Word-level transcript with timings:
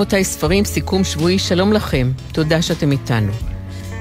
רבותיי, 0.00 0.24
ספרים, 0.24 0.64
סיכום 0.64 1.04
שבועי, 1.04 1.38
שלום 1.38 1.72
לכם. 1.72 2.12
תודה 2.32 2.62
שאתם 2.62 2.92
איתנו. 2.92 3.32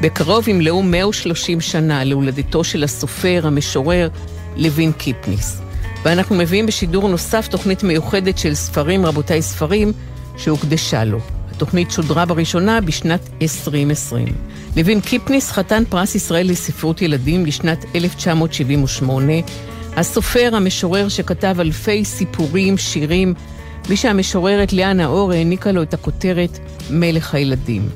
בקרוב 0.02 0.48
ימלאו 0.48 0.82
130 0.82 1.62
שנה 1.62 2.04
להולדתו 2.04 2.64
של 2.64 2.84
הסופר, 2.84 3.42
המשורר, 3.44 4.10
לוין 4.56 4.92
קיפניס. 4.92 5.62
ואנחנו 6.04 6.36
מביאים 6.36 6.66
בשידור 6.66 7.07
נוסף 7.07 7.48
תוכנית 7.48 7.84
מיוחדת 7.84 8.38
של 8.38 8.54
ספרים, 8.54 9.06
רבותיי 9.06 9.42
ספרים, 9.42 9.93
שהוקדשה 10.38 11.04
לו. 11.04 11.20
התוכנית 11.52 11.92
שודרה 11.92 12.25
בראשונה 12.25 12.82
בשנת 12.82 13.29
2020. 13.42 14.28
לוין 14.75 15.02
קיפניס 15.02 15.52
חתן 15.52 15.84
פרס 15.89 16.16
ישראל 16.16 16.50
לספרות 16.50 17.02
ילדים 17.02 17.46
לשנת 17.46 17.86
1978. 17.96 19.34
הסופר, 19.96 20.56
המשורר 20.56 21.10
שכתב 21.10 21.56
אלפי 21.60 22.06
סיפורים, 22.06 22.78
שירים, 22.78 23.34
בלי 23.89 23.98
שהמשוררת 23.98 24.74
לאה 24.74 24.93
נאור 24.93 25.32
העניקה 25.32 25.71
לו 25.71 25.84
את 25.84 25.93
הכותרת 25.93 26.60
מלך 26.89 27.36
הילדים. 27.36 27.89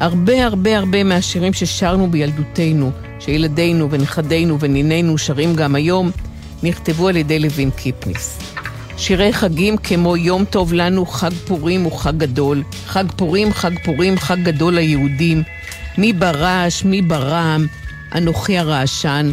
הרבה 0.00 0.44
הרבה 0.44 0.78
הרבה 0.78 1.04
מהשירים 1.04 1.52
ששרנו 1.52 2.10
בילדותנו, 2.10 2.90
שילדינו 3.20 3.90
ונכדינו 3.90 4.60
ונינינו 4.60 5.18
שרים 5.18 5.54
גם 5.54 5.74
היום, 5.74 6.10
נכתבו 6.62 7.08
על 7.08 7.16
ידי 7.16 7.38
לוין 7.38 7.70
קיפניס. 7.70 8.38
שירי 8.96 9.32
חגים 9.32 9.76
כמו 9.76 10.16
יום 10.16 10.44
טוב 10.44 10.72
לנו, 10.72 11.06
חג 11.06 11.32
פורים 11.46 11.82
הוא 11.82 11.92
חג 11.92 12.18
גדול, 12.18 12.62
חג 12.86 13.04
פורים, 13.16 13.52
חג 13.52 13.78
פורים, 13.84 14.18
חג 14.18 14.42
גדול 14.42 14.74
ליהודים, 14.74 15.42
מי 15.98 16.12
ברעש, 16.12 16.84
מי 16.84 17.02
ברם, 17.02 17.66
אנוכי 18.14 18.58
הרעשן. 18.58 19.32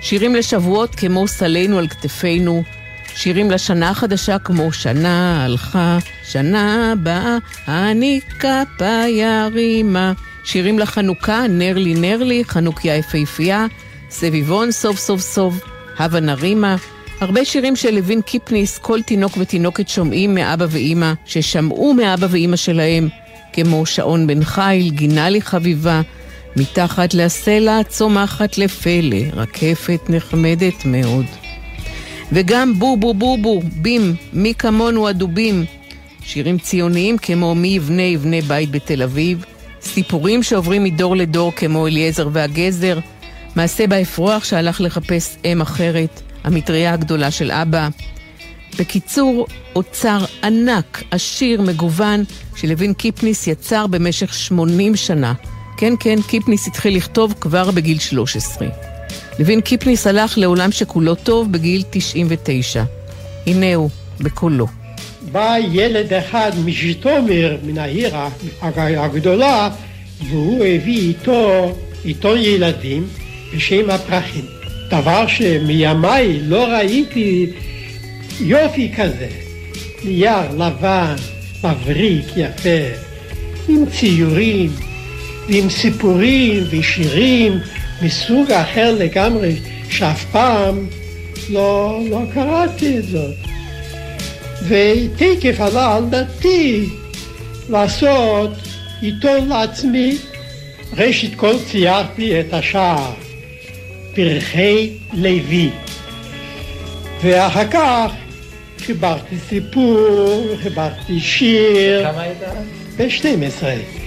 שירים 0.00 0.34
לשבועות 0.34 0.94
כמו 0.94 1.28
סלינו 1.28 1.78
על 1.78 1.88
כתפינו, 1.88 2.62
שירים 3.22 3.50
לשנה 3.50 3.90
החדשה 3.90 4.38
כמו 4.38 4.72
שנה 4.72 5.44
הלכה, 5.44 5.98
שנה 6.24 6.92
הבאה, 6.92 7.36
אני 7.68 8.20
כפה 8.38 9.08
ירימה. 9.08 10.12
שירים 10.44 10.78
לחנוכה, 10.78 11.46
נר 11.48 11.78
לי 11.78 11.94
נר 11.94 12.24
לי, 12.24 12.44
חנוכיה 12.44 12.96
יפהפייה, 12.96 13.66
סביבון 14.10 14.72
סוף 14.72 14.98
סוף 14.98 15.20
סוף, 15.20 15.54
הווה 15.98 16.20
נרימה. 16.20 16.76
הרבה 17.20 17.44
שירים 17.44 17.76
של 17.76 17.94
לוין 17.94 18.22
קיפניס, 18.22 18.78
כל 18.78 19.02
תינוק 19.02 19.36
ותינוקת 19.36 19.88
שומעים 19.88 20.34
מאבא 20.34 20.66
ואימא, 20.70 21.12
ששמעו 21.24 21.94
מאבא 21.94 22.26
ואימא 22.30 22.56
שלהם, 22.56 23.08
כמו 23.52 23.86
שעון 23.86 24.26
בן 24.26 24.44
חיל, 24.44 24.90
גינה 24.90 25.30
לי 25.30 25.42
חביבה, 25.42 26.00
מתחת 26.56 27.14
לסלע 27.14 27.82
צומחת 27.88 28.58
לפלא, 28.58 29.18
רקפת 29.32 30.00
נחמדת 30.08 30.84
מאוד. 30.84 31.49
וגם 32.32 32.78
בובו 32.78 33.14
בובו, 33.14 33.62
בים, 33.76 34.14
מי 34.32 34.54
כמונו 34.54 35.08
הדובים. 35.08 35.64
שירים 36.22 36.58
ציוניים 36.58 37.18
כמו 37.18 37.54
מי 37.54 37.68
יבנה 37.68 38.02
יבנה 38.02 38.40
בית 38.40 38.70
בתל 38.70 39.02
אביב, 39.02 39.44
סיפורים 39.82 40.42
שעוברים 40.42 40.84
מדור 40.84 41.16
לדור 41.16 41.52
כמו 41.52 41.86
אליעזר 41.86 42.28
והגזר, 42.32 42.98
מעשה 43.56 43.86
באפרוח 43.86 44.44
שהלך 44.44 44.80
לחפש 44.80 45.36
אם 45.44 45.60
אחרת, 45.60 46.20
המטריה 46.44 46.92
הגדולה 46.92 47.30
של 47.30 47.50
אבא. 47.50 47.88
בקיצור, 48.78 49.46
אוצר 49.76 50.24
ענק, 50.44 51.02
עשיר, 51.10 51.62
מגוון, 51.62 52.24
שלוין 52.56 52.94
קיפניס 52.94 53.46
יצר 53.46 53.86
במשך 53.86 54.34
80 54.34 54.96
שנה. 54.96 55.32
כן, 55.76 55.94
כן, 56.00 56.16
קיפניס 56.28 56.66
התחיל 56.66 56.96
לכתוב 56.96 57.34
כבר 57.40 57.70
בגיל 57.70 57.98
13. 57.98 58.89
לוין 59.40 59.60
קיפניס 59.60 60.06
הלך 60.06 60.38
לעולם 60.38 60.72
שכולו 60.72 61.14
טוב 61.14 61.52
בגיל 61.52 61.82
99. 61.90 62.84
הנה 63.46 63.74
הוא, 63.74 63.90
בקולו. 64.20 64.66
בא 65.32 65.56
ילד 65.72 66.12
אחד 66.12 66.50
מז'יטומיר, 66.64 67.58
מן 67.62 67.78
העיר 67.78 68.14
הגדולה, 68.62 69.70
והוא 70.28 70.64
הביא 70.64 71.08
איתו 71.08 71.72
עיתון 72.04 72.38
ילדים 72.38 73.06
בשם 73.54 73.90
הפרחים. 73.90 74.44
דבר 74.90 75.26
שמימיי 75.26 76.40
לא 76.42 76.64
ראיתי 76.64 77.46
יופי 78.40 78.92
כזה. 78.96 79.28
נייר 80.04 80.50
לבן, 80.58 81.14
מבריק, 81.64 82.26
יפה, 82.36 82.94
עם 83.68 83.84
ציורים 84.00 84.70
ועם 85.48 85.70
סיפורים 85.70 86.62
ושירים 86.70 87.52
מסוג 88.02 88.52
אחר 88.52 88.94
לגמרי, 88.98 89.56
שאף 89.90 90.24
פעם 90.24 90.86
לא, 91.50 92.00
לא 92.10 92.20
קראתי 92.34 92.98
את 92.98 93.04
זאת. 93.04 93.34
ותקף 94.68 95.60
עלה 95.60 95.96
על 95.96 96.04
דתי 96.10 96.86
לעשות 97.68 98.50
עיתון 99.00 99.48
לעצמי. 99.48 100.18
ראשית 100.96 101.34
כל 101.36 101.54
ציירתי 101.70 102.40
את 102.40 102.54
השער, 102.54 103.12
פרחי 104.14 104.90
לוי. 105.12 105.70
ואחר 107.22 107.68
כך 107.70 108.12
חיברתי 108.78 109.36
סיפור, 109.48 110.46
חיברתי 110.62 111.20
שיר. 111.20 112.12
כמה 112.12 112.22
היית? 112.22 112.38
ב-12. 112.96 113.99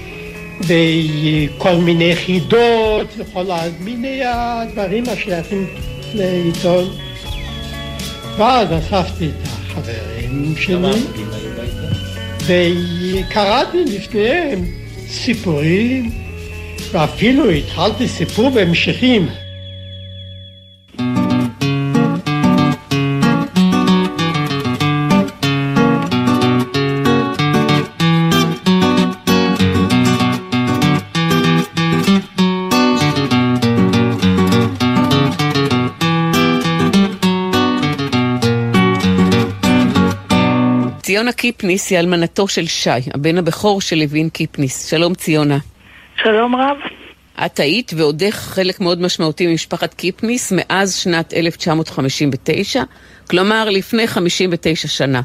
וכל 0.68 1.76
מיני 1.76 2.16
חידות 2.16 3.08
וכל 3.18 3.46
מיני 3.80 4.22
הדברים 4.26 5.04
השייכים 5.08 5.68
לעיתון. 6.14 6.90
ואז 8.38 8.68
אספתי 8.72 9.28
את 9.28 9.48
החברים 9.48 10.56
שלי? 10.58 11.02
וקראתי 12.48 13.78
לפניהם 13.86 14.66
סיפורים 15.08 16.12
ואפילו 16.92 17.50
התחלתי 17.50 18.08
סיפור 18.08 18.50
בהמשכים. 18.50 19.43
ציונה 41.14 41.32
קיפניס 41.32 41.92
היא 41.92 42.00
אלמנתו 42.00 42.48
של 42.48 42.68
שי, 42.68 42.90
הבן 43.14 43.38
הבכור 43.38 43.82
של 43.82 43.96
לוין 43.96 44.30
קיפניס. 44.30 44.90
שלום 44.90 45.14
ציונה. 45.16 45.58
שלום 46.24 46.56
רב. 46.56 46.78
את 47.46 47.60
היית 47.60 47.92
ועודך 47.96 48.36
חלק 48.36 48.80
מאוד 48.80 49.02
משמעותי 49.02 49.48
ממשפחת 49.48 49.94
קיפניס 49.94 50.54
מאז 50.56 50.96
שנת 50.96 51.34
1959, 51.34 52.84
כלומר 53.30 53.70
לפני 53.70 54.08
59 54.08 54.88
שנה. 54.88 55.22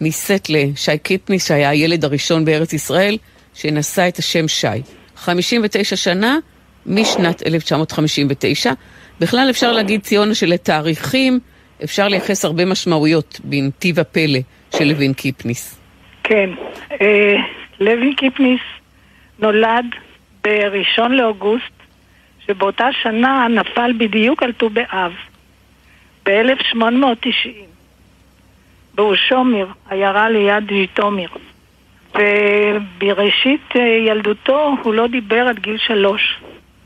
נישאת 0.00 0.50
לשי 0.50 0.98
קיפניס, 0.98 1.48
שהיה 1.48 1.70
הילד 1.70 2.04
הראשון 2.04 2.44
בארץ 2.44 2.72
ישראל, 2.72 3.18
שנשא 3.54 4.08
את 4.08 4.18
השם 4.18 4.48
שי. 4.48 4.66
59 5.16 5.96
שנה 5.96 6.38
משנת 6.86 7.46
1959. 7.46 8.72
בכלל 9.20 9.50
אפשר 9.50 9.72
להגיד, 9.72 10.02
ציונה, 10.02 10.34
שלתאריכים 10.34 11.40
אפשר 11.84 12.08
לייחס 12.08 12.44
הרבה 12.44 12.64
משמעויות 12.64 13.40
בנתיב 13.44 14.00
הפלא 14.00 14.40
של 14.76 14.84
לוין 14.84 15.12
קיפניס. 15.12 15.80
כן, 16.22 16.50
אה, 17.00 17.36
לוי 17.80 18.14
קיפניס 18.14 18.60
נולד 19.38 19.86
בראשון 20.44 21.12
לאוגוסט, 21.12 21.72
שבאותה 22.46 22.88
שנה 23.02 23.46
נפל 23.50 23.92
בדיוק 23.98 24.42
על 24.42 24.52
ט"ו 24.52 24.70
באב, 24.70 25.12
ב-1890, 26.26 27.48
באושומיר, 28.94 29.66
עיירה 29.90 30.28
ליד 30.28 30.68
ז'יטומיר. 30.68 31.28
ובראשית 32.14 33.76
אה, 33.76 33.80
ילדותו 33.80 34.76
הוא 34.82 34.94
לא 34.94 35.06
דיבר 35.06 35.46
עד 35.48 35.58
גיל 35.58 35.78
שלוש. 35.78 36.40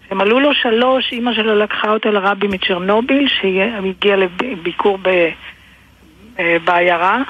כשמלאו 0.06 0.40
לו 0.40 0.54
שלוש, 0.54 1.12
אימא 1.12 1.34
שלו 1.34 1.58
לקחה 1.58 1.90
אותו 1.90 2.12
לרבי 2.12 2.46
מצ'רנוביל, 2.46 3.28
שהגיע 3.28 4.16
לביקור 4.16 4.98
ב- 5.02 5.30
אה, 6.38 6.56
בעיירה, 6.64 7.22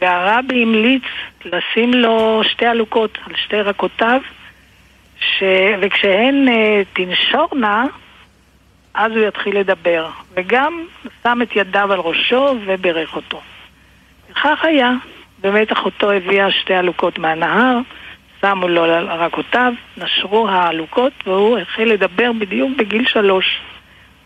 והרבי 0.00 0.62
המליץ 0.62 1.02
לשים 1.44 1.94
לו 1.94 2.42
שתי 2.44 2.66
עלוקות 2.66 3.18
על 3.26 3.32
שתי 3.36 3.60
רקותיו, 3.60 4.20
ש... 5.20 5.42
וכשהן 5.80 6.48
uh, 6.48 6.52
תנשורנה, 6.92 7.86
אז 8.94 9.12
הוא 9.12 9.26
יתחיל 9.26 9.58
לדבר. 9.58 10.08
וגם 10.34 10.84
שם 11.22 11.42
את 11.42 11.56
ידיו 11.56 11.92
על 11.92 12.00
ראשו 12.00 12.54
וברך 12.66 13.16
אותו. 13.16 13.40
וכך 14.30 14.64
היה. 14.64 14.92
באמת 15.40 15.72
אחותו 15.72 16.10
הביאה 16.10 16.50
שתי 16.50 16.74
עלוקות 16.74 17.18
מהנהר, 17.18 17.78
שמו 18.40 18.68
לו 18.68 18.84
על 18.84 19.06
רקותיו, 19.06 19.72
נשרו 19.96 20.48
העלוקות, 20.48 21.12
והוא 21.26 21.58
החל 21.58 21.84
לדבר 21.84 22.32
בדיוק 22.38 22.70
בגיל 22.78 23.06
שלוש. 23.06 23.60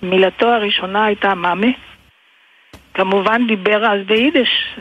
מילתו 0.03 0.47
הראשונה 0.47 1.05
הייתה 1.05 1.35
מאמה. 1.35 1.67
כמובן 2.95 3.47
דיבר 3.47 3.87
אז 3.87 4.07
ביידיש, 4.07 4.77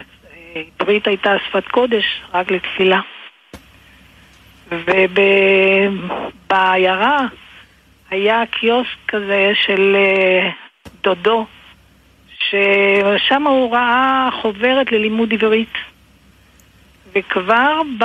עברית 0.79 1.07
הייתה 1.07 1.35
שפת 1.47 1.67
קודש, 1.67 2.21
רק 2.33 2.51
לתפילה. 2.51 2.99
ובעיירה 6.49 7.27
היה 8.09 8.43
קיוסק 8.51 8.97
כזה 9.07 9.51
של 9.53 9.95
אה, 9.95 10.49
דודו, 11.03 11.45
ששם 12.39 13.47
הוא 13.47 13.73
ראה 13.75 14.29
חוברת 14.41 14.91
ללימוד 14.91 15.33
עברית. 15.33 15.73
וכבר 17.15 17.81
ב... 17.99 18.03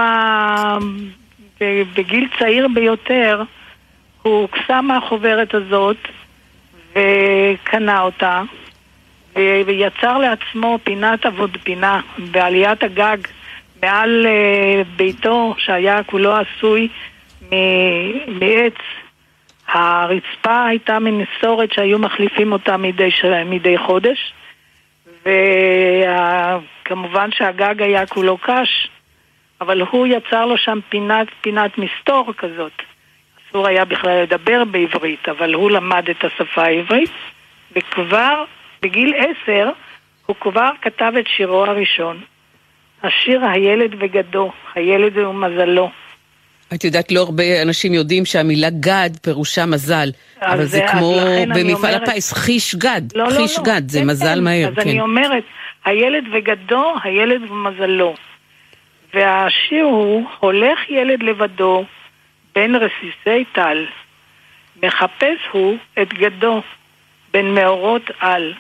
בגיל 1.95 2.29
צעיר 2.39 2.69
ביותר 2.75 3.43
הוא 4.23 4.41
הוקסם 4.41 4.85
מהחוברת 4.85 5.55
הזאת 5.55 5.97
וקנה 6.91 8.01
אותה 8.01 8.43
ויצר 9.67 10.19
לעצמו 10.19 10.79
פינת 10.85 11.27
עבוד 11.27 11.57
פינה 11.63 12.01
בעליית 12.19 12.83
הגג 12.83 13.17
מעל 13.83 14.27
uh, 14.27 14.87
ביתו 14.97 15.55
שהיה 15.59 16.03
כולו 16.03 16.35
עשוי 16.37 16.89
מעץ. 18.29 18.75
הרצפה 19.69 20.67
הייתה 20.67 20.99
מנסורת 20.99 21.73
שהיו 21.73 21.99
מחליפים 21.99 22.53
אותה 22.53 22.77
מדי, 22.77 23.11
מדי 23.47 23.79
חודש 23.79 24.33
וכמובן 25.23 27.31
שהגג 27.33 27.83
היה 27.83 28.07
כולו 28.07 28.39
קש 28.39 28.89
אבל 29.61 29.81
הוא 29.81 30.07
יצר 30.07 30.47
לו 30.47 30.59
שם 30.59 30.79
פינת, 30.89 31.27
פינת 31.41 31.79
מסתור 31.79 32.33
כזאת. 32.39 32.73
אסור 33.39 33.67
היה 33.67 33.85
בכלל 33.85 34.23
לדבר 34.23 34.65
בעברית, 34.65 35.29
אבל 35.29 35.55
הוא 35.55 35.71
למד 35.71 36.11
את 36.11 36.25
השפה 36.25 36.63
העברית, 36.63 37.11
וכבר 37.77 38.45
בגיל 38.83 39.15
עשר 39.17 39.71
הוא 40.27 40.37
כבר 40.41 40.71
כתב 40.83 41.13
את 41.21 41.25
שירו 41.37 41.65
הראשון. 41.65 42.21
השיר 43.03 43.45
הילד 43.45 43.91
וגדו, 43.99 44.53
הילד 44.75 45.17
ומזלו. 45.17 45.91
את 46.75 46.85
יודעת, 46.85 47.13
לא 47.13 47.21
הרבה 47.21 47.63
אנשים 47.63 47.95
יודעים 47.95 48.25
שהמילה 48.25 48.71
גד 48.71 49.11
פירושה 49.23 49.67
מזל, 49.67 50.09
אבל 50.43 50.65
זה, 50.65 50.67
זה 50.67 50.87
כמו 50.93 51.15
במפעל 51.55 51.95
אומרת... 51.95 52.09
הפיס, 52.09 52.33
חיש 52.33 52.75
גד, 52.75 53.03
לא, 53.15 53.25
לא 53.25 53.31
חיש 53.31 53.59
לא, 53.59 53.65
גד, 53.65 53.83
לא. 53.83 53.89
זה 53.89 53.99
כן, 53.99 54.07
מזל 54.07 54.35
כן. 54.35 54.45
מהר, 54.45 54.69
אז 54.69 54.75
כן. 54.75 54.81
אני 54.81 55.01
אומרת, 55.01 55.45
הילד 55.85 56.25
וגדו, 56.33 56.95
הילד 57.03 57.51
ומזלו. 57.51 58.15
והשיר 59.15 59.85
הוא, 59.85 60.27
הולך 60.41 60.79
ילד 60.91 61.23
לבדו 61.23 61.85
בין 62.55 62.75
רסיסי 62.75 63.45
טל, 63.53 63.87
מחפש 64.83 65.39
הוא 65.53 65.77
את 66.03 66.15
גדו 66.15 66.63
בין 67.33 67.55
מאורות 67.55 68.11
על. 68.21 68.55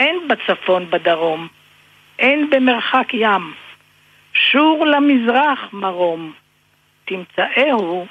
אין 0.00 0.16
בצפון 0.28 0.90
בדרום, 0.90 1.48
אין 2.18 2.50
במרחק 2.50 3.14
ים, 3.14 3.52
שור 4.32 4.86
למזרח 4.86 5.58
מרום, 5.72 6.32
תמצאהו 7.04 8.06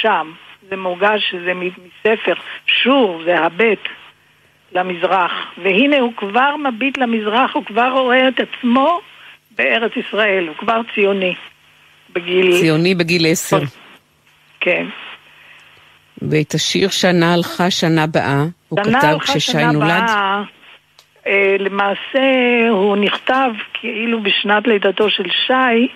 שם. 0.00 0.32
זה 0.68 0.76
מורגש 0.76 1.30
שזה 1.30 1.52
מספר, 1.54 2.34
שור 2.66 3.22
זה 3.24 3.38
הבט 3.38 3.88
למזרח, 4.72 5.32
והנה 5.62 5.98
הוא 5.98 6.12
כבר 6.16 6.56
מביט 6.56 6.98
למזרח, 6.98 7.54
הוא 7.54 7.64
כבר 7.64 7.88
רואה 7.88 8.28
את 8.28 8.40
עצמו 8.40 9.00
בארץ 9.50 9.92
ישראל, 9.96 10.48
הוא 10.48 10.56
כבר 10.56 10.80
ציוני. 10.94 11.34
בגיל... 12.12 12.60
ציוני 12.60 12.94
בגיל 12.94 13.26
עשר. 13.26 13.60
כן. 14.60 14.86
ואת 16.22 16.54
השיר 16.54 16.88
שנה 16.88 17.34
הלכה 17.34 17.70
שנה 17.70 18.06
באה, 18.06 18.44
הוא 18.68 18.78
כתב 18.84 19.18
כששי 19.20 19.64
נולד? 19.72 19.88
באה, 19.88 20.06
אה, 20.06 20.42
למעשה 21.58 22.68
הוא 22.70 22.96
נכתב 22.96 23.50
כאילו 23.72 24.22
בשנת 24.22 24.66
לידתו 24.66 25.10
של 25.10 25.30
שי, 25.46 25.88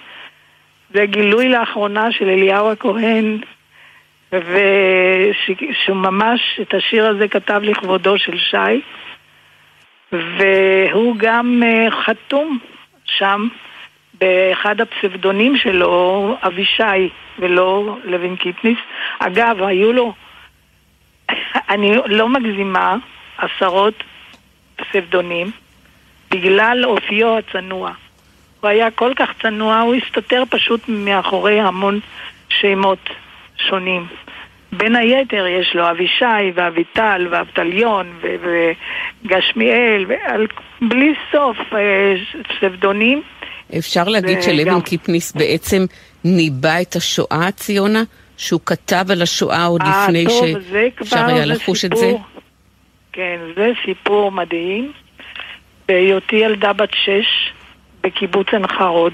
זה 0.95 1.07
גילוי 1.07 1.49
לאחרונה 1.49 2.13
של 2.13 2.29
אליהו 2.29 2.71
הכהן, 2.71 3.39
ושהוא 4.33 5.97
ממש 5.97 6.41
את 6.63 6.75
השיר 6.75 7.07
הזה 7.07 7.29
כתב 7.29 7.61
לכבודו 7.65 8.19
של 8.19 8.39
שי, 8.39 8.81
והוא 10.13 11.15
גם 11.17 11.63
אה, 11.67 11.91
חתום 11.91 12.59
שם 13.05 13.49
באחד 14.15 14.81
הפסבדונים 14.81 15.57
שלו, 15.57 16.37
אבישי, 16.43 17.09
ולא 17.39 17.97
לוין 18.05 18.37
קיפניס. 18.37 18.79
אגב, 19.19 19.63
היו 19.63 19.93
לו, 19.93 20.15
אני 21.71 21.97
לא 22.07 22.29
מגזימה, 22.29 22.97
עשרות 23.39 24.05
פסבדונים, 24.77 25.51
בגלל 26.31 26.85
אופיו 26.85 27.39
הצנוע. 27.39 27.93
הוא 28.61 28.69
היה 28.69 28.91
כל 28.91 29.13
כך 29.17 29.31
צנוע, 29.43 29.81
הוא 29.81 29.95
הסתתר 29.95 30.43
פשוט 30.51 30.81
מאחורי 30.89 31.61
המון 31.61 32.01
שמות 32.49 33.11
שונים. 33.69 34.07
בין 34.73 34.97
היתר 34.97 35.47
יש 35.47 35.75
לו 35.75 35.91
אבישי 35.91 36.51
ואביטל 36.55 37.27
ואבטליון 37.31 38.19
וגשמיאל, 39.25 40.07
בלי 40.81 41.15
סוף 41.33 41.57
אה, 41.73 42.15
פסבדונים. 42.43 43.23
אפשר 43.79 44.05
להגיד 44.05 44.43
שלוין 44.43 44.81
קיפניס 44.81 45.33
בעצם 45.33 45.85
ניבא 46.25 46.81
את 46.83 46.97
השואה, 46.97 47.51
ציונה? 47.51 48.03
שהוא 48.37 48.61
כתב 48.67 49.05
על 49.11 49.23
השואה 49.23 49.65
עוד 49.65 49.81
아, 49.81 49.85
אה, 49.85 50.07
לפני 50.09 50.27
שאפשר 50.31 51.25
היה 51.25 51.45
לחוש 51.45 51.85
את 51.85 51.97
זה? 51.97 52.13
כן, 53.15 53.41
זה 53.57 53.73
סיפור 53.85 54.33
מדהים. 54.33 54.93
בהיותי 55.89 56.37
ילדה 56.37 56.73
בת 56.73 56.95
שש 56.95 57.53
בקיבוץ 58.01 58.47
עין 58.53 58.67
חרוד, 58.67 59.13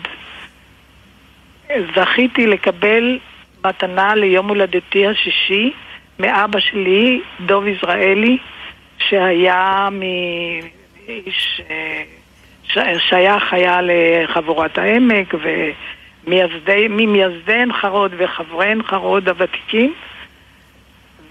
זכיתי 1.97 2.47
לקבל 2.47 3.19
מתנה 3.65 4.15
ליום 4.15 4.49
הולדתי 4.49 5.07
השישי 5.07 5.73
מאבא 6.19 6.61
שלי, 6.61 7.21
דוב 7.41 7.67
יזרעאלי, 7.67 8.39
שהיה 8.99 9.89
מאיש... 9.93 11.61
שייך 13.09 13.53
היה 13.53 13.81
לחבורת 13.83 14.79
העמק 14.79 15.35
וממייסדי 16.27 17.53
עין 17.53 17.73
חרוד 17.73 18.15
וחברי 18.17 18.67
עין 18.67 18.83
חרוד 18.83 19.29
הוותיקים 19.29 19.95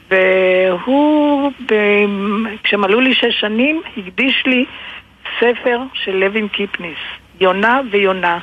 והוא, 0.10 1.52
כשמלאו 2.64 3.00
לי 3.00 3.14
שש 3.14 3.40
שנים, 3.40 3.82
הקדיש 3.98 4.44
לי 4.46 4.66
ספר 5.40 5.80
של 5.94 6.16
לוין 6.16 6.48
קיפניס, 6.48 6.98
יונה 7.42 7.82
ויונה. 7.92 8.40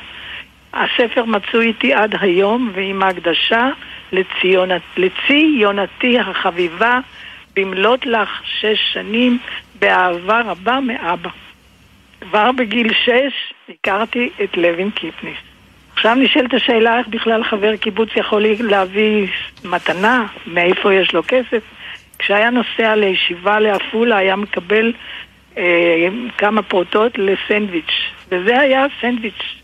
הספר 0.73 1.25
מצוי 1.25 1.67
איתי 1.67 1.93
עד 1.93 2.15
היום 2.21 2.71
ועם 2.73 3.03
ההקדשה 3.03 3.69
לציונת, 4.11 4.81
לציונתי 4.97 6.19
החביבה 6.19 6.99
במלאת 7.55 8.05
לך 8.05 8.41
שש 8.43 8.93
שנים 8.93 9.39
באהבה 9.79 10.41
רבה 10.41 10.79
מאבא. 10.79 11.29
כבר 12.21 12.51
בגיל 12.51 12.93
שש 12.93 13.53
הכרתי 13.69 14.29
את 14.43 14.57
לוין 14.57 14.89
קיפניס. 14.91 15.46
עכשיו 15.97 16.15
נשאלת 16.15 16.53
השאלה 16.53 16.97
איך 16.99 17.07
בכלל 17.07 17.43
חבר 17.43 17.75
קיבוץ 17.75 18.09
יכול 18.15 18.45
להביא 18.59 19.27
מתנה, 19.65 20.25
מאיפה 20.47 20.93
יש 20.93 21.13
לו 21.13 21.23
כסף. 21.27 21.63
כשהיה 22.19 22.49
נוסע 22.49 22.95
לישיבה 22.95 23.59
לעפולה 23.59 24.17
היה 24.17 24.35
מקבל 24.35 24.93
אה, 25.57 26.07
כמה 26.37 26.61
פרוטות 26.61 27.17
לסנדוויץ', 27.17 27.93
וזה 28.29 28.59
היה 28.59 28.85
סנדוויץ'. 29.01 29.61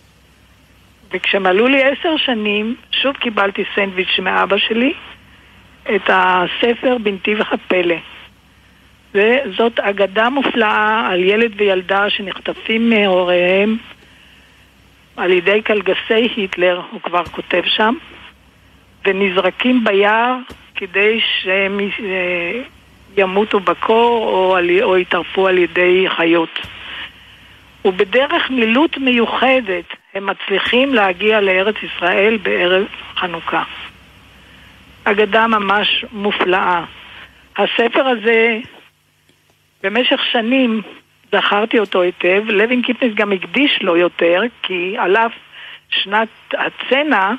וכשמלאו 1.12 1.68
לי 1.68 1.84
עשר 1.84 2.18
שנים, 2.18 2.75
שוב 2.92 3.18
קיבלתי 3.18 3.63
סנדוויץ' 3.75 4.20
מאבא 4.20 4.58
שלי, 4.58 4.94
את 5.96 6.10
הספר 6.10 6.98
בנתיב 7.04 7.42
הפלא. 7.42 7.96
וזאת 9.16 9.80
אגדה 9.80 10.30
מופלאה 10.30 11.08
על 11.08 11.24
ילד 11.24 11.52
וילדה 11.58 12.10
שנחטפים 12.10 12.90
מהוריהם 12.90 13.78
על 15.17 15.32
ידי 15.32 15.62
קלגסי 15.62 16.29
היטלר, 16.36 16.82
הוא 16.91 17.01
כבר 17.01 17.24
כותב 17.24 17.62
שם, 17.65 17.96
ונזרקים 19.05 19.84
ביער 19.84 20.36
כדי 20.75 21.20
שהם 21.41 21.79
אה, 21.79 22.62
ימותו 23.17 23.60
בקור 23.60 24.27
או, 24.27 24.58
או 24.82 24.98
יטרפו 24.98 25.48
על 25.48 25.58
ידי 25.58 26.05
חיות. 26.10 26.60
ובדרך 27.86 28.50
מילוט 28.50 28.98
מיוחדת 28.98 29.86
הם 30.13 30.25
מצליחים 30.25 30.93
להגיע 30.93 31.41
לארץ 31.41 31.75
ישראל 31.84 32.38
בערב 32.38 32.86
חנוכה. 33.15 33.63
אגדה 35.03 35.48
ממש 35.48 36.05
מופלאה. 36.12 36.84
הספר 37.58 38.08
הזה 38.08 38.60
במשך 39.84 40.20
שנים 40.32 40.82
זכרתי 41.34 41.80
אותו 41.80 42.02
היטב, 42.02 42.44
לוין 42.48 42.82
קיפניס 42.82 43.13
גם 43.16 43.32
הקדיש 43.32 43.80
לו 43.82 43.98
יותר, 43.98 44.42
כי 44.63 44.96
על 44.98 45.18
אף 45.18 45.32
שנת 45.90 46.28
הצנע 46.54 47.32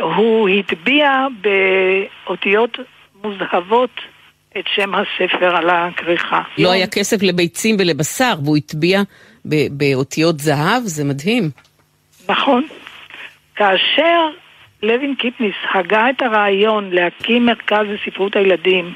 הוא 0.00 0.48
הטביע 0.48 1.26
באותיות 2.26 2.78
מוזהבות 3.24 3.90
את 4.58 4.64
שם 4.74 4.92
הספר 4.94 5.56
על 5.56 5.70
הכריכה. 5.70 6.42
לא 6.58 6.72
היה 6.72 6.86
כסף 6.86 7.22
לביצים 7.22 7.76
ולבשר, 7.78 8.34
והוא 8.44 8.56
הטביע 8.56 9.00
באותיות 9.70 10.38
זהב, 10.38 10.82
זה 10.82 11.04
מדהים. 11.04 11.50
נכון. 12.28 12.66
כאשר 13.56 14.28
לוין 14.82 15.14
קיפניס 15.14 15.54
הגה 15.74 16.10
את 16.10 16.22
הרעיון 16.22 16.90
להקים 16.90 17.46
מרכז 17.46 17.86
לספרות 17.88 18.36
הילדים, 18.36 18.92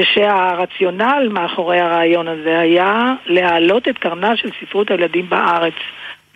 כשהרציונל 0.00 1.28
מאחורי 1.30 1.80
הרעיון 1.80 2.28
הזה 2.28 2.60
היה 2.60 3.14
להעלות 3.26 3.88
את 3.88 3.98
קרנה 3.98 4.36
של 4.36 4.50
ספרות 4.60 4.90
הילדים 4.90 5.28
בארץ. 5.28 5.74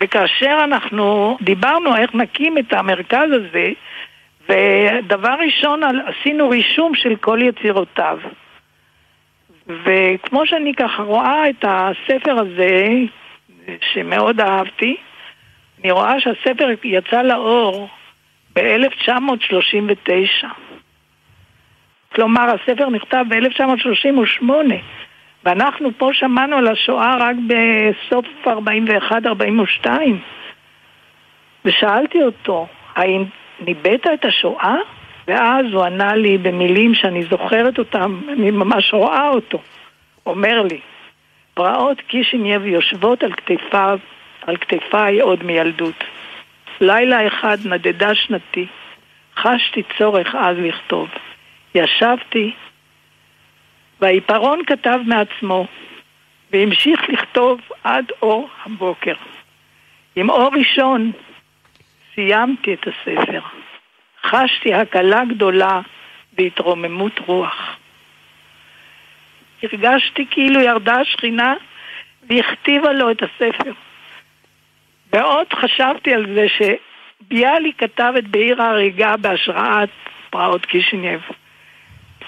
וכאשר 0.01 0.59
אנחנו 0.65 1.39
דיברנו 1.41 1.97
איך 1.97 2.15
נקים 2.15 2.59
את 2.59 2.73
המרכז 2.73 3.29
הזה, 3.31 3.71
ודבר 4.49 5.35
ראשון 5.47 5.81
עשינו 6.07 6.49
רישום 6.49 6.95
של 6.95 7.17
כל 7.17 7.39
יצירותיו. 7.43 8.19
וכמו 9.67 10.47
שאני 10.47 10.75
ככה 10.75 11.03
רואה 11.03 11.51
את 11.51 11.65
הספר 11.69 12.39
הזה, 12.39 12.89
שמאוד 13.93 14.41
אהבתי, 14.41 14.97
אני 15.81 15.91
רואה 15.91 16.21
שהספר 16.21 16.69
יצא 16.85 17.23
לאור 17.23 17.89
ב-1939. 18.55 20.47
כלומר, 22.15 22.43
הספר 22.43 22.89
נכתב 22.91 23.25
ב-1938, 23.29 24.45
ואנחנו 25.45 25.91
פה 25.99 26.11
שמענו 26.13 26.57
על 26.57 26.69
השואה 26.69 27.17
רק 27.21 27.37
בסוף 27.47 28.27
41-42. 29.85 29.89
ושאלתי 31.65 32.23
אותו, 32.23 32.67
האם 32.97 33.25
ניבאת 33.61 34.07
את 34.15 34.25
השואה? 34.25 34.77
ואז 35.29 35.67
הוא 35.73 35.85
ענה 35.85 36.15
לי 36.15 36.39
במילים 36.39 36.95
שאני 36.95 37.23
זוכרת 37.23 37.79
אותם, 37.79 38.21
אני 38.29 38.51
ממש 38.51 38.95
רואה 38.95 39.29
אותו. 39.29 39.59
אומר 40.27 40.63
לי, 40.63 40.81
פרעות 41.55 42.01
קישינייב 42.01 42.67
יושבות 42.67 43.23
על 43.23 43.33
כתפיו, 43.33 43.99
על 44.47 44.57
כתפיי 44.57 45.21
עוד 45.21 45.45
מילדות. 45.45 46.05
לילה 46.81 47.27
אחד 47.27 47.57
נדדה 47.65 48.15
שנתי, 48.15 48.67
חשתי 49.37 49.83
צורך 49.99 50.35
אז 50.35 50.57
לכתוב. 50.59 51.09
ישבתי, 51.75 52.53
והעיפרון 54.01 54.65
כתב 54.67 54.99
מעצמו, 55.07 55.67
והמשיך 56.51 57.01
לכתוב 57.09 57.61
עד 57.85 58.05
אור 58.23 58.49
הבוקר. 58.67 59.15
עם 60.17 60.31
אור 60.31 60.51
ראשון 60.55 61.13
סיימתי 62.15 62.75
את 62.75 62.87
הספר. 62.87 63.41
חשתי 64.23 64.75
הקלה 64.75 65.25
גדולה 65.25 65.81
והתרוממות 66.39 67.19
רוח. 67.19 67.77
הרגשתי 69.63 70.27
כאילו 70.31 70.61
ירדה 70.61 71.01
השכינה 71.01 71.55
והכתיבה 72.29 72.93
לו 72.93 73.11
את 73.11 73.23
הספר. 73.23 73.73
ועוד 75.13 75.47
חשבתי 75.53 76.15
על 76.15 76.27
זה 76.35 76.47
שביאליק 76.49 77.81
כתב 77.81 78.13
את 78.19 78.29
בעיר 78.29 78.63
ההריגה 78.63 79.17
בהשראת 79.17 79.89
פרעות 80.31 80.67
קישינייב. 80.67 81.21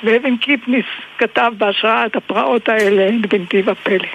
ולוין 0.04 0.36
קיפניס 0.36 0.86
כתב 1.18 1.52
בהשראת 1.58 2.16
הפרעות 2.16 2.68
האלה 2.68 3.08
את 3.08 3.26
בנתיב 3.26 3.68
הפלא. 3.68 4.08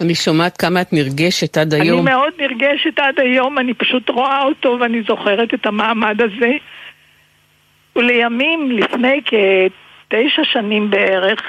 אני 0.00 0.14
שומעת 0.14 0.56
כמה 0.56 0.80
את 0.80 0.92
נרגשת 0.92 1.58
עד 1.58 1.74
היום. 1.74 1.98
אני 1.98 2.14
מאוד 2.14 2.32
נרגשת 2.38 2.98
עד 2.98 3.20
היום, 3.20 3.58
אני 3.58 3.74
פשוט 3.74 4.10
רואה 4.10 4.42
אותו 4.42 4.76
ואני 4.80 5.02
זוכרת 5.02 5.54
את 5.54 5.66
המעמד 5.66 6.22
הזה. 6.22 6.52
ולימים, 7.96 8.70
לפני 8.70 9.20
כתשע 9.24 10.44
שנים 10.44 10.90
בערך, 10.90 11.40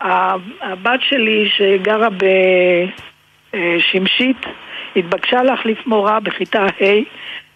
הבת 0.00 1.00
שלי 1.08 1.50
שגרה 1.56 2.08
בשמשית 3.52 4.46
התבקשה 4.96 5.42
להחליף 5.42 5.86
מורה 5.86 6.20
בכיתה 6.20 6.62
ה' 6.62 7.02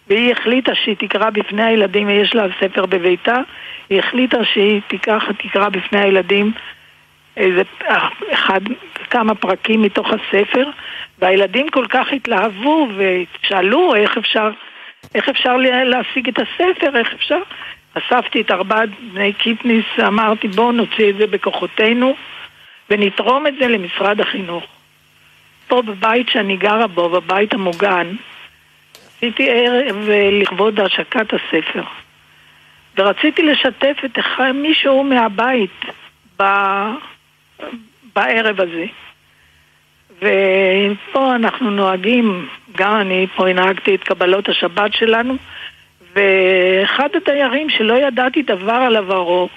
והיא 0.07 0.31
החליטה 0.31 0.75
שהיא 0.75 0.95
תקרא 0.99 1.29
בפני 1.29 1.63
הילדים, 1.63 2.07
ויש 2.07 2.35
לה 2.35 2.45
ספר 2.59 2.85
בביתה, 2.85 3.37
היא 3.89 3.99
החליטה 3.99 4.37
שהיא 4.45 4.81
תיקח, 4.87 5.23
תקרא 5.37 5.69
בפני 5.69 5.99
הילדים 5.99 6.51
איזה 7.37 7.61
אחד, 8.33 8.61
כמה 9.09 9.35
פרקים 9.35 9.81
מתוך 9.81 10.07
הספר, 10.07 10.69
והילדים 11.19 11.69
כל 11.69 11.85
כך 11.89 12.13
התלהבו 12.13 12.87
ושאלו 12.95 13.95
איך 13.95 14.17
אפשר, 14.17 14.49
איך 15.15 15.29
אפשר 15.29 15.57
להשיג 15.57 16.27
את 16.27 16.39
הספר, 16.39 16.97
איך 16.97 17.13
אפשר. 17.13 17.39
אספתי 17.93 18.41
את 18.41 18.51
ארבעת 18.51 18.89
בני 19.11 19.33
קיפניס, 19.33 19.85
אמרתי 20.07 20.47
בואו 20.47 20.71
נוציא 20.71 21.09
את 21.09 21.15
זה 21.17 21.27
בכוחותינו 21.27 22.15
ונתרום 22.89 23.47
את 23.47 23.53
זה 23.59 23.67
למשרד 23.67 24.21
החינוך. 24.21 24.63
פה 25.67 25.81
בבית 25.81 26.29
שאני 26.29 26.57
גרה 26.57 26.87
בו, 26.87 27.09
בבית 27.09 27.53
המוגן, 27.53 28.07
עשיתי 29.23 29.49
ערב 29.49 30.09
לכבוד 30.31 30.79
השקת 30.79 31.33
הספר. 31.33 31.83
ורציתי 32.97 33.43
לשתף 33.43 33.97
את 34.05 34.17
מישהו 34.53 35.03
מהבית 35.03 35.85
ב... 36.39 36.43
בערב 38.15 38.61
הזה. 38.61 38.85
ופה 40.17 41.35
אנחנו 41.35 41.71
נוהגים, 41.71 42.47
גם 42.75 43.01
אני 43.01 43.27
פה 43.35 43.49
הנהגתי 43.49 43.95
את 43.95 44.03
קבלות 44.03 44.49
השבת 44.49 44.93
שלנו, 44.93 45.35
ואחד 46.15 47.09
הדיירים 47.15 47.69
שלא 47.69 47.93
ידעתי 47.93 48.41
דבר 48.41 48.73
על 48.73 48.95
עברו, 48.95 49.49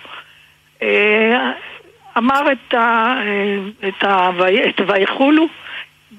אה, 0.82 1.50
אמר 2.18 2.52
את, 2.52 2.74
ה, 2.74 3.16
את, 3.88 4.04
ה, 4.04 4.30
את 4.68 4.80
ויחולו, 4.86 5.46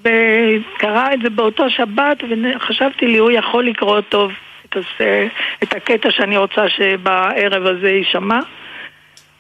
וקרא 0.07 1.13
את 1.13 1.21
זה 1.21 1.29
באותו 1.29 1.69
שבת, 1.69 2.23
וחשבתי 2.55 3.07
לי, 3.07 3.17
הוא 3.17 3.31
יכול 3.31 3.65
לקרוא 3.65 4.01
טוב 4.01 4.31
את, 4.65 4.77
הס, 4.77 5.01
את 5.63 5.73
הקטע 5.73 6.11
שאני 6.11 6.37
רוצה 6.37 6.69
שבערב 6.69 7.65
הזה 7.65 7.89
יישמע. 7.89 8.39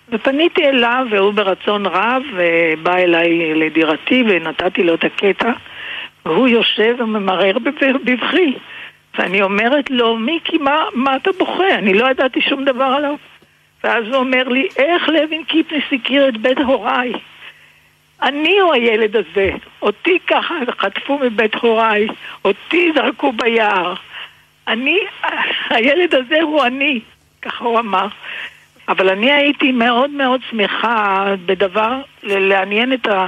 ופניתי 0.09 0.65
אליו, 0.65 1.07
והוא 1.11 1.33
ברצון 1.33 1.85
רב, 1.85 2.23
בא 2.83 2.95
אליי 2.95 3.53
לדירתי 3.53 4.23
ונתתי 4.27 4.83
לו 4.83 4.93
את 4.93 5.03
הקטע, 5.03 5.51
והוא 6.25 6.47
יושב 6.47 6.95
וממרר 6.99 7.57
בבכי. 8.03 8.53
ואני 9.19 9.41
אומרת 9.41 9.89
לו, 9.89 10.17
מיקי, 10.17 10.57
מה, 10.57 10.85
מה 10.93 11.15
אתה 11.15 11.29
בוכה? 11.37 11.75
אני 11.75 11.93
לא 11.93 12.09
ידעתי 12.09 12.41
שום 12.41 12.65
דבר 12.65 12.83
עליו. 12.83 13.15
ואז 13.83 14.07
הוא 14.07 14.15
אומר 14.15 14.47
לי, 14.47 14.67
איך 14.77 15.09
לוין 15.09 15.43
קיפניס 15.43 15.83
הכיר 15.91 16.29
את 16.29 16.37
בית 16.37 16.57
הוריי? 16.57 17.13
אני 18.21 18.59
הוא 18.59 18.73
הילד 18.73 19.15
הזה. 19.15 19.51
אותי 19.81 20.19
ככה 20.27 20.55
חטפו 20.79 21.19
מבית 21.19 21.55
הוריי, 21.55 22.07
אותי 22.45 22.91
זרקו 22.95 23.31
ביער. 23.31 23.93
אני, 24.67 24.99
הילד 25.69 26.15
הזה 26.15 26.41
הוא 26.41 26.63
אני, 26.63 26.99
ככה 27.41 27.65
הוא 27.65 27.79
אמר. 27.79 28.07
אבל 28.87 29.09
אני 29.09 29.31
הייתי 29.31 29.71
מאוד 29.71 30.09
מאוד 30.09 30.41
שמחה 30.49 31.25
בדבר, 31.45 32.01
לעניין 32.23 32.93
את, 32.93 33.07
ה, 33.07 33.27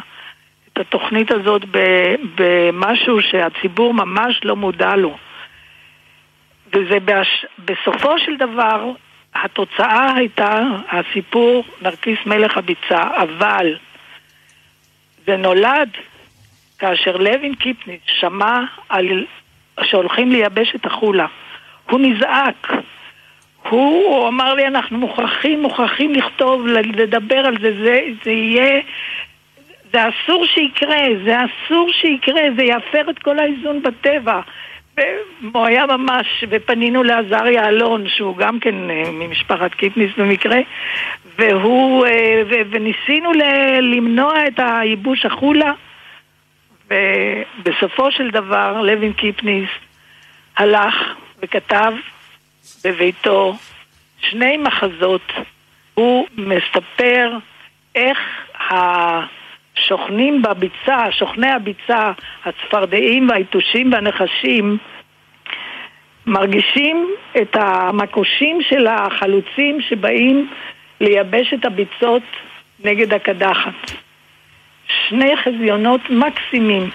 את 0.74 0.78
התוכנית 0.78 1.32
הזאת 1.32 1.62
במשהו 2.36 3.22
שהציבור 3.22 3.94
ממש 3.94 4.42
לא 4.44 4.56
מודע 4.56 4.96
לו. 4.96 5.18
וזה 6.74 7.00
בש, 7.06 7.46
בסופו 7.66 8.20
של 8.20 8.38
דבר, 8.38 8.92
התוצאה 9.36 10.14
הייתה 10.16 10.62
הסיפור 10.90 11.64
נרקיס 11.82 12.20
מלך 12.26 12.58
הביצה, 12.58 13.02
אבל 13.16 13.76
זה 15.30 15.38
נולד 15.38 15.90
כאשר 16.80 17.18
לוין 17.18 17.56
קיפניץ 17.56 18.02
שמע 18.06 18.60
על 18.90 19.26
שהולכים 19.84 20.32
לייבש 20.32 20.76
את 20.76 20.86
החולה. 20.86 21.26
הוא 21.90 22.00
נזעק. 22.00 22.68
הוא, 23.70 24.16
הוא 24.16 24.28
אמר 24.28 24.54
לי, 24.54 24.68
אנחנו 24.68 24.98
מוכרחים, 24.98 25.62
מוכרחים 25.62 26.14
לכתוב, 26.14 26.68
לדבר 26.68 27.38
על 27.38 27.58
זה, 27.62 27.72
זה, 27.84 28.02
זה 28.24 28.32
יהיה... 28.32 28.82
זה 29.94 30.00
אסור 30.10 30.46
שיקרה, 30.46 31.02
זה 31.26 31.36
אסור 31.46 31.92
שיקרה, 31.92 32.42
זה 32.58 32.64
יפר 32.64 33.10
את 33.10 33.20
כל 33.20 33.40
האיזון 33.40 33.82
בטבע. 33.84 34.42
הוא 35.54 35.66
היה 35.66 35.86
ממש, 35.86 36.44
ופנינו 36.50 37.04
לעזריה 37.04 37.68
אלון, 37.68 38.10
שהוא 38.10 38.38
גם 38.38 38.60
כן 38.60 38.90
אה, 38.90 39.04
ממשפחת 39.12 39.74
קיפניס 39.74 40.12
במקרה, 40.18 40.60
והוא, 41.40 42.06
אה, 42.06 42.42
ו, 42.50 42.54
וניסינו 42.70 43.34
ל, 43.34 43.44
למנוע 43.82 44.48
את 44.48 44.60
הייבוש 44.60 45.26
החולה, 45.26 45.72
ובסופו 46.88 48.12
של 48.12 48.32
דבר 48.32 48.82
לוין 48.82 49.14
קיפניס 49.14 49.70
הלך 50.58 50.96
וכתב 51.42 51.94
בביתו 52.84 53.56
שני 54.20 54.58
מחזות. 54.58 55.32
הוא 55.94 56.28
מספר 56.38 57.38
איך 57.96 58.18
השוכנים 58.70 60.42
בביצה, 60.42 61.12
שוכני 61.12 61.52
הביצה, 61.52 62.12
הצפרדעים 62.46 63.30
והיתושים 63.30 63.94
והנחשים, 63.94 64.78
מרגישים 66.26 67.10
את 67.42 67.56
המקושים 67.60 68.62
של 68.62 68.88
החלוצים 68.88 69.82
שבאים 69.82 70.50
לייבש 71.02 71.54
את 71.54 71.66
הביצות 71.66 72.24
נגד 72.84 73.14
הקדחת. 73.14 73.92
שני 74.88 75.38
חזיונות 75.38 76.02
מקסימים. 76.10 76.90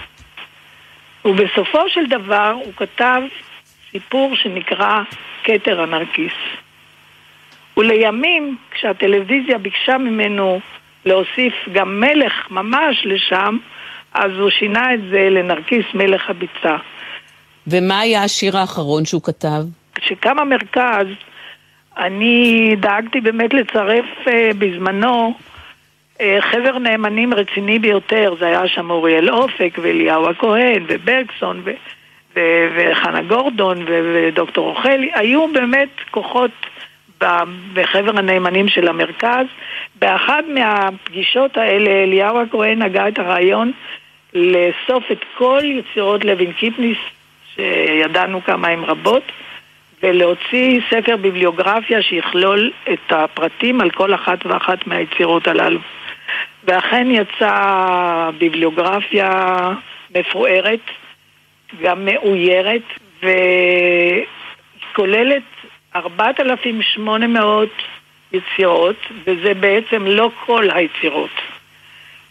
ובסופו 1.25 1.88
של 1.88 2.06
דבר 2.06 2.54
הוא 2.64 2.73
כתב 2.76 3.23
סיפור 3.90 4.37
שנקרא 4.37 5.02
כתר 5.44 5.80
הנרקיס. 5.80 6.32
ולימים, 7.76 8.56
כשהטלוויזיה 8.70 9.58
ביקשה 9.58 9.99
ממנו 9.99 10.61
להוסיף 11.04 11.54
גם 11.73 12.00
מלך 12.00 12.50
ממש 12.50 13.02
לשם, 13.04 13.58
אז 14.14 14.30
הוא 14.38 14.50
שינה 14.50 14.94
את 14.94 15.00
זה 15.11 15.28
לנרקיס 15.30 15.84
מלך 15.94 16.30
הביצה. 16.30 16.76
ומה 17.66 18.00
היה 18.00 18.25
השיר 18.25 18.56
האחרון 18.58 19.04
שהוא 19.04 19.23
כתב? 19.23 19.62
כשקם 19.94 20.38
המרכז, 20.38 21.06
אני 21.96 22.76
דאגתי 22.80 23.20
באמת 23.20 23.54
לצרף 23.54 24.04
uh, 24.24 24.30
בזמנו 24.58 25.34
uh, 26.18 26.20
חבר 26.40 26.78
נאמנים 26.78 27.34
רציני 27.34 27.78
ביותר, 27.78 28.34
זה 28.38 28.46
היה 28.46 28.68
שם 28.68 28.90
אוריאל 28.90 29.30
אופק 29.30 29.78
ואליהו 29.82 30.28
הכהן 30.28 30.84
וברגסון 30.88 31.62
ו- 31.64 31.70
ו- 32.36 32.68
וחנה 32.76 33.22
גורדון 33.22 33.78
ו- 33.78 34.12
ודוקטור 34.14 34.72
רחלי, 34.72 35.10
היו 35.14 35.48
באמת 35.52 35.88
כוחות 36.10 36.50
בחבר 37.72 38.18
הנאמנים 38.18 38.68
של 38.68 38.88
המרכז. 38.88 39.46
באחת 39.98 40.44
מהפגישות 40.54 41.56
האלה 41.56 41.90
אליהו 41.90 42.40
הכהן 42.40 42.82
הגה 42.82 43.08
את 43.08 43.18
הרעיון 43.18 43.72
לאסוף 44.34 45.04
את 45.12 45.24
כל 45.38 45.60
יצירות 45.64 46.24
לוין 46.24 46.52
קיפניס, 46.52 46.98
שידענו 47.54 48.44
כמה 48.44 48.68
הן 48.68 48.84
רבות, 48.84 49.22
ולהוציא 50.04 50.80
ספר 50.90 51.16
ביבליוגרפיה 51.16 52.02
שיכלול 52.02 52.70
את 52.92 53.12
הפרטים 53.12 53.80
על 53.80 53.90
כל 53.90 54.14
אחת 54.14 54.46
ואחת 54.46 54.87
מהיצירות 54.87 55.49
הללו. 55.49 55.80
ואכן 56.64 57.08
יצאה 57.11 58.30
ביבליוגרפיה 58.38 59.30
מפוארת, 60.14 60.80
גם 61.82 62.04
מאוירת, 62.04 62.82
וכוללת 64.92 65.42
4,800 65.96 67.68
יצירות, 68.32 68.96
וזה 69.26 69.54
בעצם 69.54 70.06
לא 70.06 70.30
כל 70.46 70.68
היצירות. 70.75 71.30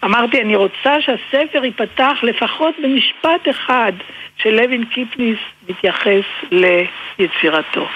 אמרתי, 0.04 0.42
אני 0.42 0.56
רוצה 0.56 1.02
שהספר 1.02 1.66
ייפתח 1.66 2.18
לפחות 2.24 2.76
במשפט 2.84 3.50
אחד 3.50 3.92
שלוין 4.38 4.86
קיפניס 4.86 5.38
מתייחס 5.70 6.26
ליצירתו. 6.52 7.88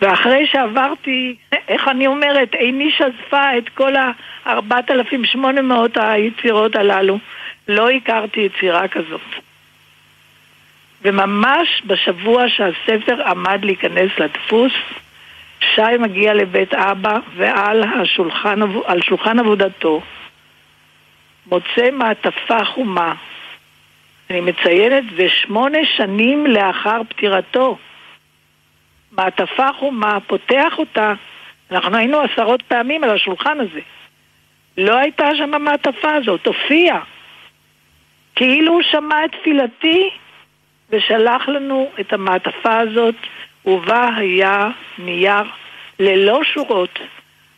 ואחרי 0.00 0.46
שעברתי, 0.46 1.36
איך 1.68 1.88
אני 1.88 2.06
אומרת, 2.06 2.54
איני 2.54 2.90
שזפה 2.90 3.58
את 3.58 3.68
כל 3.68 3.96
ה-4,800 3.96 5.70
היצירות 5.96 6.76
הללו, 6.76 7.18
לא 7.68 7.90
הכרתי 7.90 8.40
יצירה 8.40 8.88
כזאת. 8.88 9.20
וממש 11.02 11.82
בשבוע 11.86 12.48
שהספר 12.48 13.22
עמד 13.22 13.64
להיכנס 13.64 14.10
לדפוס, 14.18 14.72
שי 15.74 15.96
מגיע 15.98 16.34
לבית 16.34 16.74
אבא 16.74 17.18
ועל 17.36 17.82
השולחן, 17.82 18.60
על 18.86 19.02
שולחן 19.02 19.38
עבודתו 19.38 20.02
מוצא 21.50 21.90
מעטפה 21.92 22.64
חומה. 22.64 23.14
אני 24.30 24.40
מציינת, 24.40 25.04
זה 25.16 25.28
שמונה 25.28 25.78
שנים 25.96 26.46
לאחר 26.46 27.00
פטירתו. 27.08 27.78
מעטפה 29.12 29.68
חומה, 29.78 30.18
פותח 30.26 30.72
אותה, 30.78 31.12
אנחנו 31.70 31.96
היינו 31.96 32.20
עשרות 32.20 32.62
פעמים 32.62 33.04
על 33.04 33.10
השולחן 33.10 33.60
הזה. 33.60 33.80
לא 34.78 34.96
הייתה 34.96 35.34
שם 35.34 35.54
המעטפה 35.54 36.14
הזאת, 36.14 36.46
הופיע. 36.46 36.98
כאילו 38.36 38.72
הוא 38.72 38.82
שמע 38.82 39.24
את 39.24 39.30
תפילתי 39.40 40.10
ושלח 40.90 41.48
לנו 41.48 41.90
את 42.00 42.12
המעטפה 42.12 42.78
הזאת, 42.78 43.14
ובה 43.66 44.10
היה 44.16 44.68
נייר 44.98 45.44
ללא 45.98 46.40
שורות, 46.44 46.98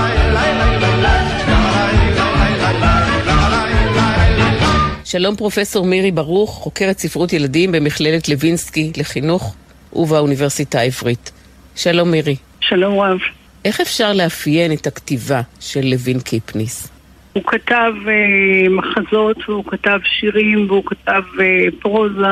שלום 5.04 5.36
פרופסור 5.36 5.86
מירי 5.86 6.12
ברוך, 6.12 6.52
חוקרת 6.52 7.00
ספרות 7.00 7.34
ילדים 7.34 7.72
במכללת 7.72 8.30
לוינסקי 8.30 8.92
לחינוך 8.98 9.56
ובאוניברסיטה 9.94 10.80
העברית. 10.80 11.32
שלום 11.76 12.12
מירי. 12.12 12.51
שלום 12.62 13.00
רב. 13.00 13.20
איך 13.66 13.82
אפשר 13.82 14.14
לאפיין 14.14 14.72
את 14.72 14.88
הכתיבה 14.88 15.42
של 15.60 15.82
לוין 15.84 16.20
קיפניס? 16.20 16.92
הוא 17.34 17.44
כתב 17.48 17.94
אה, 18.08 18.70
מחזות 18.70 19.38
והוא 19.50 19.66
כתב 19.68 20.00
שירים 20.04 20.66
והוא 20.70 20.84
כתב 20.86 21.24
אה, 21.40 21.66
פרוזה. 21.80 22.28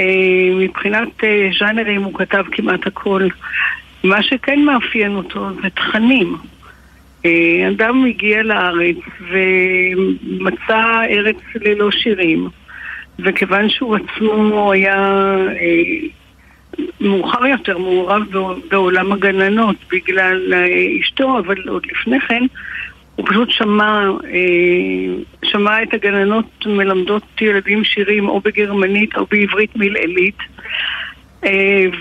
אה, 0.00 0.50
מבחינת 0.54 1.24
אה, 1.24 1.48
ז'אנרים 1.60 2.02
הוא 2.02 2.14
כתב 2.14 2.44
כמעט 2.52 2.86
הכל. 2.86 3.28
מה 4.04 4.22
שכן 4.22 4.60
מאפיין 4.60 5.16
אותו 5.16 5.48
זה 5.62 5.70
תכנים. 5.70 6.36
אה, 7.24 7.68
אדם 7.68 8.04
הגיע 8.04 8.42
לארץ 8.42 8.96
ומצא 9.20 11.02
ארץ 11.10 11.36
ללא 11.54 11.90
שירים, 11.90 12.48
וכיוון 13.18 13.68
שהוא 13.68 13.96
עצמו 13.96 14.72
היה 14.72 14.96
אה, 15.48 16.08
מאוחר 17.00 17.46
יותר 17.46 17.78
מעורב 17.78 18.22
בעולם 18.70 19.12
הגננות 19.12 19.76
בגלל 19.92 20.54
אה, 20.54 20.66
אשתו, 21.00 21.38
אבל 21.38 21.68
עוד 21.68 21.86
לפני 21.86 22.20
כן 22.20 22.42
הוא 23.16 23.26
פשוט 23.28 23.50
שמע, 23.50 24.10
שמע 25.44 25.82
את 25.82 25.94
הגננות 25.94 26.66
מלמדות 26.66 27.22
ילדים 27.40 27.84
שירים 27.84 28.28
או 28.28 28.40
בגרמנית 28.40 29.16
או 29.16 29.26
בעברית 29.30 29.76
מלעילית 29.76 30.38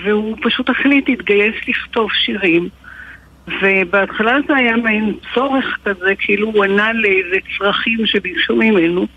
והוא 0.04 0.38
פשוט 0.42 0.70
החליט 0.70 1.10
להתגייס 1.10 1.56
לכתוב 1.68 2.12
שירים. 2.14 2.70
ובהתחלה 3.62 4.38
זה 4.48 4.56
היה 4.56 4.78
מעין 4.78 5.14
צורך 5.34 5.78
כזה, 5.86 6.16
כאילו 6.20 6.48
הוא 6.48 6.64
ענה 6.64 6.94
לאיזה 6.94 7.38
צרכים 7.58 8.06
שביקשו 8.06 8.56
ממנו, 8.56 9.02
אה, 9.02 9.08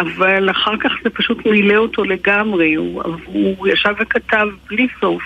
אבל 0.00 0.50
אחר 0.50 0.76
כך 0.76 0.92
זה 1.02 1.10
פשוט 1.10 1.46
מילא 1.46 1.76
אותו 1.76 2.04
לגמרי, 2.04 2.74
הוא, 2.74 3.02
הוא 3.24 3.68
ישב 3.68 3.94
וכתב 4.00 4.46
בלי 4.70 4.86
סוף. 5.00 5.22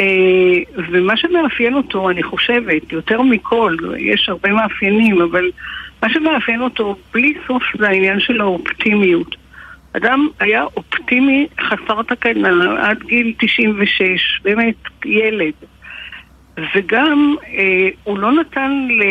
אה, 0.00 0.82
ומה 0.90 1.16
שמאפיין 1.16 1.74
אותו, 1.74 2.10
אני 2.10 2.22
חושבת, 2.22 2.92
יותר 2.92 3.22
מכל, 3.22 3.76
יש 3.98 4.28
הרבה 4.28 4.52
מאפיינים, 4.52 5.22
אבל 5.22 5.50
מה 6.02 6.10
שמאפיין 6.10 6.60
אותו 6.60 6.96
בלי 7.14 7.34
סוף 7.46 7.62
זה 7.78 7.88
העניין 7.88 8.20
של 8.20 8.40
האופטימיות. 8.40 9.36
אדם 9.92 10.28
היה 10.40 10.64
אופטימי 10.76 11.46
חסר 11.60 12.02
תקנה 12.02 12.88
עד 12.88 13.02
גיל 13.02 13.32
96, 13.38 14.40
באמת 14.44 14.74
ילד. 15.04 15.52
וגם 16.74 17.34
אה, 17.54 17.88
הוא 18.04 18.18
לא 18.18 18.32
נתן 18.32 18.88
ל, 18.90 19.04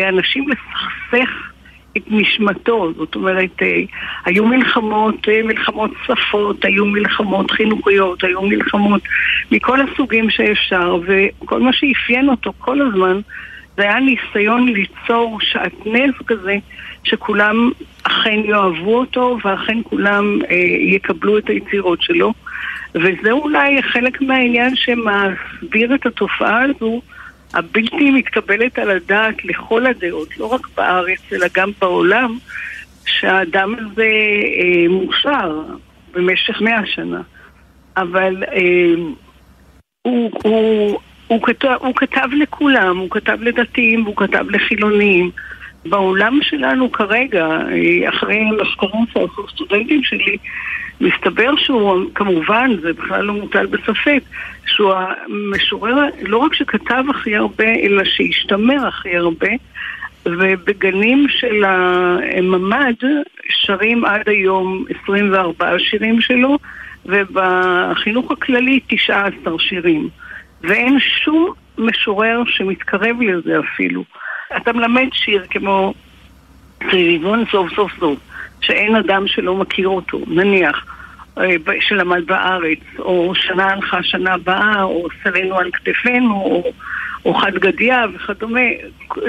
לאנשים 0.00 0.46
לסכסך 0.48 1.51
את 1.96 2.02
נשמתו, 2.10 2.92
זאת 2.96 3.14
אומרת, 3.14 3.62
אה, 3.62 3.80
היו 4.24 4.46
מלחמות, 4.46 5.28
אה, 5.28 5.42
מלחמות 5.44 5.90
שפות, 6.06 6.64
היו 6.64 6.86
מלחמות 6.86 7.50
חינוכיות, 7.50 8.24
היו 8.24 8.42
מלחמות 8.42 9.02
מכל 9.52 9.78
הסוגים 9.80 10.30
שאפשר, 10.30 10.98
וכל 11.06 11.60
מה 11.60 11.72
שאפיין 11.72 12.28
אותו 12.28 12.52
כל 12.58 12.80
הזמן 12.80 13.20
זה 13.76 13.82
היה 13.82 14.00
ניסיון 14.00 14.68
ליצור 14.68 15.38
שעטנז 15.40 16.14
כזה, 16.26 16.56
שכולם 17.04 17.70
אכן 18.02 18.40
יאהבו 18.44 18.98
אותו, 18.98 19.38
ואכן 19.44 19.78
כולם 19.84 20.38
אה, 20.50 20.56
יקבלו 20.80 21.38
את 21.38 21.48
היצירות 21.48 22.02
שלו. 22.02 22.32
וזה 22.94 23.30
אולי 23.30 23.82
חלק 23.82 24.22
מהעניין 24.22 24.76
שמסביר 24.76 25.94
את 25.94 26.06
התופעה 26.06 26.62
הזו, 26.62 27.00
הבלתי 27.54 28.10
מתקבלת 28.10 28.78
על 28.78 28.90
הדעת 28.90 29.44
לכל 29.44 29.86
הדעות, 29.86 30.38
לא 30.38 30.46
רק 30.46 30.68
בארץ 30.76 31.20
אלא 31.32 31.46
גם 31.54 31.70
בעולם, 31.80 32.38
שהאדם 33.06 33.74
הזה 33.74 34.10
אה, 34.58 34.88
מושר 34.88 35.60
במשך 36.12 36.60
מאה 36.60 36.86
שנה. 36.86 37.20
אבל 37.96 38.44
אה, 38.44 38.94
הוא, 40.02 40.30
הוא, 40.44 41.00
הוא, 41.26 41.42
כתב, 41.42 41.76
הוא 41.80 41.94
כתב 41.96 42.28
לכולם, 42.32 42.98
הוא 42.98 43.10
כתב 43.10 43.38
לדתיים 43.40 44.02
והוא 44.02 44.16
כתב 44.16 44.44
לחילונים. 44.50 45.30
בעולם 45.86 46.38
שלנו 46.42 46.92
כרגע, 46.92 47.46
אה, 47.46 48.08
אחרי 48.08 48.44
מחקרים 48.60 49.04
שעשו 49.12 49.48
סטודנטים 49.48 50.02
שלי, 50.04 50.36
מסתבר 51.02 51.56
שהוא, 51.56 52.04
כמובן, 52.14 52.70
זה 52.82 52.92
בכלל 52.92 53.24
לא 53.24 53.32
מוטל 53.32 53.66
בספק, 53.66 54.22
שהוא 54.66 54.92
המשורר 54.94 55.96
לא 56.22 56.36
רק 56.36 56.54
שכתב 56.54 57.04
הכי 57.10 57.36
הרבה, 57.36 57.68
אלא 57.82 58.04
שהשתמר 58.04 58.86
הכי 58.86 59.16
הרבה, 59.16 59.48
ובגנים 60.26 61.26
של 61.28 61.64
הממ"ד 61.64 63.04
שרים 63.48 64.04
עד 64.04 64.28
היום 64.28 64.84
24 65.02 65.78
שירים 65.78 66.20
שלו, 66.20 66.58
ובחינוך 67.06 68.30
הכללי 68.30 68.80
19 68.86 69.58
שירים. 69.58 70.08
ואין 70.60 70.98
שום 71.00 71.52
משורר 71.78 72.42
שמתקרב 72.46 73.20
לזה 73.20 73.58
אפילו. 73.58 74.04
אתה 74.56 74.72
מלמד 74.72 75.08
שיר 75.12 75.46
כמו 75.50 75.94
סביבון 76.90 77.44
סוף 77.50 77.74
סוף 77.74 77.92
סוף, 78.00 78.18
שאין 78.62 78.96
אדם 78.96 79.26
שלא 79.26 79.54
מכיר 79.54 79.88
אותו, 79.88 80.20
נניח. 80.26 80.86
אה, 81.38 81.56
שלמד 81.80 82.26
בארץ, 82.26 82.78
או 82.98 83.34
שנה 83.34 83.70
הלכה 83.70 84.02
שנה 84.02 84.34
הבאה, 84.34 84.82
או 84.82 85.08
סלינו 85.22 85.58
על 85.58 85.70
כתפינו, 85.72 86.34
או, 86.34 86.72
או 87.24 87.34
חד 87.34 87.54
גדיה 87.54 88.04
וכדומה. 88.14 88.60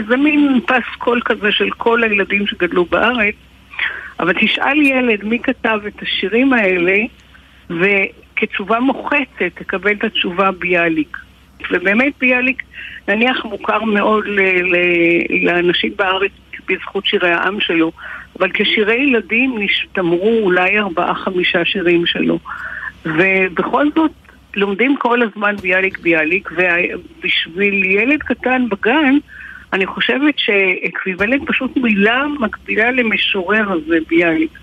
זה 0.08 0.17
מין 0.17 0.60
פס 0.67 0.96
קול 0.98 1.22
כזה 1.26 1.52
של 1.52 1.69
כל 1.69 2.04
הילדים 2.04 2.48
שגדלו 2.48 2.86
בארץ. 2.86 3.36
אבל 4.19 4.34
תשאל 4.34 4.82
ילד 4.82 5.24
מי 5.24 5.39
כתב 5.39 5.80
את 5.88 6.02
השירים 6.02 6.54
האלה, 6.54 6.98
וכתשובה 7.69 8.80
מוחצת 8.80 9.52
תקבל 9.54 9.91
את 9.91 10.04
התשובה 10.04 10.52
ביאליק. 10.52 11.17
ובאמת 11.72 12.13
ביאליק 12.19 12.63
נניח 13.08 13.46
מוכר 13.46 13.84
מאוד 13.84 14.26
ל- 14.28 14.76
ל- 14.76 15.46
לאנשים 15.46 15.91
בארץ 15.96 16.32
בזכות 16.67 17.06
שירי 17.06 17.32
העם 17.32 17.60
שלו, 17.60 17.91
אבל 18.39 18.50
כשירי 18.54 19.04
ילדים 19.04 19.56
נשתמרו 19.60 20.39
אולי 20.43 20.80
ארבעה-חמישה 20.80 21.65
שירים 21.65 22.06
שלו. 22.06 22.39
ובכל 23.06 23.86
זאת 23.96 24.12
לומדים 24.56 24.96
כל 24.98 25.22
הזמן 25.22 25.56
ביאליק 25.56 26.00
ביאליק, 26.00 26.50
ובשביל 26.52 27.86
ילד 27.86 28.24
קטן 28.24 28.69
בגן, 28.69 29.17
אני 29.74 29.86
חושבת 29.86 30.34
שאקוויבלנט 30.38 31.41
פשוט 31.48 31.78
מילה 31.78 32.24
מקבילה 32.39 32.91
למשורר 32.91 33.72
הזה 33.72 33.98
ביאליק. 34.10 34.60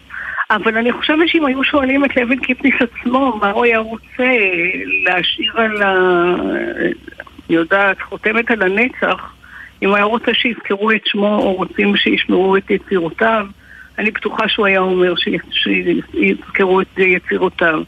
אבל 0.51 0.77
אני 0.77 0.93
חושבת 0.93 1.29
שאם 1.29 1.47
היו 1.47 1.65
שואלים 1.65 2.05
את 2.05 2.17
לוין 2.17 2.41
קיפניס 2.41 2.75
עצמו, 2.81 3.39
מה 3.41 3.51
הוא 3.51 3.65
היה 3.65 3.79
רוצה 3.79 4.29
להשאיר 5.05 5.61
על 5.61 5.83
ה... 5.83 6.35
אני 7.51 7.57
יודעת, 7.57 8.03
חותמת 8.03 8.51
על 8.51 8.63
הנצח, 8.63 9.35
אם 9.83 9.95
היה 9.95 10.05
רוצה 10.05 10.35
שיזכרו 10.35 10.91
את 10.91 11.07
שמו 11.07 11.37
או 11.37 11.53
רוצים 11.53 11.97
שישמעו 11.97 12.57
את 12.57 12.71
יצירותיו, 12.71 13.47
אני 14.01 14.11
בטוחה 14.11 14.49
שהוא 14.49 14.67
היה 14.67 14.81
אומר 14.81 15.15
שיזכרו 15.51 16.81
את 16.81 16.99
יצירותיו. 16.99 17.83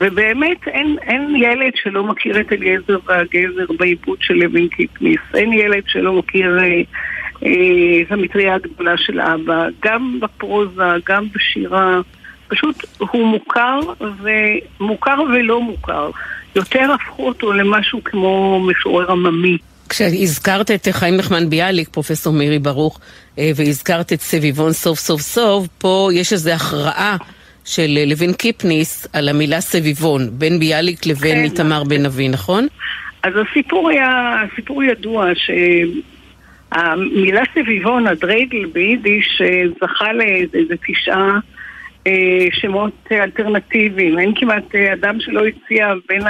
ובאמת 0.00 0.68
אין, 0.68 0.96
אין 1.02 1.36
ילד 1.36 1.72
שלא 1.74 2.04
מכיר 2.04 2.40
את 2.40 2.52
אליעזר 2.52 2.98
והגזר 3.06 3.66
בעיבוד 3.78 4.18
של 4.20 4.34
לוין 4.34 4.68
קיפניס. 4.68 5.20
אין 5.34 5.52
ילד 5.52 5.82
שלא 5.86 6.12
מכיר 6.12 6.58
אה, 6.58 6.82
אה, 7.44 8.02
את 8.02 8.12
המטריה 8.12 8.54
הגדולה 8.54 8.96
של 8.96 9.20
אבא, 9.20 9.66
גם 9.82 10.18
בפרוזה, 10.20 10.82
גם 11.06 11.26
בשירה. 11.34 12.00
פשוט 12.48 12.84
הוא 12.98 13.26
מוכר 13.26 13.80
ומוכר 14.80 15.20
ולא 15.32 15.60
מוכר. 15.60 16.10
יותר 16.56 16.92
הפכו 16.92 17.28
אותו 17.28 17.52
למשהו 17.52 18.04
כמו 18.04 18.60
משורר 18.68 19.12
עממי. 19.12 19.58
כשהזכרת 19.92 20.70
את 20.70 20.88
חיים 20.90 21.16
נחמן 21.16 21.50
ביאליק, 21.50 21.88
פרופסור 21.88 22.32
מירי 22.32 22.58
ברוך, 22.58 23.00
אה, 23.38 23.50
והזכרת 23.56 24.12
את 24.12 24.20
סביבון 24.20 24.72
סוף 24.72 24.98
סוף 24.98 25.20
סוף, 25.20 25.66
פה 25.78 26.08
יש 26.12 26.32
איזו 26.32 26.50
הכרעה 26.50 27.16
של 27.64 27.94
אה, 27.96 28.04
לוין 28.06 28.32
קיפניס 28.32 29.08
על 29.12 29.28
המילה 29.28 29.60
סביבון, 29.60 30.28
בין 30.32 30.58
ביאליק 30.58 31.06
לבין 31.06 31.36
כן. 31.36 31.44
איתמר 31.44 31.84
בן 31.84 32.06
אבי, 32.06 32.28
נכון? 32.28 32.66
אז 33.22 33.32
הסיפור 33.36 33.90
היה, 33.90 34.42
הסיפור 34.42 34.82
ידוע 34.84 35.26
שהמילה 36.72 37.42
סביבון, 37.54 38.06
הדרייגל 38.06 38.64
ביידיש, 38.72 39.42
אה, 39.44 39.62
זכה 39.82 40.12
לאיזה 40.12 40.74
תשעה 40.86 41.38
שמות 42.52 43.08
אלטרנטיביים. 43.12 44.18
אין 44.18 44.32
כמעט 44.36 44.74
אדם 44.74 45.20
שלא 45.20 45.42
הציע 45.46 45.92
בין 46.08 46.22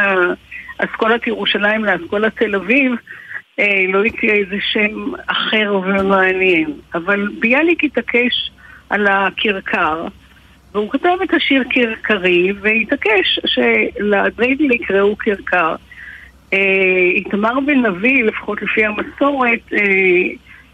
אסכולת 0.78 1.26
ירושלים 1.26 1.84
לאסכולת 1.84 2.36
תל 2.38 2.54
אביב 2.54 2.92
אה, 3.58 3.84
לא 3.88 4.06
יקרה 4.06 4.34
איזה 4.34 4.56
שם 4.60 5.12
אחר 5.26 5.80
ומעניין. 5.82 6.72
אבל 6.94 7.28
ביאליק 7.40 7.84
התעקש 7.84 8.50
על 8.90 9.06
הכרכר, 9.06 10.06
והוא 10.72 10.90
כתב 10.90 11.16
את 11.24 11.34
השיר 11.34 11.64
כרכרי, 11.70 12.52
והתעקש 12.60 13.40
שלדריידל 13.46 14.70
יקראו 14.70 15.18
כרכר. 15.18 15.74
אה, 16.52 16.58
איתמר 17.14 17.60
בן 17.60 17.86
אבי, 17.86 18.22
לפחות 18.22 18.62
לפי 18.62 18.84
המסורת, 18.84 19.72
אה, 19.72 19.78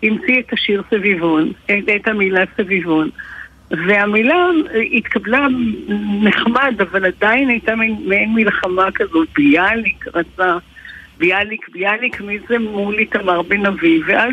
המציא 0.02 0.40
את 0.40 0.52
השיר 0.52 0.82
סביבון, 0.90 1.52
את, 1.66 1.88
את 1.96 2.08
המילה 2.08 2.44
סביבון. 2.56 3.10
והמילה 3.70 4.46
התקבלה 4.92 5.46
נחמד, 6.22 6.74
אבל 6.80 7.04
עדיין 7.04 7.48
הייתה 7.48 7.74
מעין 8.04 8.34
מלחמה 8.34 8.92
כזאת. 8.94 9.28
ביאליק 9.34 10.04
רצה 10.14 10.56
ביאליק, 11.18 11.68
ביאליק, 11.68 12.20
מי 12.20 12.38
זה 12.48 12.58
מול 12.58 12.98
איתמר 12.98 13.42
בן 13.42 13.66
אבי, 13.66 14.00
ואז 14.06 14.32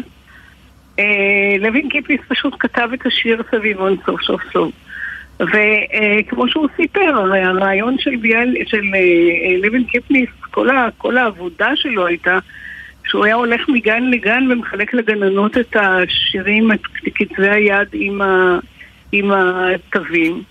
אה, 1.00 1.56
לוין 1.60 1.90
קיפניס 1.90 2.22
פשוט 2.28 2.54
כתב 2.60 2.90
את 2.94 3.06
השיר 3.06 3.42
סביבון 3.52 3.98
סוב 4.06 4.22
סוב 4.22 4.42
סוב. 4.54 4.72
וכמו 5.40 6.44
אה, 6.44 6.50
שהוא 6.50 6.68
סיפר, 6.76 7.16
הרי 7.16 7.42
הרעיון 7.42 7.96
של, 8.00 8.16
ביאל, 8.16 8.56
של 8.66 8.84
אה, 8.94 9.00
אה, 9.00 9.58
לוין 9.64 9.84
קיפניס, 9.84 10.30
כל, 10.52 10.70
ה, 10.70 10.88
כל 10.98 11.18
העבודה 11.18 11.76
שלו 11.76 12.08
הייתה 12.08 12.40
שהוא 13.06 13.26
היה 13.26 13.36
הולך 13.36 13.70
מגן 13.70 14.04
לגן 14.04 14.52
ומחלק 14.52 14.94
לגננות 14.94 15.58
את 15.58 15.76
השירים, 15.76 16.72
את 16.72 16.80
כתבי 17.16 17.50
היד 17.50 17.88
עם, 17.94 18.22
ה, 18.22 18.60
עם 19.12 19.32
התווים. 19.32 20.44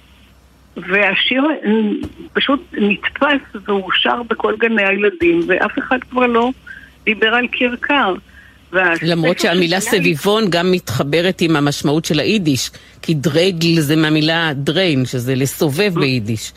והשיר 0.77 1.43
פשוט 2.33 2.61
נתפס 2.73 3.63
והושר 3.67 4.23
בכל 4.23 4.55
גני 4.59 4.87
הילדים, 4.87 5.41
ואף 5.47 5.79
אחד 5.79 5.99
כבר 6.11 6.27
לא 6.27 6.51
דיבר 7.05 7.35
על 7.35 7.47
קרקר. 7.47 8.15
למרות 9.03 9.39
שהמילה 9.39 9.81
סביבון 9.81 10.45
גם 10.51 10.73
מתחברת 10.73 11.41
עם 11.41 11.57
המשמעות 11.57 12.05
של 12.05 12.21
היידיש, 12.21 12.71
כי 13.03 13.15
דרייגל 13.15 13.81
זה 13.81 13.97
מהמילה 13.97 14.53
דריין, 14.55 15.05
שזה 15.07 15.35
לסובב 15.35 15.95
ביידיש. 15.95 16.53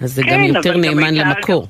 אז 0.00 0.12
זה 0.14 0.22
כן, 0.22 0.30
גם 0.30 0.44
יותר 0.44 0.76
נאמן 0.76 1.14
למקור. 1.14 1.68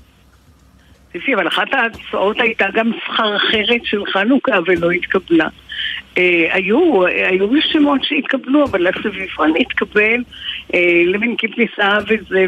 תראי, 1.12 1.34
אבל 1.34 1.48
אחת 1.48 1.66
ההצעות 1.72 2.40
הייתה 2.40 2.64
גם 2.74 2.90
אחרת 3.16 3.84
של 3.84 4.06
חנוכה 4.12 4.58
ולא 4.66 4.90
התקבלה. 4.90 5.48
אה, 6.18 6.48
היו, 6.50 7.06
היו 7.06 7.48
שמות 7.62 8.04
שהתקבלו, 8.04 8.64
אבל 8.64 8.86
הסביבון 8.86 9.52
התקבל, 9.60 10.22
אה, 10.74 11.02
לוין 11.06 11.36
קיפניס 11.36 11.70
אהב 11.80 12.12
את 12.12 12.26
זה 12.28 12.46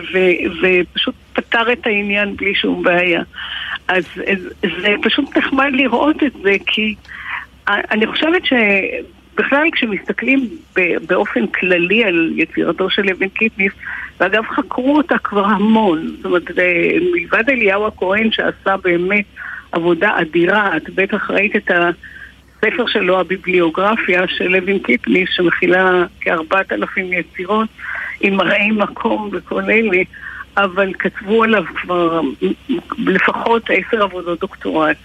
ופשוט 0.62 1.14
פתר 1.32 1.72
את 1.72 1.86
העניין 1.86 2.36
בלי 2.36 2.54
שום 2.54 2.82
בעיה. 2.82 3.22
אז 3.88 4.04
זה 4.82 4.94
פשוט 5.02 5.36
נחמד 5.36 5.70
לראות 5.72 6.22
את 6.22 6.32
זה, 6.42 6.56
כי 6.66 6.94
אני 7.68 8.06
חושבת 8.06 8.42
שבכלל 8.44 9.68
כשמסתכלים 9.72 10.48
באופן 11.06 11.46
כללי 11.46 12.04
על 12.04 12.32
יצירתו 12.36 12.90
של 12.90 13.02
לוין 13.02 13.28
קיפניס, 13.28 13.72
ואגב 14.20 14.44
חקרו 14.46 14.96
אותה 14.96 15.18
כבר 15.18 15.44
המון, 15.44 16.14
זאת 16.16 16.24
אומרת, 16.24 16.50
מלבד 17.12 17.50
אליהו 17.50 17.86
הכהן 17.86 18.32
שעשה 18.32 18.76
באמת 18.76 19.24
עבודה 19.72 20.20
אדירה, 20.20 20.76
את 20.76 20.90
בטח 20.90 21.30
ראית 21.30 21.56
את. 21.56 21.70
הספר 22.64 22.86
שלו, 22.86 23.20
הביבליוגרפיה 23.20 24.28
של 24.28 24.48
לוין 24.48 24.78
קיפניס, 24.78 25.28
שמכילה 25.32 26.04
כארבעת 26.20 26.72
אלפים 26.72 27.12
יצירות 27.12 27.68
עם 28.22 28.34
מראי 28.34 28.70
מקום 28.70 29.30
וכל 29.32 29.62
אלה, 29.62 29.98
אבל 30.56 30.92
כתבו 30.98 31.42
עליו 31.44 31.64
כבר 31.74 32.20
לפחות 32.98 33.70
עשר 33.70 34.02
עבודות 34.02 34.40
דוקטורט. 34.40 34.96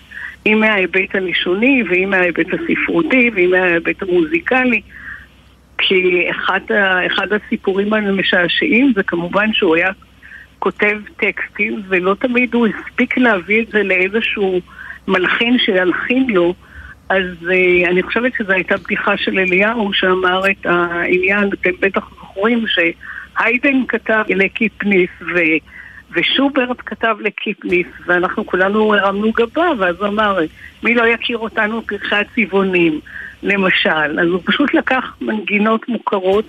אם 0.45 0.59
מההיבט 0.59 1.15
הלשוני, 1.15 1.83
ואם 1.89 2.09
מההיבט 2.09 2.45
הספרותי, 2.53 3.31
ואם 3.35 3.51
מההיבט 3.51 4.01
המוזיקלי. 4.01 4.81
כי 5.77 6.27
אחד, 6.31 6.59
אחד 7.07 7.27
הסיפורים 7.33 7.93
המשעשעים 7.93 8.91
זה 8.95 9.03
כמובן 9.03 9.53
שהוא 9.53 9.75
היה 9.75 9.89
כותב 10.59 10.99
טקסטים, 11.17 11.81
ולא 11.87 12.15
תמיד 12.19 12.53
הוא 12.53 12.67
הספיק 12.67 13.17
להביא 13.17 13.61
את 13.61 13.67
זה 13.67 13.83
לאיזשהו 13.83 14.61
מלחין 15.07 15.57
שילחין 15.59 16.29
לו. 16.29 16.53
אז 17.09 17.23
uh, 17.41 17.89
אני 17.89 18.03
חושבת 18.03 18.31
שזו 18.37 18.53
הייתה 18.53 18.77
בדיחה 18.77 19.17
של 19.17 19.39
אליהו 19.39 19.93
שאמר 19.93 20.41
את 20.51 20.65
העניין, 20.65 21.49
אתם 21.53 21.69
בטח 21.79 22.09
זוכרים 22.09 22.65
שהיידן 22.67 23.85
כתב 23.87 24.23
לקיפניס 24.29 25.09
ו... 25.21 25.39
ושוברט 26.11 26.77
כתב 26.85 27.15
לקיפניס, 27.19 27.87
ואנחנו 28.05 28.45
כולנו 28.45 28.95
הרמנו 28.95 29.31
גבה, 29.31 29.71
ואז 29.77 29.95
הוא 29.99 30.07
אמר, 30.07 30.39
מי 30.83 30.93
לא 30.95 31.07
יכיר 31.07 31.37
אותנו 31.37 31.81
פרחי 31.81 32.15
הצבעונים, 32.15 32.99
למשל. 33.43 34.19
אז 34.19 34.27
הוא 34.27 34.41
פשוט 34.45 34.73
לקח 34.73 35.03
מנגינות 35.21 35.89
מוכרות 35.89 36.45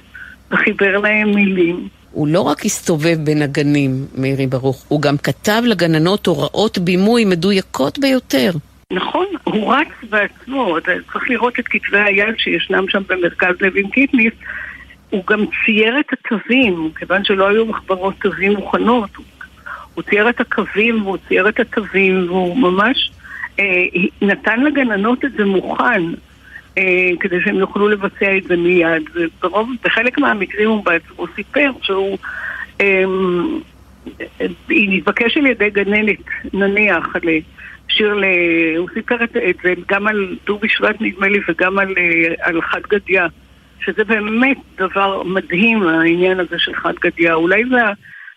וחיבר 0.50 0.98
להם 0.98 1.34
מילים. 1.34 1.88
הוא 2.12 2.28
לא 2.28 2.40
רק 2.40 2.64
הסתובב 2.64 3.16
בין 3.24 3.42
הגנים, 3.42 4.06
מאירי 4.14 4.46
ברוך, 4.46 4.84
הוא 4.88 5.02
גם 5.02 5.16
כתב 5.16 5.62
לגננות 5.66 6.26
הוראות 6.26 6.78
בימוי 6.78 7.24
מדויקות 7.24 7.98
ביותר. 7.98 8.50
נכון, 8.92 9.26
הוא 9.58 9.74
רץ 9.74 10.10
בעצמו, 10.10 10.78
אתה 10.78 10.92
צריך 11.12 11.30
לראות 11.30 11.60
את 11.60 11.68
כתבי 11.68 11.98
היד 11.98 12.34
שישנם 12.38 12.84
שם 12.88 13.02
במרכז 13.08 13.54
לוין 13.60 13.90
קיפניס, 13.90 14.32
הוא 15.10 15.24
גם 15.26 15.44
צייר 15.64 16.00
את 16.00 16.12
התווים, 16.12 16.90
כיוון 16.96 17.24
שלא 17.24 17.48
היו 17.48 17.66
מחברות 17.66 18.14
תווים 18.20 18.52
מוכנות, 18.52 19.10
הוא 19.94 20.04
צייר 20.04 20.28
את 20.28 20.40
הקווים 20.40 21.02
והוא 21.02 21.16
צייר 21.28 21.48
את 21.48 21.60
התווים 21.60 22.24
והוא 22.28 22.56
ממש 22.58 23.10
אה, 23.60 23.84
נתן 24.22 24.60
לגננות 24.60 25.24
את 25.24 25.32
זה 25.32 25.44
מוכן. 25.44 26.02
אה, 26.78 27.10
כדי 27.20 27.36
שהם 27.44 27.56
יוכלו 27.56 27.88
לבצע 27.88 28.36
את 28.36 28.44
זה 28.44 28.56
מיד. 28.56 29.02
וברוב, 29.14 29.70
בחלק 29.84 30.18
מהמקרים 30.18 30.68
הוא 30.68 30.84
בעצמו 30.84 31.26
סיפר 31.36 31.70
שהוא... 31.82 32.18
אה, 32.80 33.04
היא 34.68 34.98
נתבקש 34.98 35.36
על 35.36 35.46
ידי 35.46 35.70
גננת, 35.70 36.18
נניח, 36.52 37.16
לשיר 37.88 38.14
ל... 38.14 38.24
הוא 38.76 38.88
סיפר 38.94 39.24
את, 39.24 39.36
זה 39.62 39.74
גם 39.88 40.06
על 40.06 40.36
ט"ו 40.44 40.58
בשבט 40.58 40.96
נדמה 41.00 41.28
לי 41.28 41.38
וגם 41.48 41.78
על, 41.78 41.94
אה, 41.98 42.34
על 42.40 42.62
חד 42.62 42.82
גדיא, 42.88 43.22
שזה 43.80 44.04
באמת 44.04 44.56
דבר 44.78 45.22
מדהים 45.22 45.88
העניין 45.88 46.40
הזה 46.40 46.58
של 46.58 46.74
חד 46.74 46.94
גדיא. 47.00 47.32
אולי 47.32 47.64
זה 47.70 47.76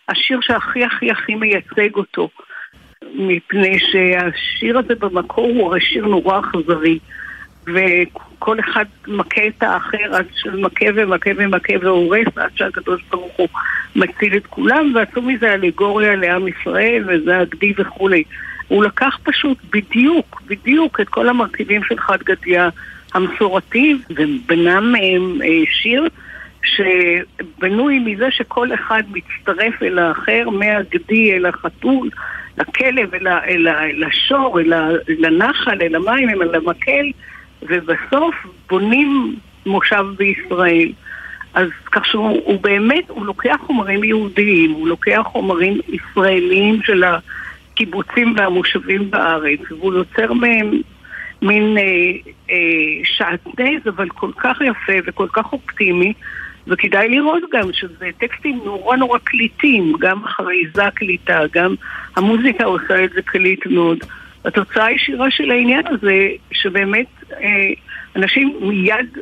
השיר 0.09 0.39
שהכי 0.41 0.83
הכי 0.85 1.11
הכי 1.11 1.35
מייצג 1.35 1.95
אותו, 1.95 2.29
מפני 3.15 3.79
שהשיר 3.79 4.77
הזה 4.77 4.95
במקור 4.95 5.45
הוא 5.45 5.67
הרי 5.67 5.81
שיר 5.81 6.05
נורא 6.05 6.39
אכזרי. 6.39 6.99
וכל 7.67 8.59
אחד 8.59 8.85
מכה 9.07 9.47
את 9.47 9.63
האחר 9.63 10.15
עד 10.15 10.25
שמכה 10.35 10.85
ומכה 10.95 11.29
ומכה 11.37 11.73
והורס 11.81 12.27
עד 12.35 12.49
שהקדוש 12.55 13.03
ברוך 13.09 13.37
הוא 13.37 13.47
מציל 13.95 14.37
את 14.37 14.45
כולם 14.47 14.91
ועשו 14.95 15.21
מזה 15.21 15.53
אלגוריה 15.53 16.15
לעם 16.15 16.47
ישראל 16.47 17.03
וזה 17.07 17.39
הגדי 17.39 17.73
וכולי. 17.77 18.23
הוא 18.71 18.83
לקח 18.83 19.17
פשוט 19.23 19.57
בדיוק, 19.73 20.41
בדיוק 20.47 20.99
את 21.01 21.09
כל 21.09 21.29
המרכיבים 21.29 21.83
של 21.83 21.97
חד 21.97 22.23
גדיא 22.23 22.61
המסורתי 23.13 23.95
ובנה 24.09 24.79
מהם 24.79 25.41
אה, 25.41 25.63
שיר 25.81 26.07
שבנוי 26.63 27.99
מזה 27.99 28.27
שכל 28.31 28.73
אחד 28.73 29.03
מצטרף 29.11 29.83
אל 29.83 29.99
האחר, 29.99 30.49
מהגדי 30.49 31.33
אל 31.33 31.45
החתול, 31.45 32.09
לכלב, 32.57 33.15
אל, 33.15 33.27
אל, 33.27 33.67
אל 33.67 34.03
השור, 34.03 34.59
אל, 34.59 34.73
אל 34.73 35.25
הנחל, 35.25 35.77
אל 35.81 35.95
המים, 35.95 36.29
אל 36.29 36.55
המקל, 36.55 37.11
ובסוף 37.61 38.35
בונים 38.69 39.35
מושב 39.65 40.05
בישראל. 40.17 40.91
אז 41.53 41.67
כך 41.91 42.05
שהוא 42.05 42.59
באמת, 42.61 43.03
הוא 43.07 43.25
לוקח 43.25 43.57
חומרים 43.65 44.03
יהודיים, 44.03 44.71
הוא 44.71 44.87
לוקח 44.87 45.21
חומרים 45.25 45.79
ישראליים 45.87 46.81
של 46.83 47.03
הקיבוצים 47.73 48.33
והמושבים 48.37 49.11
בארץ, 49.11 49.59
והוא 49.69 49.93
יוצר 49.93 50.33
מהם 50.33 50.81
מין 51.41 51.77
אה, 51.77 51.83
אה, 52.49 52.55
שעטנז, 53.03 53.87
אבל 53.87 54.09
כל 54.09 54.31
כך 54.37 54.57
יפה 54.61 54.93
וכל 55.05 55.27
כך 55.33 55.53
אופטימי, 55.53 56.13
וכדאי 56.67 57.09
לראות 57.09 57.43
גם 57.51 57.73
שזה 57.73 58.09
טקסטים 58.17 58.59
נורא 58.65 58.95
נורא 58.95 59.19
קליטים, 59.23 59.93
גם 59.99 60.23
החריזה 60.23 60.83
קליטה, 60.95 61.39
גם 61.53 61.75
המוזיקה 62.15 62.65
עושה 62.65 63.03
את 63.03 63.11
זה 63.11 63.21
קליט 63.21 63.65
מאוד. 63.65 63.97
התוצאה 64.45 64.85
הישירה 64.85 65.31
של 65.31 65.51
העניין 65.51 65.87
הזה, 65.87 66.27
שבאמת 66.51 67.07
אה, 67.31 67.69
אנשים 68.15 68.57
מיד 68.61 69.17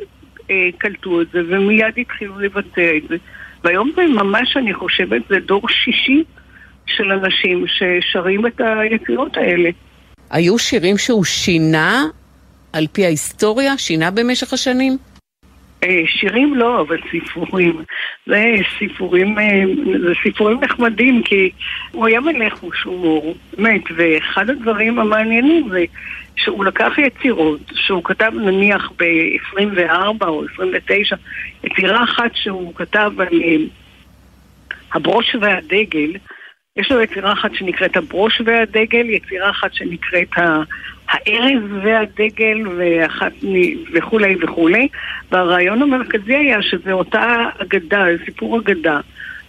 אה, 0.50 0.68
קלטו 0.78 1.20
את 1.20 1.26
זה 1.32 1.42
ומיד 1.48 1.94
התחילו 1.96 2.40
לבצע 2.40 2.96
את 2.96 3.08
זה. 3.08 3.16
והיום 3.64 3.90
זה 3.96 4.02
ממש, 4.06 4.56
אני 4.56 4.74
חושבת, 4.74 5.22
זה 5.28 5.38
דור 5.40 5.68
שישי 5.68 6.24
של 6.96 7.12
אנשים 7.12 7.64
ששרים 7.66 8.46
את 8.46 8.60
היצירות 8.60 9.36
האלה. 9.36 9.70
היו 10.30 10.58
שירים 10.58 10.98
שהוא 10.98 11.24
שינה 11.24 12.04
על 12.72 12.86
פי 12.92 13.04
ההיסטוריה? 13.04 13.78
שינה 13.78 14.10
במשך 14.10 14.52
השנים? 14.52 14.96
אה, 15.84 16.02
שירים 16.06 16.54
לא, 16.54 16.80
אבל 16.80 16.96
סיפורים. 17.10 17.82
זה 18.26 18.54
סיפורים, 18.78 19.38
אה, 19.38 19.62
זה 20.00 20.12
סיפורים 20.22 20.60
נחמדים, 20.60 21.22
כי 21.22 21.50
הוא 21.92 22.06
היה 22.06 22.20
מלך 22.20 22.54
חוש 22.54 22.82
הומור, 22.82 23.36
באמת, 23.56 23.82
ואחד 23.96 24.50
הדברים 24.50 24.98
המעניינים 24.98 25.68
זה 25.70 25.84
שהוא 26.36 26.64
לקח 26.64 26.92
יצירות, 26.98 27.60
שהוא 27.74 28.04
כתב 28.04 28.32
נניח 28.34 28.92
ב-24 28.96 30.26
או 30.26 30.44
29, 30.54 31.16
יצירה 31.64 32.04
אחת 32.04 32.30
שהוא 32.34 32.74
כתב 32.74 33.12
על 33.18 33.42
אה, 33.42 33.56
הברוש 34.92 35.36
והדגל, 35.40 36.12
יש 36.80 36.92
לו 36.92 37.02
יצירה 37.02 37.32
אחת 37.32 37.54
שנקראת 37.54 37.96
הברוש 37.96 38.42
והדגל, 38.44 39.06
יצירה 39.10 39.50
אחת 39.50 39.74
שנקראת 39.74 40.28
הארז 41.08 41.62
והדגל 41.82 42.68
ואחת 42.76 43.32
וכולי 43.94 44.36
וכולי. 44.42 44.88
והרעיון 45.32 45.82
המרכזי 45.82 46.36
היה 46.36 46.62
שזה 46.62 46.92
אותה 46.92 47.44
אגדה, 47.58 48.04
סיפור 48.24 48.58
אגדה. 48.58 49.00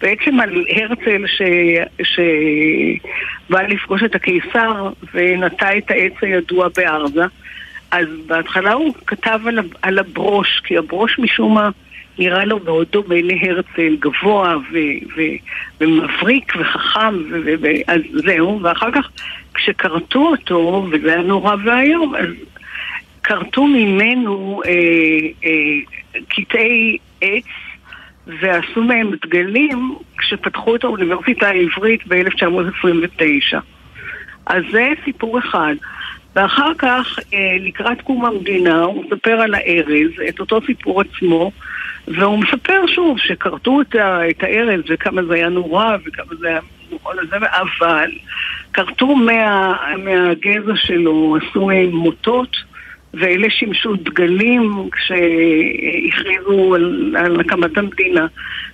בעצם 0.01 0.39
על 0.39 0.65
הרצל 0.69 1.25
ש... 1.27 1.41
שבא 2.03 3.61
לפגוש 3.61 4.03
את 4.03 4.15
הקיסר 4.15 4.89
ונטע 5.13 5.77
את 5.77 5.91
העץ 5.91 6.13
הידוע 6.21 6.67
בארזה 6.77 7.25
אז 7.91 8.07
בהתחלה 8.27 8.73
הוא 8.73 8.93
כתב 9.07 9.39
על 9.81 9.99
הברוש, 9.99 10.61
כי 10.63 10.77
הברוש 10.77 11.19
משום 11.19 11.55
מה 11.55 11.69
נראה 12.19 12.45
לו 12.45 12.59
מאוד 12.65 12.87
דומה 12.91 13.15
להרצל, 13.21 13.95
גבוה 13.99 14.57
ו- 14.57 15.17
ו- 15.17 15.37
ומבריק 15.81 16.53
וחכם, 16.59 17.15
ו- 17.31 17.53
ו- 17.61 17.91
אז 17.91 18.01
זהו, 18.13 18.59
ואחר 18.63 18.91
כך 18.91 19.09
כשכרתו 19.53 20.19
אותו, 20.19 20.87
וזה 20.91 21.13
היה 21.13 21.21
נורא 21.21 21.55
ואיום, 21.65 22.15
אז 22.15 22.27
כרתו 23.23 23.65
ממנו 23.65 24.61
אה, 24.65 24.71
אה, 25.45 26.19
קטעי 26.29 26.97
עץ 27.21 27.45
ועשו 28.27 28.83
מהם 28.83 29.11
דגלים 29.25 29.95
כשפתחו 30.17 30.75
את 30.75 30.83
האוניברסיטה 30.83 31.47
העברית 31.47 32.07
ב-1929. 32.07 33.57
אז 34.45 34.63
זה 34.71 34.89
סיפור 35.05 35.39
אחד. 35.39 35.75
ואחר 36.35 36.71
כך, 36.77 37.19
אה, 37.33 37.57
לקראת 37.59 38.01
קום 38.01 38.25
המדינה, 38.25 38.81
הוא 38.83 39.05
מספר 39.05 39.41
על 39.41 39.53
הארז, 39.53 40.11
את 40.29 40.39
אותו 40.39 40.59
סיפור 40.65 41.01
עצמו, 41.01 41.51
והוא 42.07 42.39
מספר 42.39 42.87
שוב 42.87 43.19
שכרתו 43.19 43.81
את, 43.81 43.95
את 44.29 44.43
הארז 44.43 44.81
וכמה 44.89 45.23
זה 45.23 45.33
היה 45.33 45.49
נורא 45.49 45.97
וכמה 46.05 46.35
זה 46.39 46.47
היה 46.47 46.59
נורא 46.91 47.13
לזה, 47.13 47.35
אבל 47.37 48.11
כרתו 48.73 49.15
מה, 49.15 49.73
מהגזע 49.97 50.75
שלו, 50.75 51.37
עשו 51.37 51.69
מוטות 51.91 52.57
ואלה 53.13 53.47
שימשו 53.49 53.95
דגלים 53.95 54.89
כשהכריזו 54.91 56.75
על, 56.75 57.15
על 57.19 57.39
הקמת 57.39 57.77
המדינה 57.77 58.27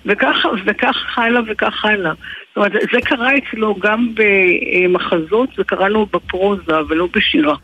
וכך, 0.06 0.46
וכך 0.66 1.18
הלאה 1.18 1.40
וכך 1.46 1.84
הלאה. 1.84 2.12
זאת 2.48 2.56
אומרת, 2.56 2.72
זה 2.72 3.00
קרה 3.04 3.30
אצלו 3.38 3.74
גם 3.74 4.08
במחזות, 4.14 5.48
זה 5.56 5.64
קרה 5.64 5.88
לו 5.88 6.06
בפרוזה 6.06 6.72
ולא 6.88 7.08
בשירה. 7.16 7.54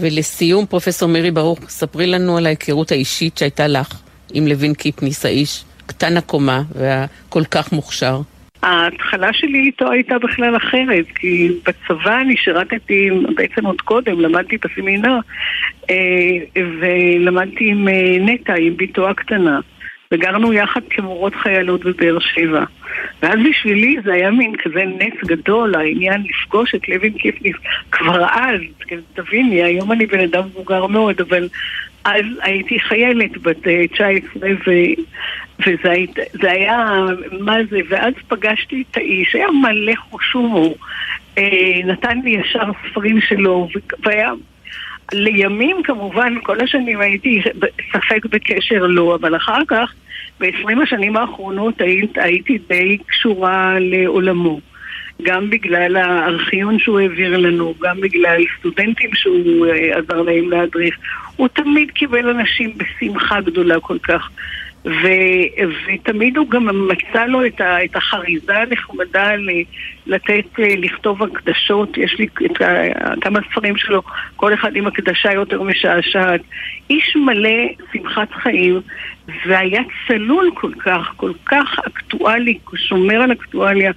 ולסיום, 0.00 0.66
פרופסור 0.66 1.08
מירי 1.08 1.30
ברוך, 1.30 1.58
ספרי 1.68 2.06
לנו 2.06 2.36
על 2.36 2.46
ההיכרות 2.46 2.92
האישית 2.92 3.38
שהייתה 3.38 3.68
לך 3.68 4.03
עם 4.34 4.46
לוין 4.46 4.74
קיפניס, 4.74 5.26
האיש 5.26 5.64
קטן 5.86 6.16
הקומה 6.16 6.62
והכל 6.74 7.44
כך 7.50 7.72
מוכשר. 7.72 8.20
ההתחלה 8.62 9.32
שלי 9.32 9.58
איתו 9.58 9.90
הייתה 9.90 10.18
בכלל 10.18 10.56
אחרת, 10.56 11.06
כי 11.14 11.48
בצבא 11.66 12.20
אני 12.20 12.36
שירתתי, 12.36 13.10
בעצם 13.34 13.66
עוד 13.66 13.80
קודם, 13.80 14.20
למדתי 14.20 14.56
בסמינר, 14.64 15.18
ולמדתי 16.80 17.70
עם 17.70 17.88
נטע, 18.20 18.54
עם 18.54 18.76
ביתו 18.76 19.08
הקטנה. 19.10 19.60
וגרנו 20.12 20.52
יחד 20.52 20.80
כמורות 20.90 21.34
חיילות 21.34 21.84
בבאר 21.84 22.18
שבע. 22.18 22.64
ואז 23.22 23.38
בשבילי 23.50 23.96
זה 24.04 24.12
היה 24.12 24.30
מין 24.30 24.52
כזה 24.64 24.84
נץ 24.98 25.14
גדול, 25.26 25.74
העניין 25.74 26.22
לפגוש 26.22 26.74
את 26.74 26.88
לוין 26.88 27.12
קיפניס 27.12 27.56
כבר 27.90 28.24
אז, 28.24 28.60
תביני, 29.14 29.62
היום 29.62 29.92
אני 29.92 30.06
בן 30.06 30.20
אדם 30.20 30.42
מבוגר 30.46 30.86
מאוד, 30.86 31.20
אבל 31.20 31.48
אז 32.04 32.24
הייתי 32.42 32.80
חיילת 32.80 33.38
בת 33.42 33.68
19 33.92 34.50
ו... 34.66 34.70
וזה 35.58 36.50
היה, 36.50 36.96
מה 37.40 37.56
זה, 37.70 37.78
ואז 37.88 38.14
פגשתי 38.28 38.84
את 38.90 38.96
האיש, 38.96 39.34
היה 39.34 39.46
מלא 39.50 39.92
חוש 40.10 40.32
הומור, 40.32 40.76
אה, 41.38 41.80
נתן 41.84 42.20
לי 42.24 42.30
ישר 42.30 42.70
ספרים 42.90 43.20
שלו, 43.20 43.68
והיה 44.02 44.32
לימים 45.12 45.82
כמובן, 45.84 46.34
כל 46.42 46.60
השנים 46.60 47.00
הייתי 47.00 47.42
ספק 47.92 48.26
בקשר 48.30 48.86
לו, 48.86 49.14
אבל 49.14 49.36
אחר 49.36 49.60
כך, 49.68 49.94
ב-20 50.40 50.82
השנים 50.82 51.16
האחרונות 51.16 51.80
היית, 51.80 52.18
הייתי 52.18 52.58
די 52.68 52.98
קשורה 53.06 53.76
לעולמו. 53.80 54.60
גם 55.22 55.50
בגלל 55.50 55.96
הארכיון 55.96 56.78
שהוא 56.78 57.00
העביר 57.00 57.38
לנו, 57.38 57.74
גם 57.80 58.00
בגלל 58.00 58.42
סטודנטים 58.58 59.10
שהוא 59.14 59.66
uh, 59.66 59.98
עזר 59.98 60.22
להם 60.22 60.50
להדריך. 60.50 60.96
הוא 61.36 61.48
תמיד 61.48 61.90
קיבל 61.90 62.28
אנשים 62.28 62.78
בשמחה 62.78 63.40
גדולה 63.40 63.80
כל 63.80 63.98
כך. 63.98 64.30
ו, 64.84 65.08
ותמיד 65.86 66.36
הוא 66.36 66.50
גם 66.50 66.88
מצא 66.88 67.26
לו 67.26 67.46
את, 67.46 67.60
ה, 67.60 67.84
את 67.84 67.96
החריזה 67.96 68.58
הנחמדה 68.58 69.30
לתת, 70.06 70.60
אה, 70.60 70.74
לכתוב 70.78 71.22
הקדשות, 71.22 71.98
יש 71.98 72.18
לי 72.18 72.26
את 72.46 72.62
ה, 72.62 72.82
כמה 73.20 73.40
ספרים 73.50 73.76
שלו, 73.76 74.02
כל 74.36 74.54
אחד 74.54 74.76
עם 74.76 74.86
הקדשה 74.86 75.32
יותר 75.32 75.62
משעשעת. 75.62 76.40
איש 76.90 77.16
מלא 77.16 77.68
שמחת 77.92 78.32
חיים, 78.32 78.80
והיה 79.46 79.82
צלול 80.06 80.50
כל 80.54 80.72
כך, 80.84 81.12
כל 81.16 81.32
כך 81.46 81.78
אקטואלי, 81.86 82.58
שומר 82.76 83.22
על 83.22 83.32
אקטואליה 83.32 83.92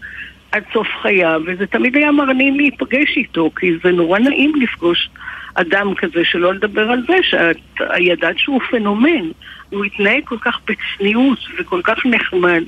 עד 0.57 0.63
סוף 0.73 0.87
חייו, 1.01 1.41
וזה 1.45 1.67
תמיד 1.67 1.95
היה 1.95 2.11
מרנין 2.11 2.57
להיפגש 2.57 3.17
איתו, 3.17 3.51
כי 3.55 3.71
זה 3.83 3.91
נורא 3.91 4.19
נעים 4.19 4.53
לפגוש 4.61 5.09
אדם 5.53 5.95
כזה, 5.95 6.25
שלא 6.25 6.53
לדבר 6.53 6.91
על 6.91 7.03
זה 7.07 7.17
שאת 7.21 7.81
ידעת 7.97 8.39
שהוא 8.39 8.61
פנומן. 8.69 9.29
הוא 9.69 9.85
התנהג 9.85 10.23
כל 10.25 10.37
כך 10.41 10.59
בצניעות 10.67 11.39
וכל 11.57 11.81
כך 11.83 12.05
נחמד 12.05 12.63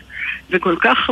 וכל 0.50 0.76
כך 0.80 1.10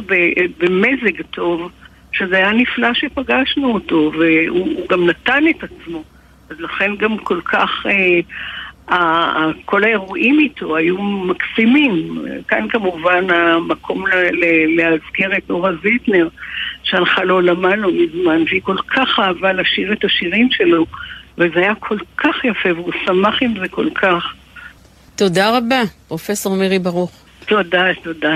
במזג 0.58 1.22
טוב, 1.32 1.72
שזה 2.12 2.38
היה 2.38 2.52
נפלא 2.52 2.94
שפגשנו 2.94 3.74
אותו, 3.74 4.12
והוא 4.20 4.88
גם 4.90 5.06
נתן 5.06 5.44
את 5.50 5.64
עצמו. 5.64 6.04
אז 6.50 6.60
לכן 6.60 6.96
גם 6.96 7.18
כל 7.18 7.42
כך, 7.42 7.86
אה, 8.90 9.52
כל 9.66 9.84
האירועים 9.84 10.40
איתו 10.40 10.76
היו 10.76 11.02
מקסימים. 11.02 12.26
כאן 12.48 12.68
כמובן 12.70 13.30
המקום 13.30 14.04
להזכיר 14.68 15.38
את 15.38 15.50
נורה 15.50 15.72
זיטנר, 15.84 16.28
שהלכה 16.90 17.24
לעולמה 17.24 17.76
לא 17.76 17.90
מזמן, 17.92 18.44
והיא 18.50 18.62
כל 18.64 18.78
כך 18.88 19.20
אהבה 19.20 19.54
לשיר 19.54 19.94
את 19.94 20.06
השירים 20.06 20.50
שלו, 20.52 20.86
וזה 21.38 21.60
היה 21.60 21.76
כל 21.76 21.98
כך 22.18 22.36
יפה, 22.44 22.74
והוא 22.74 22.92
שמח 23.06 23.36
עם 23.42 23.54
זה 23.60 23.68
כל 23.68 23.88
כך. 23.96 24.24
תודה 25.16 25.58
רבה, 25.58 25.82
פרופסור 26.08 26.56
מירי 26.56 26.80
ברוך. 26.80 27.12
תודה, 27.46 27.86
תודה. 28.04 28.36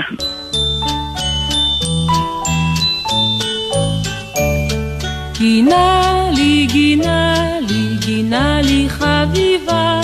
גינה 5.38 6.02
לי, 6.36 6.66
גינה 6.72 7.34
לי, 7.68 7.96
גינה 8.06 8.60
לי 8.62 8.86
חביבה, 8.88 10.00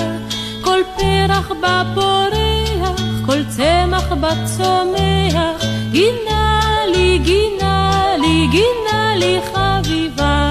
כל 0.64 0.80
פרח 0.96 1.52
בה 1.60 1.82
פורח, 1.94 3.00
כל 3.26 3.44
צמח 3.48 4.12
בה 4.12 4.30
צומח, 4.44 5.64
גינה 5.92 6.60
לי, 6.94 7.18
גינה 7.18 7.67
לי, 8.38 8.46
גינה 8.46 9.14
לי 9.16 9.38
חביבה. 9.44 10.50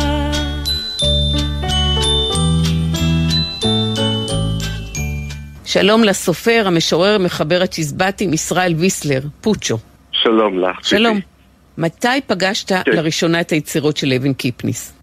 שלום 5.66 6.04
לסופר, 6.04 6.64
המשורר, 6.66 7.16
המחבר 7.16 7.60
הצ'יזבטים, 7.64 8.34
ישראל 8.34 8.74
ויסלר, 8.78 9.22
פוצ'ו. 9.42 9.78
שלום 10.12 10.60
לך. 10.60 10.86
שלום. 10.86 11.20
מתי 11.78 12.08
פגשת 12.28 12.72
כן. 12.86 12.92
לראשונה 12.92 13.42
את 13.42 13.50
היצירות 13.50 13.98
של 13.98 14.14
אבן 14.14 14.34
קיפניס? 14.34 14.94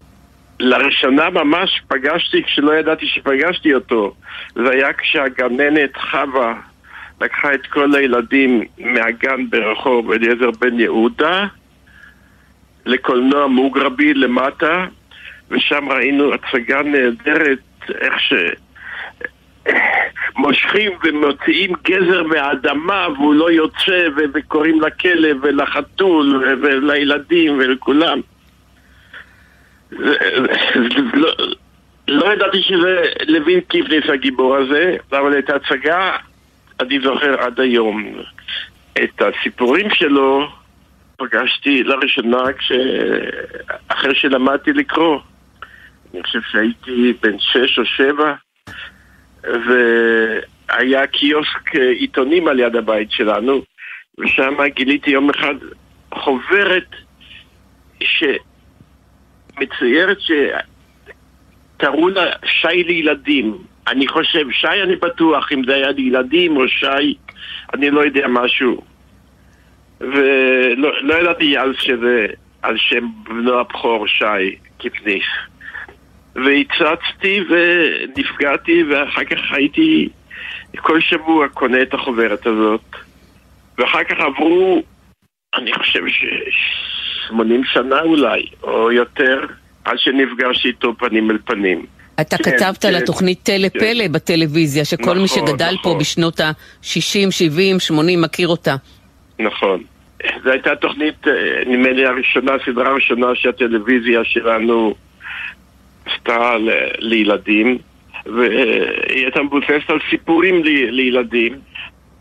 לראשונה 0.59 1.29
ממש 1.29 1.81
פגשתי 1.87 2.43
כשלא 2.43 2.71
ידעתי 2.79 3.05
שפגשתי 3.05 3.73
אותו. 3.73 4.13
זה 4.55 4.69
היה 4.71 4.93
כשהגננת 4.93 5.97
חווה 6.11 6.53
לקחה 7.21 7.53
את 7.53 7.65
כל 7.65 7.95
הילדים 7.95 8.63
מהגן 8.77 9.49
ברחוב 9.49 10.11
אליעזר 10.11 10.51
בן 10.59 10.79
יהודה 10.79 11.45
לקולנוע 12.85 13.47
מוגרבי 13.47 14.13
למטה 14.13 14.85
ושם 15.51 15.89
ראינו 15.89 16.33
הצגה 16.33 16.81
נהדרת 16.81 17.59
איך 17.89 18.19
ש... 18.19 18.33
מושכים 20.35 20.91
ומוציאים 21.03 21.71
גזר 21.83 22.23
מהאדמה 22.23 23.07
והוא 23.15 23.35
לא 23.35 23.51
יוצא 23.51 24.07
וקוראים 24.33 24.81
לכלב 24.81 25.37
ולחתול 25.41 26.57
ולילדים 26.61 27.57
ולכולם 27.57 28.19
לא, 31.13 31.31
לא 32.07 32.33
ידעתי 32.33 32.61
שזה 32.61 33.03
לוין 33.27 33.59
קיפניס 33.61 34.09
הגיבור 34.13 34.55
הזה, 34.55 34.97
אבל 35.11 35.39
את 35.39 35.49
ההצגה 35.49 36.17
אני 36.79 36.99
זוכר 36.99 37.41
עד 37.41 37.59
היום. 37.59 38.15
את 39.03 39.21
הסיפורים 39.21 39.89
שלו 39.93 40.47
פגשתי 41.17 41.83
לראשונה 41.83 42.53
כש... 42.53 42.71
אחרי 43.87 44.15
שלמדתי 44.15 44.73
לקרוא. 44.73 45.19
אני 46.13 46.23
חושב 46.23 46.39
שהייתי 46.51 47.13
בן 47.21 47.39
שש 47.39 47.79
או 47.79 47.85
שבע 47.85 48.33
והיה 49.43 51.07
קיוסק 51.07 51.75
עיתונים 51.75 52.47
על 52.47 52.59
יד 52.59 52.75
הבית 52.75 53.11
שלנו, 53.11 53.61
ושם 54.17 54.53
גיליתי 54.67 55.11
יום 55.11 55.29
אחד 55.29 55.55
חוברת 56.13 56.89
שמציירת 59.59 60.17
שקראו 61.77 62.09
לה 62.09 62.25
שי 62.45 62.83
לילדים. 62.83 63.57
אני 63.87 64.07
חושב, 64.07 64.51
שי 64.51 64.83
אני 64.83 64.95
בטוח, 64.95 65.51
אם 65.51 65.63
זה 65.65 65.75
היה 65.75 65.91
לילדים 65.91 66.57
או 66.57 66.67
שי, 66.67 67.15
אני 67.73 67.89
לא 67.89 68.05
יודע 68.05 68.27
משהו. 68.27 68.94
ולא 70.13 71.03
לא 71.03 71.13
ידעתי 71.13 71.59
אז 71.59 71.69
שזה 71.79 72.25
על 72.61 72.77
שם 72.77 73.07
בנו 73.23 73.59
הבכור 73.59 74.07
שי 74.07 74.55
כפניס. 74.79 75.25
והצצתי 76.35 77.39
ונפגעתי 77.49 78.83
ואחר 78.83 79.23
כך 79.23 79.39
הייתי 79.51 80.09
כל 80.77 81.01
שבוע 81.01 81.47
קונה 81.47 81.81
את 81.81 81.93
החוברת 81.93 82.47
הזאת 82.47 82.95
ואחר 83.77 84.03
כך 84.03 84.15
עברו, 84.19 84.83
אני 85.57 85.73
חושב 85.73 85.99
ש-80 86.07 87.73
שנה 87.73 88.01
אולי, 88.01 88.45
או 88.63 88.91
יותר, 88.91 89.45
עד 89.85 89.97
שנפגשתי 89.99 90.67
איתו 90.67 90.93
פנים 90.97 91.31
אל 91.31 91.37
פנים. 91.45 91.85
אתה 92.21 92.37
כן, 92.37 92.43
כתבת 92.43 92.81
כן, 92.81 92.87
על 92.87 92.95
התוכנית 92.95 93.39
תלה 93.43 93.69
כן. 93.69 93.79
פלא 93.79 94.07
בטלוויזיה, 94.07 94.85
שכל 94.85 95.03
נכון, 95.03 95.21
מי 95.21 95.27
שגדל 95.27 95.73
נכון. 95.73 95.93
פה 95.93 95.99
בשנות 95.99 96.39
ה-60, 96.39 97.31
70, 97.31 97.79
80 97.79 98.21
מכיר 98.21 98.47
אותה. 98.47 98.75
נכון. 99.39 99.83
זו 100.43 100.51
הייתה 100.51 100.75
תוכנית, 100.75 101.27
אה, 101.27 101.63
נדמה 101.65 101.89
לי 101.89 102.05
הראשונה, 102.05 102.51
סדרה 102.65 102.89
הראשונה 102.89 103.35
שהטלוויזיה 103.35 104.23
שלנו 104.23 104.95
עשתה 106.05 106.55
לילדים, 106.99 107.77
והיא 108.25 109.23
הייתה 109.23 109.43
מבוססת 109.43 109.89
על 109.89 109.99
סיפורים 110.09 110.63
לילדים, 110.63 111.59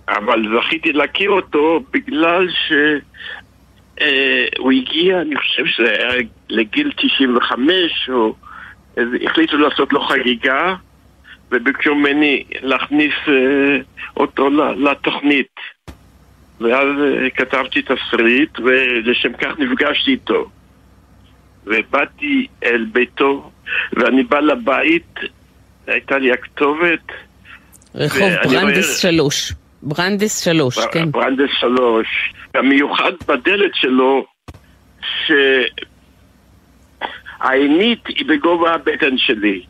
אבל 0.08 0.42
זכיתי 0.56 0.92
להכיר 0.92 1.30
אותו 1.30 1.80
בגלל 1.92 2.48
שהוא 2.66 4.72
אה, 4.72 4.76
הגיע, 4.76 5.20
אני 5.20 5.36
חושב 5.36 5.66
שזה 5.66 5.90
היה 5.90 6.22
לגיל 6.48 6.92
95, 6.96 8.10
או 8.12 8.34
החליטו 8.96 9.56
לעשות 9.56 9.92
לו 9.92 10.00
חגיגה, 10.00 10.74
וביקשו 11.50 11.94
ממני 11.94 12.44
להכניס 12.62 13.14
אה, 13.28 13.78
אותו 14.16 14.50
לתוכנית. 14.76 15.73
ואז 16.60 16.88
אה, 17.00 17.30
כתבתי 17.30 17.82
תסריט, 17.82 18.58
ולשם 18.58 19.32
כך 19.32 19.58
נפגשתי 19.58 20.10
איתו. 20.10 20.50
ובאתי 21.66 22.46
אל 22.64 22.86
ביתו 22.92 23.50
ואני 23.92 24.22
בא 24.22 24.40
לבית, 24.40 25.14
הייתה 25.86 26.18
לי 26.18 26.32
הכתובת. 26.32 27.12
רחוב 27.94 28.30
ברנדס 28.44 28.98
שלוש. 29.02 29.52
ברנדס 29.82 30.44
שלוש, 30.44 30.78
בר, 30.78 30.92
כן. 30.92 31.10
ברנדס 31.10 31.50
שלוש. 31.60 32.06
המיוחד 32.54 33.12
בדלת 33.28 33.74
שלו, 33.74 34.26
שהעינית 37.40 38.06
היא 38.06 38.26
בגובה 38.26 38.74
הבטן 38.74 39.18
שלי. 39.18 39.62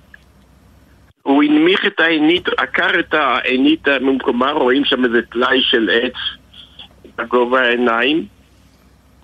הוא 1.23 1.43
הנמיך 1.43 1.87
את 1.87 2.01
העינית, 2.01 2.49
עקר 2.49 2.99
את 2.99 3.15
העינית 3.15 3.89
ממקומה, 3.89 4.51
רואים 4.51 4.85
שם 4.85 5.05
איזה 5.05 5.23
טלאי 5.23 5.63
של 5.63 5.91
עץ 5.91 6.15
בגובה 7.17 7.61
העיניים, 7.61 8.27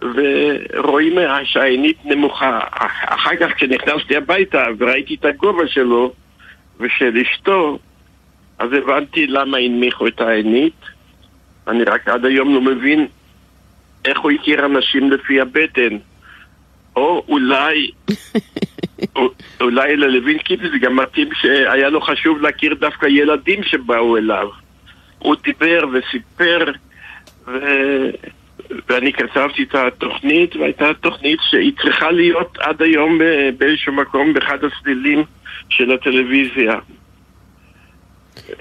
ורואים 0.02 1.18
שהעינית 1.44 1.96
נמוכה. 2.04 2.60
אחר 3.06 3.36
כך 3.40 3.54
כשנכנסתי 3.56 4.16
הביתה 4.16 4.64
וראיתי 4.78 5.14
את 5.14 5.24
הגובה 5.24 5.68
שלו 5.68 6.12
ושל 6.80 7.22
אשתו, 7.22 7.78
אז 8.58 8.72
הבנתי 8.72 9.26
למה 9.26 9.58
הנמיכו 9.58 10.06
את 10.06 10.20
העינית. 10.20 10.80
אני 11.68 11.84
רק 11.84 12.08
עד 12.08 12.24
היום 12.24 12.54
לא 12.54 12.60
מבין 12.60 13.06
איך 14.04 14.20
הוא 14.20 14.30
הכיר 14.30 14.66
אנשים 14.66 15.10
לפי 15.10 15.40
הבטן. 15.40 15.96
או 16.96 17.24
אולי, 17.28 17.90
אולי 19.60 19.96
ללוין 19.96 20.38
קיפי 20.38 20.68
זה 20.68 20.78
גם 20.78 20.96
מתאים 20.96 21.28
שהיה 21.34 21.88
לו 21.88 22.00
חשוב 22.00 22.40
להכיר 22.40 22.74
דווקא 22.74 23.06
ילדים 23.06 23.62
שבאו 23.62 24.16
אליו. 24.16 24.48
הוא 25.18 25.36
דיבר 25.42 25.84
וסיפר, 25.92 26.72
ו... 27.46 27.52
ואני 28.88 29.12
כתבתי 29.12 29.62
את 29.62 29.74
התוכנית, 29.74 30.56
והייתה 30.56 30.94
תוכנית 31.00 31.38
שהיא 31.50 31.72
צריכה 31.82 32.10
להיות 32.10 32.58
עד 32.60 32.82
היום 32.82 33.18
באיזשהו 33.58 33.92
מקום 33.92 34.32
באחד 34.32 34.58
הצלילים 34.64 35.24
של 35.68 35.92
הטלוויזיה. 35.92 36.74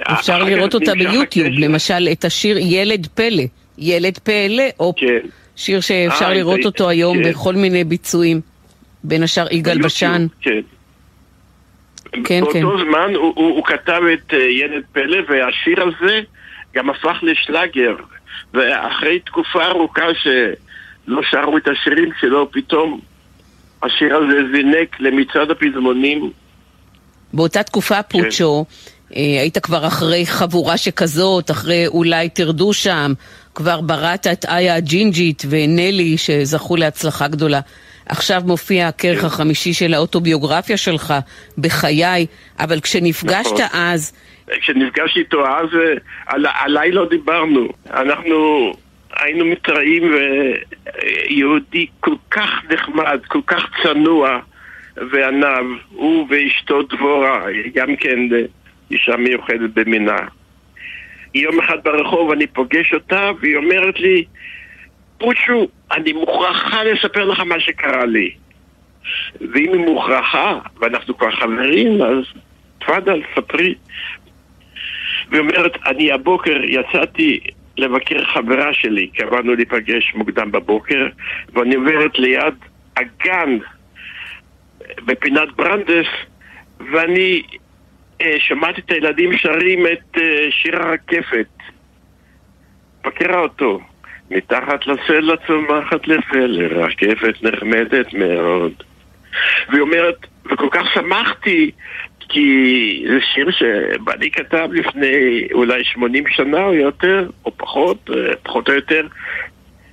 אפשר 0.01 0.43
לראות 0.43 0.73
אותה 0.73 0.93
ביוטיוב, 0.93 1.47
למשל 1.51 2.07
את 2.11 2.25
השיר 2.25 2.57
ילד 2.57 3.07
פלא, 3.07 3.43
ילד 3.77 4.17
פלא, 4.17 4.63
או 4.79 4.93
כן. 4.97 5.19
שיר 5.55 5.79
שאפשר 5.81 6.25
אה, 6.25 6.33
לראות 6.33 6.61
זה- 6.61 6.67
אותו 6.67 6.89
היום 6.89 7.23
כן. 7.23 7.29
בכל 7.29 7.55
מיני 7.55 7.83
ביצועים, 7.83 8.41
בין 9.03 9.23
השאר 9.23 9.45
יגאל 9.51 9.81
בשן. 9.81 10.27
כן. 10.41 10.59
כן, 12.23 12.41
באותו 12.41 12.77
זמן 12.79 13.15
הוא, 13.15 13.33
הוא, 13.35 13.55
הוא 13.55 13.65
כתב 13.65 14.01
את 14.13 14.33
uh, 14.33 14.35
ילד 14.35 14.83
פלא, 14.91 15.17
והשיר 15.29 15.83
הזה 15.83 16.19
גם 16.75 16.89
הפך 16.89 17.17
לשלאגר. 17.21 17.95
ואחרי 18.53 19.19
תקופה 19.19 19.65
ארוכה 19.65 20.05
שלא 20.13 21.21
שרו 21.29 21.57
את 21.57 21.67
השירים 21.67 22.09
שלו, 22.19 22.51
פתאום 22.51 22.99
השיר 23.83 24.15
הזה 24.15 24.37
זינק 24.51 24.99
למצעד 24.99 25.51
הפזמונים. 25.51 26.31
באותה 27.33 27.63
תקופה, 27.63 28.03
פוצ'ו, 28.03 28.65
אה, 29.15 29.21
היית 29.21 29.57
כבר 29.57 29.87
אחרי 29.87 30.25
חבורה 30.25 30.77
שכזאת, 30.77 31.51
אחרי 31.51 31.87
אולי 31.87 32.29
תרדו 32.29 32.73
שם, 32.73 33.13
כבר 33.55 33.81
בראת 33.81 34.27
את 34.27 34.45
איה 34.45 34.75
הג'ינג'ית 34.75 35.43
ונלי 35.49 36.17
שזכו 36.17 36.75
להצלחה 36.75 37.27
גדולה. 37.27 37.59
עכשיו 38.05 38.41
מופיע 38.45 38.87
הכרך 38.87 39.23
החמישי 39.23 39.73
של 39.73 39.93
האוטוביוגרפיה 39.93 40.77
שלך, 40.77 41.13
בחיי, 41.57 42.25
אבל 42.59 42.79
כשנפגשת 42.79 43.51
נכון. 43.51 43.65
אז, 43.73 44.13
כשנפגשתי 44.59 45.19
איתו 45.19 45.47
אז, 45.47 45.75
אה, 45.75 45.93
על, 46.25 46.45
עליי 46.59 46.91
לא 46.91 47.05
דיברנו. 47.09 47.69
אנחנו 47.89 48.71
היינו 49.15 49.45
מתראים 49.45 50.13
ויהודי 50.13 51.87
כל 51.99 52.15
כך 52.31 52.49
נחמד, 52.69 53.19
כל 53.27 53.41
כך 53.47 53.65
צנוע 53.83 54.39
וענב. 55.11 55.65
הוא 55.89 56.27
ואשתו 56.29 56.81
דבורה, 56.81 57.45
גם 57.75 57.95
כן 57.95 58.19
אה, 58.35 58.41
אישה 58.91 59.15
מיוחדת 59.17 59.69
במינה. 59.73 60.19
יום 61.33 61.59
אחד 61.59 61.77
ברחוב 61.83 62.31
אני 62.31 62.47
פוגש 62.47 62.93
אותה 62.93 63.31
והיא 63.41 63.55
אומרת 63.55 63.99
לי, 63.99 64.23
פוצ'ו, 65.17 65.67
אני 65.91 66.13
מוכרחה 66.13 66.83
לספר 66.83 67.25
לך 67.25 67.39
מה 67.39 67.59
שקרה 67.59 68.05
לי. 68.05 68.31
ואם 69.41 69.73
היא 69.73 69.85
מוכרחה, 69.85 70.59
ואנחנו 70.81 71.17
כבר 71.17 71.31
חברים, 71.31 72.01
אז 72.01 72.23
תפאדל, 72.79 73.21
ספרי. 73.35 73.75
והיא 75.29 75.41
אומרת, 75.41 75.71
אני 75.85 76.11
הבוקר 76.11 76.57
יצאתי 76.63 77.39
לבקר 77.77 78.25
חברה 78.25 78.73
שלי, 78.73 79.07
קבענו 79.07 79.55
להיפגש 79.55 80.13
מוקדם 80.15 80.51
בבוקר, 80.51 81.07
ואני 81.53 81.75
עוברת 81.75 82.19
ליד 82.19 82.53
הגן 82.97 83.57
בפינת 85.05 85.51
ברנדס, 85.55 86.07
ואני 86.91 87.43
אה, 88.21 88.35
שמעתי 88.39 88.81
את 88.81 88.91
הילדים 88.91 89.37
שרים 89.37 89.87
את 89.87 90.17
אה, 90.17 90.47
שיר 90.51 90.75
הרקפת. 90.81 91.47
מכירה 93.05 93.39
אותו. 93.39 93.79
מתחת 94.31 94.87
לסלע 94.87 95.35
צומחת 95.47 96.07
לפלא, 96.07 96.83
רקפת 96.83 97.43
נחמדת 97.43 98.13
מאוד. 98.13 98.73
והיא 99.69 99.81
אומרת, 99.81 100.27
וכל 100.45 100.67
כך 100.71 100.93
שמחתי, 100.93 101.71
כי 102.29 103.03
זה 103.07 103.17
שיר 103.33 103.51
שבעלי 103.51 104.31
כתב 104.31 104.69
לפני 104.71 105.47
אולי 105.53 105.83
80 105.83 106.23
שנה 106.27 106.63
או 106.65 106.73
יותר, 106.73 107.29
או 107.45 107.57
פחות, 107.57 108.09
אה, 108.09 108.35
פחות 108.43 108.69
או 108.69 108.73
יותר, 108.73 109.07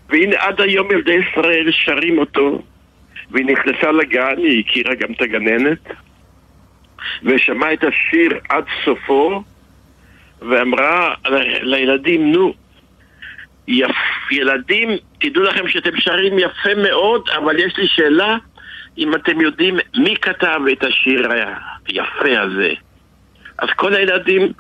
והנה 0.09 0.37
עד 0.39 0.61
היום 0.61 0.91
ילדי 0.91 1.15
ישראל 1.15 1.73
שרים 1.73 2.19
אותו, 2.19 2.63
והיא 3.31 3.47
נכנסה 3.47 3.93
לגן, 3.93 4.39
היא 4.39 4.65
הכירה 4.67 4.95
גם 4.95 5.13
את 5.13 5.23
הגננת, 5.23 5.79
ושמעה 7.23 7.73
את 7.73 7.85
השיר 7.85 8.39
עד 8.49 8.65
סופו, 8.85 9.43
ואמרה 10.43 11.15
לילדים, 11.63 12.33
נו, 12.33 12.55
יפ, 13.69 13.97
ילדים, 14.31 14.89
תדעו 15.21 15.43
לכם 15.43 15.69
שאתם 15.69 15.97
שרים 15.97 16.39
יפה 16.39 16.75
מאוד, 16.83 17.29
אבל 17.37 17.59
יש 17.59 17.77
לי 17.77 17.87
שאלה, 17.87 18.37
אם 18.99 19.15
אתם 19.15 19.41
יודעים 19.41 19.77
מי 19.97 20.17
כתב 20.17 20.61
את 20.73 20.85
השיר 20.85 21.31
היפה 21.87 22.41
הזה. 22.41 22.73
אז 23.59 23.69
כל 23.77 23.95
הילדים 23.95 24.53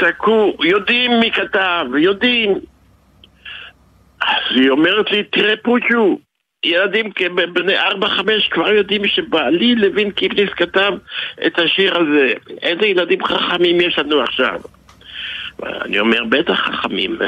צעקו, 0.00 0.56
יודעים 0.64 1.20
מי 1.20 1.30
כתב, 1.30 1.86
יודעים. 1.98 2.54
אז 4.22 4.56
היא 4.56 4.70
אומרת 4.70 5.10
לי, 5.10 5.22
תראה 5.22 5.56
פוצ'ו, 5.56 6.18
ילדים 6.64 7.12
בני 7.52 7.78
ארבע, 7.78 8.08
חמש 8.08 8.48
כבר 8.48 8.72
יודעים 8.72 9.06
שבעלי 9.06 9.74
לוין 9.74 10.10
קיפניס 10.10 10.50
כתב 10.56 10.92
את 11.46 11.58
השיר 11.58 11.98
הזה. 11.98 12.32
איזה 12.62 12.86
ילדים 12.86 13.24
חכמים 13.24 13.80
יש 13.80 13.98
לנו 13.98 14.22
עכשיו? 14.22 14.60
אני 15.62 15.98
אומר, 15.98 16.24
בטח 16.24 16.60
חכמים. 16.60 17.18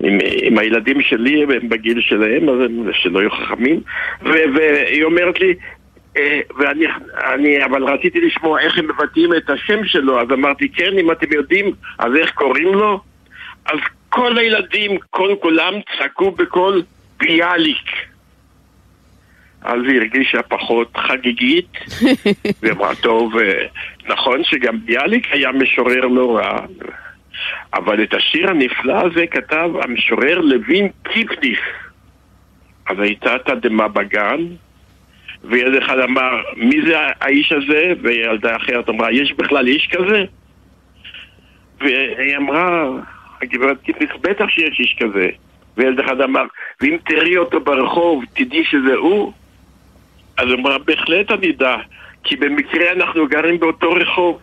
אם, 0.00 0.18
אם 0.42 0.58
הילדים 0.58 1.02
שלי 1.02 1.42
הם 1.42 1.68
בגיל 1.68 2.00
שלהם, 2.00 2.48
אז 2.48 2.60
הם 2.60 2.90
שלא 2.92 3.18
יהיו 3.18 3.30
חכמים. 3.30 3.80
ו- 4.22 4.54
והיא 4.54 5.04
אומרת 5.04 5.40
לי, 5.40 5.54
אה, 6.16 6.40
ואני, 6.58 6.86
אני, 7.34 7.64
אבל 7.64 7.84
רציתי 7.84 8.20
לשמוע 8.20 8.60
איך 8.60 8.78
הם 8.78 8.84
מבטאים 8.88 9.34
את 9.34 9.50
השם 9.50 9.84
שלו, 9.84 10.20
אז 10.20 10.26
אמרתי, 10.32 10.68
כן, 10.68 10.98
אם 10.98 11.12
אתם 11.12 11.32
יודעים, 11.32 11.72
אז 11.98 12.16
איך 12.16 12.30
קוראים 12.30 12.74
לו? 12.74 13.00
אז 13.66 13.78
כל 14.08 14.38
הילדים, 14.38 14.98
כל 15.10 15.34
כולם 15.40 15.74
צעקו 15.98 16.30
בקול 16.30 16.82
ביאליק. 17.18 17.88
אז 19.62 19.78
היא 19.88 20.00
הרגישה 20.00 20.42
פחות 20.42 20.96
חגיגית, 20.96 21.72
והיא 22.62 22.72
אמרה, 22.72 22.94
טוב, 22.94 23.38
אה, 23.38 23.66
נכון 24.08 24.44
שגם 24.44 24.78
ביאליק 24.84 25.26
היה 25.30 25.52
משורר 25.52 26.06
לא 26.06 26.36
רע, 26.36 26.66
אבל 27.74 28.02
את 28.02 28.14
השיר 28.14 28.50
הנפלא 28.50 29.06
הזה 29.06 29.26
כתב 29.26 29.70
המשורר 29.82 30.40
לוין 30.40 30.88
קיפניס. 31.02 31.58
אז 32.86 32.96
הייתה 32.98 33.38
תדהמה 33.38 33.88
בגן, 33.88 34.46
וילד 35.44 35.82
אחד 35.82 35.98
אמר, 35.98 36.42
מי 36.56 36.82
זה 36.86 36.96
האיש 37.20 37.52
הזה? 37.52 37.92
וילדה 38.02 38.56
אחרת 38.56 38.88
אמרה, 38.88 39.12
יש 39.12 39.32
בכלל 39.32 39.66
איש 39.66 39.88
כזה? 39.92 40.24
והיא 41.80 42.36
אמרה, 42.36 42.88
הגברת 43.42 43.82
קיפניס, 43.82 44.10
בטח 44.20 44.48
שיש 44.48 44.80
איש 44.80 44.96
כזה. 45.00 45.28
וילד 45.76 46.00
אחד 46.00 46.20
אמר, 46.20 46.42
ואם 46.80 46.96
תראי 47.06 47.36
אותו 47.36 47.60
ברחוב, 47.60 48.24
תדעי 48.34 48.64
שזה 48.64 48.94
הוא? 48.94 49.32
אז 50.38 50.48
אמרה, 50.52 50.78
בהחלט 50.78 51.30
אני 51.30 51.50
אדע, 51.50 51.76
כי 52.24 52.36
במקרה 52.36 52.92
אנחנו 52.92 53.26
גרים 53.26 53.60
באותו 53.60 53.92
רחוב. 53.92 54.40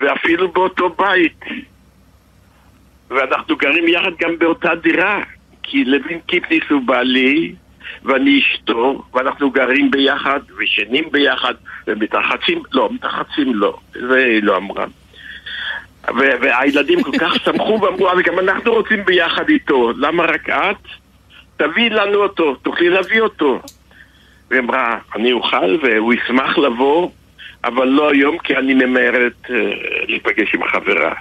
ואפילו 0.00 0.52
באותו 0.52 0.88
בית. 0.88 1.40
ואנחנו 3.10 3.56
גרים 3.56 3.88
יחד 3.88 4.10
גם 4.18 4.38
באותה 4.38 4.74
דירה, 4.74 5.22
כי 5.62 5.84
לוין 5.84 6.20
קיפניס 6.26 6.62
הוא 6.70 6.82
בעלי, 6.82 7.54
ואני 8.02 8.40
אשתו, 8.40 9.02
ואנחנו 9.14 9.50
גרים 9.50 9.90
ביחד, 9.90 10.40
וישנים 10.56 11.04
ביחד, 11.12 11.54
ומתרחצים, 11.86 12.62
לא, 12.72 12.88
מתרחצים 12.92 13.54
לא, 13.54 13.78
זה 13.92 14.16
היא 14.16 14.42
לא 14.42 14.56
אמרה. 14.56 14.84
ו- 16.08 16.40
והילדים 16.40 17.02
כל 17.02 17.18
כך 17.18 17.34
שמחו 17.44 17.78
ואמרו, 17.82 18.10
אבל 18.10 18.22
גם 18.22 18.38
אנחנו 18.38 18.72
רוצים 18.72 19.04
ביחד 19.04 19.48
איתו, 19.48 19.92
למה 19.96 20.24
רק 20.24 20.48
את? 20.48 20.76
תביאי 21.56 21.90
לנו 21.90 22.22
אותו, 22.22 22.54
תוכלי 22.54 22.90
להביא 22.90 23.20
אותו. 23.20 23.60
והיא 24.50 24.60
אמרה, 24.60 24.98
אני 25.14 25.32
אוכל 25.32 25.76
והוא 25.82 26.14
ישמח 26.14 26.58
לבוא, 26.58 27.10
אבל 27.66 27.88
לא 27.88 28.10
היום 28.10 28.38
כי 28.38 28.56
אני 28.56 28.74
ממהרת 28.74 29.50
אה, 29.50 29.56
להיפגש 30.08 30.54
עם 30.54 30.68
חברה. 30.68 31.12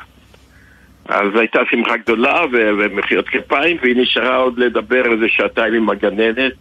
אז 1.06 1.28
הייתה 1.36 1.60
שמחה 1.72 1.98
גדולה 1.98 2.42
ומחיאות 2.52 3.30
כפיים, 3.30 3.78
והיא 3.82 3.96
נשארה 3.98 4.36
עוד 4.36 4.60
לדבר 4.60 5.12
איזה 5.12 5.26
שעתיים 5.28 5.74
עם 5.74 5.90
הגננת, 5.90 6.54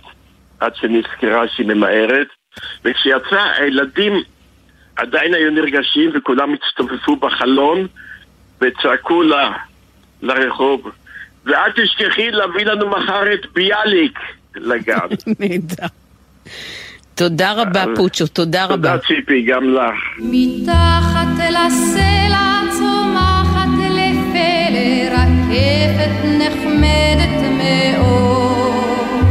עד 0.60 0.76
שנזכרה 0.76 1.48
שהיא 1.48 1.66
ממהרת. 1.66 2.26
וכשיצא, 2.84 3.42
הילדים 3.58 4.12
עדיין 4.96 5.34
היו 5.34 5.50
נרגשים 5.50 6.10
וכולם 6.14 6.54
הצטופפו 6.54 7.16
בחלון 7.16 7.86
וצעקו 8.60 9.22
לה, 9.22 9.52
לרחוב, 10.22 10.90
ואל 11.44 11.70
תשכחי 11.72 12.30
להביא 12.30 12.64
לנו 12.64 12.88
מחר 12.88 13.34
את 13.34 13.46
ביאליק 13.52 14.18
לגן. 14.54 15.08
נהדר. 15.40 15.86
תודה 17.14 17.52
רבה, 17.52 17.84
פוצ'ו, 17.96 18.26
תודה 18.26 18.64
רבה. 18.64 18.76
תודה 18.76 18.98
ציפי, 18.98 19.42
גם 19.42 19.64
לך. 19.64 19.94
מתחת 20.18 21.26
לסלע 21.50 22.60
צומחת 22.78 23.68
לפלא 23.90 25.14
רקפת 25.14 26.24
נחמדת 26.24 27.40
מאוד, 27.58 29.24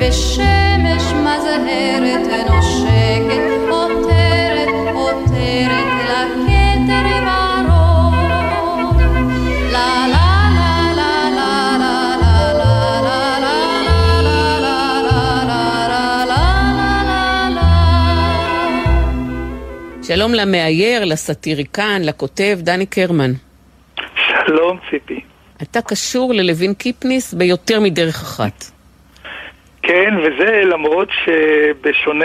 ושמש 0.00 1.04
מזהרת 1.12 2.50
נושקת 2.50 3.59
שלום 20.14 20.34
למאייר, 20.34 21.04
לסאטיריקן, 21.04 22.02
לכותב, 22.04 22.58
דני 22.58 22.86
קרמן. 22.86 23.30
שלום 24.16 24.78
ציפי. 24.90 25.20
אתה 25.62 25.82
קשור 25.82 26.34
ללוין 26.34 26.74
קיפניס 26.74 27.34
ביותר 27.34 27.80
מדרך 27.80 28.14
אחת. 28.14 28.64
כן, 29.82 30.14
וזה 30.18 30.62
למרות 30.64 31.08
שבשונה 31.24 32.24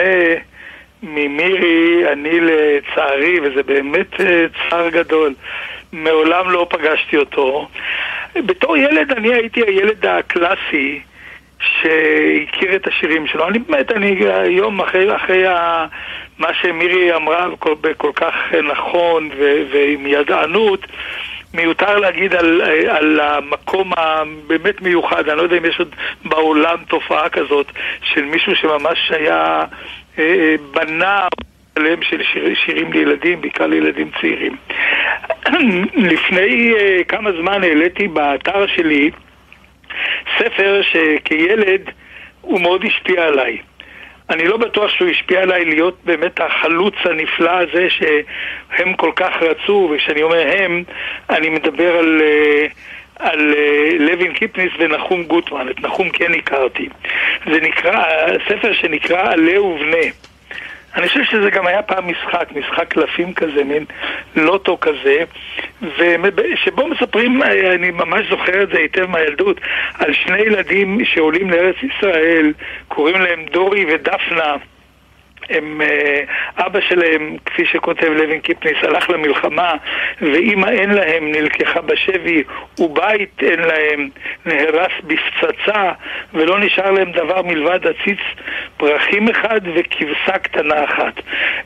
ממירי, 1.04 2.12
אני 2.14 2.40
לצערי, 2.40 3.40
וזה 3.40 3.64
באמת 3.64 4.22
אה, 4.22 4.46
צער 4.70 4.90
גדול, 4.90 5.34
מעולם 5.94 6.50
לא 6.50 6.68
פגשתי 6.70 7.18
אותו. 7.18 7.68
בתור 8.36 8.78
ילד 8.78 9.12
אני 9.12 9.34
הייתי 9.34 9.62
הילד 9.68 10.06
הקלאסי 10.06 11.02
שהכיר 11.60 12.76
את 12.76 12.88
השירים 12.88 13.28
שלו. 13.28 13.48
אני 13.48 13.60
באמת, 13.60 13.92
אני 13.92 14.16
היום 14.28 14.82
אחרי, 14.82 15.16
אחרי 15.16 15.44
מה 16.38 16.54
שמירי 16.54 17.16
אמרה 17.16 17.50
בכל, 17.50 17.76
בכל 17.82 18.12
כך 18.16 18.34
נכון 18.64 19.30
ו, 19.38 19.64
ועם 19.72 20.08
ידענות, 20.08 20.86
מיותר 21.54 22.00
להגיד 22.00 22.34
על, 22.36 22.62
על 22.90 23.20
המקום 23.20 23.92
הבאמת 23.98 24.82
מיוחד, 24.82 25.30
אני 25.30 25.38
לא 25.38 25.44
יודע 25.44 25.58
אם 25.58 25.66
יש 25.66 25.80
עוד 25.80 25.96
בעולם 26.26 26.78
תופעה 26.88 27.30
כזאת 27.30 27.68
של 28.04 28.26
מישהו 28.26 28.56
שממש 28.56 29.12
היה 29.12 29.64
אה, 30.20 30.24
אה, 30.24 30.56
בנה 30.72 31.28
עליהם 31.76 32.02
של 32.02 32.24
שיר, 32.24 32.56
שירים 32.66 32.94
לילדים, 32.94 33.42
בעיקר 33.42 33.68
לילדים 33.68 34.12
צעירים. 34.22 34.56
לפני 36.12 36.74
אה, 36.80 37.04
כמה 37.08 37.32
זמן 37.32 37.64
העליתי 37.64 38.08
באתר 38.08 38.68
שלי 38.68 39.12
ספר 40.38 40.82
שכילד 40.82 41.82
הוא 42.42 42.62
מאוד 42.62 42.86
השפיע 42.86 43.26
עליי. 43.26 43.58
אני 44.30 44.48
לא 44.48 44.58
בטוח 44.58 44.90
שהוא 44.90 45.10
השפיע 45.10 45.42
עליי 45.42 45.66
להיות 45.66 45.98
באמת 46.06 46.40
החלוץ 46.40 46.94
הנפלא 47.04 47.52
הזה 47.52 47.88
שהם 47.90 48.94
כל 48.94 49.12
כך 49.16 49.34
רצו, 49.42 49.92
וכשאני 49.94 50.24
אומר 50.24 50.48
הם, 50.58 50.84
אני 51.30 51.50
מדבר 51.50 51.98
על, 51.98 52.22
אה, 52.22 52.68
על 53.20 53.54
אה, 53.58 53.90
לוין 54.00 54.34
קיפניס 54.34 54.72
ונחום 54.80 55.24
גוטמן, 55.24 55.70
את 55.70 55.80
נחום 55.80 56.10
כן 56.10 56.34
הכרתי. 56.34 56.90
זה 57.46 57.60
נקרא, 57.62 58.04
ספר 58.50 58.74
שנקרא 58.74 59.32
עלה 59.32 59.62
ובנה. 59.62 60.08
אני 60.96 61.08
חושב 61.08 61.24
שזה 61.24 61.50
גם 61.50 61.68
היה 61.68 61.82
פעם 61.82 62.12
משחק, 62.12 62.52
משחק 62.56 62.88
קלפים 62.88 63.34
כזה, 63.34 63.64
מין 63.64 63.86
לוטו 64.36 64.78
כזה, 64.82 65.24
שבו 66.56 66.88
מספרים, 66.88 67.44
אני 67.44 67.92
ממש 67.92 68.30
זוכר 68.30 68.64
את 68.64 68.70
זה 68.70 68.78
היטב 68.78 69.06
מהילדות, 69.06 69.62
על 70.00 70.14
שני 70.14 70.40
ילדים 70.40 71.06
שעולים 71.06 71.50
לארץ 71.50 71.76
ישראל, 71.84 72.54
קוראים 72.88 73.22
להם 73.22 73.46
דורי 73.52 73.86
ודפנה. 73.94 74.56
הם, 75.50 75.82
אה, 75.82 76.24
אבא 76.66 76.80
שלהם, 76.82 77.38
כפי 77.46 77.66
שכותב 77.66 78.08
לוין 78.08 78.40
קיפניס, 78.40 78.78
הלך 78.82 79.10
למלחמה 79.10 79.74
ואימא 80.22 80.68
אין 80.68 80.90
להם, 80.90 81.32
נלקחה 81.32 81.82
בשבי 81.82 82.44
ובית 82.80 83.44
אין 83.44 83.60
להם, 83.60 84.10
נהרס 84.46 84.92
בפצצה 85.04 85.92
ולא 86.34 86.60
נשאר 86.60 86.92
להם 86.92 87.12
דבר 87.12 87.42
מלבד 87.42 87.80
עציץ 87.88 88.20
פרחים 88.78 89.30
אחד 89.30 89.62
וכבשה 89.76 90.38
קטנה 90.38 90.84
אחת. 90.84 91.14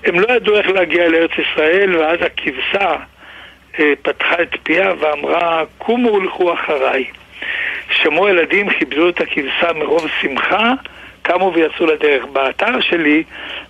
הם 0.05 0.19
לא 0.19 0.33
ידעו 0.33 0.57
איך 0.57 0.69
להגיע 0.69 1.09
לארץ 1.09 1.31
ישראל 1.37 1.95
ואז 1.95 2.17
הכבשה 2.21 2.95
אה, 3.79 3.93
פתחה 4.01 4.41
את 4.41 4.55
פיה 4.63 4.93
ואמרה 4.99 5.63
קומו 5.77 6.13
ולכו 6.13 6.53
אחריי. 6.53 7.05
שמעו 7.91 8.27
ילדים, 8.27 8.69
כיבדו 8.69 9.09
את 9.09 9.21
הכבשה 9.21 9.73
מרוב 9.73 10.07
שמחה 10.21 10.73
קמו 11.21 11.53
ויצאו 11.53 11.85
לדרך. 11.85 12.25
באתר 12.25 12.79
שלי 12.79 13.23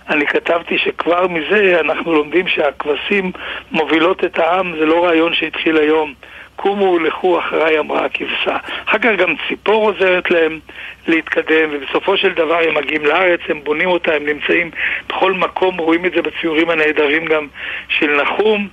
אני 0.08 0.26
כתבתי 0.26 0.78
שכבר 0.78 1.26
מזה 1.28 1.80
אנחנו 1.80 2.14
לומדים 2.14 2.48
שהכבשים 2.48 3.32
מובילות 3.70 4.24
את 4.24 4.38
העם, 4.38 4.72
זה 4.78 4.86
לא 4.86 5.04
רעיון 5.04 5.34
שהתחיל 5.34 5.76
היום. 5.76 6.14
קומו 6.62 6.84
ולכו 6.84 7.38
אחריי, 7.38 7.78
אמרה 7.78 8.04
הכבשה. 8.04 8.56
אחר 8.86 8.98
כך 8.98 9.10
גם 9.18 9.34
ציפור 9.48 9.90
עוזרת 9.90 10.30
להם 10.30 10.60
להתקדם, 11.08 11.70
ובסופו 11.72 12.16
של 12.16 12.32
דבר 12.32 12.58
הם 12.68 12.74
מגיעים 12.74 13.04
לארץ, 13.04 13.40
הם 13.48 13.60
בונים 13.64 13.88
אותה, 13.88 14.14
הם 14.14 14.26
נמצאים 14.26 14.70
בכל 15.08 15.32
מקום, 15.32 15.78
רואים 15.78 16.06
את 16.06 16.12
זה 16.12 16.22
בציורים 16.22 16.70
הנהדרים 16.70 17.24
גם 17.24 17.46
של 17.88 18.22
נחום, 18.22 18.68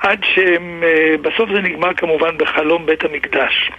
עד 0.00 0.18
שבסוף 0.34 1.48
אה, 1.48 1.54
זה 1.54 1.60
נגמר 1.60 1.94
כמובן 1.94 2.38
בחלום 2.38 2.86
בית 2.86 3.04
המקדש. 3.04 3.70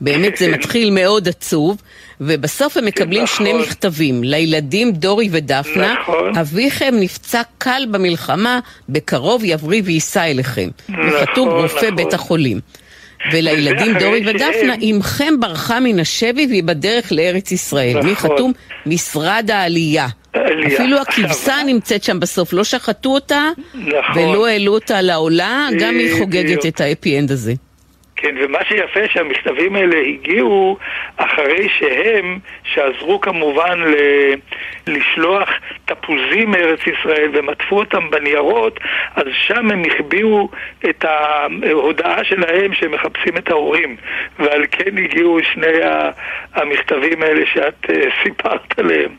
באמת 0.00 0.36
זה 0.36 0.48
מתחיל 0.54 0.90
מאוד 0.90 1.28
עצוב, 1.28 1.82
ובסוף 2.20 2.76
הם 2.76 2.84
מקבלים 2.84 3.22
נכון. 3.22 3.36
שני 3.46 3.52
מכתבים, 3.52 4.24
לילדים 4.24 4.92
דורי 4.92 5.28
ודפנה, 5.32 5.94
נכון. 6.00 6.36
אביכם 6.36 6.94
נפצע 7.00 7.42
קל 7.58 7.82
במלחמה, 7.90 8.60
בקרוב 8.88 9.42
יבריא 9.44 9.82
וייסע 9.84 10.24
אליכם. 10.24 10.68
נכון, 10.88 11.08
וכתוב 11.08 11.48
רופא 11.48 11.76
נכון. 11.76 11.96
בית 11.96 12.14
החולים. 12.14 12.60
ולילדים 13.32 13.94
דורי 14.00 14.22
ודפנה, 14.26 14.74
אמכם 14.90 15.34
ברחה 15.40 15.80
מן 15.80 15.98
השבי 16.00 16.46
והיא 16.46 16.62
בדרך 16.62 17.12
לארץ 17.12 17.52
ישראל. 17.52 17.96
נכון. 17.98 18.06
מי 18.10 18.16
חתום? 18.16 18.52
משרד 18.86 19.50
העלייה. 19.52 20.06
אפילו 20.66 20.98
עכשיו- 20.98 21.24
הכבשה 21.24 21.54
נמצאת 21.66 22.04
שם 22.04 22.20
בסוף, 22.20 22.52
לא 22.52 22.64
שחטו 22.64 23.14
אותה 23.14 23.48
נכון. 23.74 24.22
ולא 24.22 24.46
העלו 24.46 24.74
אותה 24.74 25.00
לעולה, 25.02 25.68
גם 25.80 25.94
היא 25.98 26.18
חוגגת. 26.18 26.66
את 26.66 26.80
האפי 26.80 27.18
אנד 27.18 27.30
הזה. 27.32 27.54
כן, 28.20 28.34
ומה 28.40 28.58
שיפה 28.68 29.00
שהמכתבים 29.08 29.76
האלה 29.76 29.98
הגיעו 29.98 30.78
אחרי 31.16 31.68
שהם, 31.68 32.38
שעזרו 32.64 33.20
כמובן 33.20 33.80
ל... 33.80 33.94
לשלוח 34.88 35.50
תפוזים 35.84 36.50
מארץ 36.50 36.80
ישראל 36.86 37.30
והם 37.32 37.48
עטפו 37.48 37.78
אותם 37.78 38.10
בניירות, 38.10 38.80
אז 39.16 39.26
שם 39.32 39.70
הם 39.70 39.82
החביאו 39.86 40.48
את 40.90 41.04
ההודעה 41.04 42.24
שלהם 42.24 42.74
שהם 42.74 42.92
מחפשים 42.92 43.36
את 43.36 43.50
ההורים, 43.50 43.96
ועל 44.38 44.64
כן 44.70 44.98
הגיעו 44.98 45.38
שני 45.42 45.78
המכתבים 46.54 47.22
האלה 47.22 47.46
שאת 47.46 47.90
אה, 47.90 48.02
סיפרת 48.22 48.78
עליהם. 48.78 49.10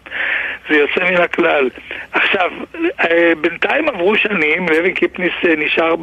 זה 0.70 0.76
יוצא 0.76 1.12
מן 1.12 1.22
הכלל. 1.22 1.70
עכשיו, 2.12 2.52
אה, 3.00 3.32
בינתיים 3.42 3.90
עברו 3.90 4.16
שנים, 4.16 4.66
לוי 4.70 4.94
קיפניס 4.94 5.34
אה, 5.46 5.56
נשאר 5.56 5.96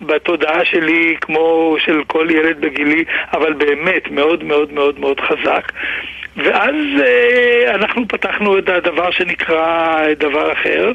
בתודעה 0.00 0.64
שלי 0.64 1.16
כמו 1.20 1.76
של 1.78 2.04
כל 2.06 2.28
ילד 2.30 2.60
בגילי, 2.60 3.04
אבל 3.32 3.52
באמת 3.52 4.10
מאוד 4.10 4.44
מאוד 4.44 4.72
מאוד 4.72 5.00
מאוד 5.00 5.20
חזק. 5.20 5.72
ואז 6.36 6.74
אה, 7.04 7.74
אנחנו 7.74 8.08
פתחנו 8.08 8.58
את 8.58 8.68
הדבר 8.68 9.10
שנקרא 9.10 9.98
דבר 10.18 10.52
אחר, 10.52 10.92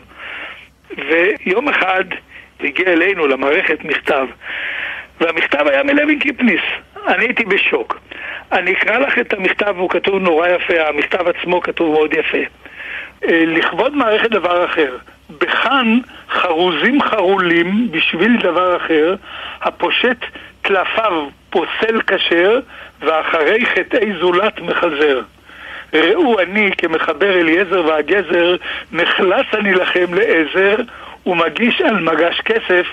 ויום 1.10 1.70
אחד 1.70 2.04
הגיע 2.64 2.88
אלינו 2.88 3.28
למערכת 3.28 3.84
מכתב, 3.84 4.28
והמכתב 5.22 5.68
היה 5.68 5.84
מלוי 5.84 6.20
קיפניס. 6.20 6.62
אני 7.08 7.26
הייתי 7.26 7.46
בשוק. 7.46 8.00
אני 8.52 8.74
אקרא 8.74 8.98
לך 8.98 9.20
את 9.20 9.34
המכתב, 9.34 9.76
הוא 9.78 9.90
כתוב 9.90 10.16
נורא 10.22 10.48
יפה, 10.48 10.88
המכתב 10.88 11.28
עצמו 11.28 11.62
כתוב 11.62 11.92
מאוד 11.92 12.14
יפה. 12.14 12.38
אה, 13.28 13.44
לכבוד 13.48 13.96
מערכת 13.96 14.32
דבר 14.32 14.66
אחר. 14.66 14.98
בכאן 15.40 16.00
חרוזים 16.30 17.02
חרולים 17.02 17.92
בשביל 17.92 18.38
דבר 18.42 18.78
אחר, 18.78 19.16
הפושט 19.62 20.26
טלפיו 20.62 21.28
פוסל 21.50 22.02
כשר, 22.08 22.60
ואחרי 23.00 23.66
חטאי 23.66 24.14
זולת 24.20 24.60
מחזר. 24.60 25.22
ראו 25.94 26.40
אני 26.40 26.72
כמחבר 26.78 27.40
אליעזר 27.40 27.86
והגזר, 27.86 28.56
נחלץ 28.92 29.46
אני 29.54 29.74
לכם 29.74 30.06
לעזר, 30.14 30.76
ומגיש 31.26 31.82
על 31.82 32.00
מגש 32.00 32.42
כסף 32.42 32.88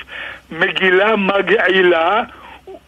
מגילה 0.51 1.17
מגעילה, 1.17 2.23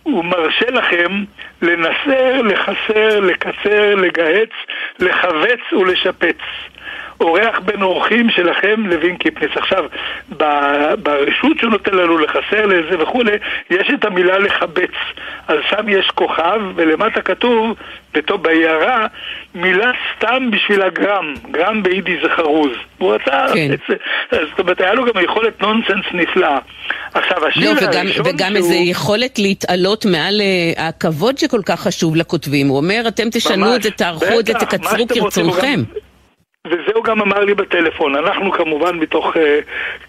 ומרשה 0.07 0.71
לכם 0.71 1.25
לנסר, 1.63 2.43
לחסר, 2.43 3.21
לקצר, 3.21 3.95
לגהץ, 3.95 4.51
לכווץ 4.99 5.73
ולשפץ. 5.73 6.39
אורח 7.21 7.59
בין 7.65 7.83
אורחים 7.83 8.31
שלכם, 8.31 8.87
לוין 8.87 9.17
קיפניס. 9.17 9.51
עכשיו, 9.57 9.85
ברשות 11.03 11.59
שהוא 11.59 11.71
נותן 11.71 11.95
לנו 11.95 12.19
לחסר 12.19 12.67
לזה 12.67 13.03
וכולי, 13.03 13.33
יש 13.71 13.91
את 13.95 14.05
המילה 14.05 14.39
לחבץ. 14.39 14.91
אז 15.49 15.57
שם 15.71 15.89
יש 15.89 16.11
כוכב, 16.15 16.61
ולמטה 16.77 17.21
כתוב, 17.23 17.77
בטוב 18.15 18.43
בהערה, 18.43 19.07
מילה 19.55 19.91
סתם 20.17 20.51
בשביל 20.51 20.83
הגרם. 20.83 21.35
גרם 21.51 21.83
ביידי 21.83 22.17
זה 22.23 22.29
חרוז. 22.37 22.71
הוא 22.99 23.15
רצה... 23.15 23.47
כן. 23.55 23.71
את. 23.75 23.81
זאת 24.51 24.59
אומרת, 24.59 24.81
היה 24.81 24.95
לו 24.95 25.05
גם 25.05 25.25
יכולת 25.25 25.61
נונסנס 25.63 26.05
נפלאה. 26.13 26.59
עכשיו, 27.15 27.47
השיר 27.47 27.73
לא, 27.73 27.79
וגם, 27.79 28.07
הראשון 28.07 28.27
וגם 28.27 28.47
שהוא... 28.49 28.57
איזו 28.57 28.75
יכולת 28.75 29.39
להתעלות 29.39 30.05
מעל 30.05 30.41
אה, 30.41 30.89
הכבוד 30.89 31.39
שכל 31.39 31.61
כך 31.67 31.81
חשוב 31.81 32.17
לכותבים. 32.17 32.69
הוא 32.69 32.77
אומר, 32.77 33.03
אתם 33.09 33.31
תשנו 33.33 33.57
ממש, 33.57 33.77
את 33.77 33.83
זה, 33.83 33.91
תערכו 33.91 34.41
את 34.41 34.47
זה, 34.47 34.53
תקצרו 34.55 35.09
כרצונכם. 35.09 35.75
גם- 35.77 36.10
וזה 36.67 36.93
הוא 36.95 37.05
גם 37.05 37.21
אמר 37.21 37.45
לי 37.45 37.55
בטלפון, 37.55 38.17
אנחנו 38.17 38.53
כמובן 38.53 38.97
מתוך 38.97 39.37
uh, 39.37 39.39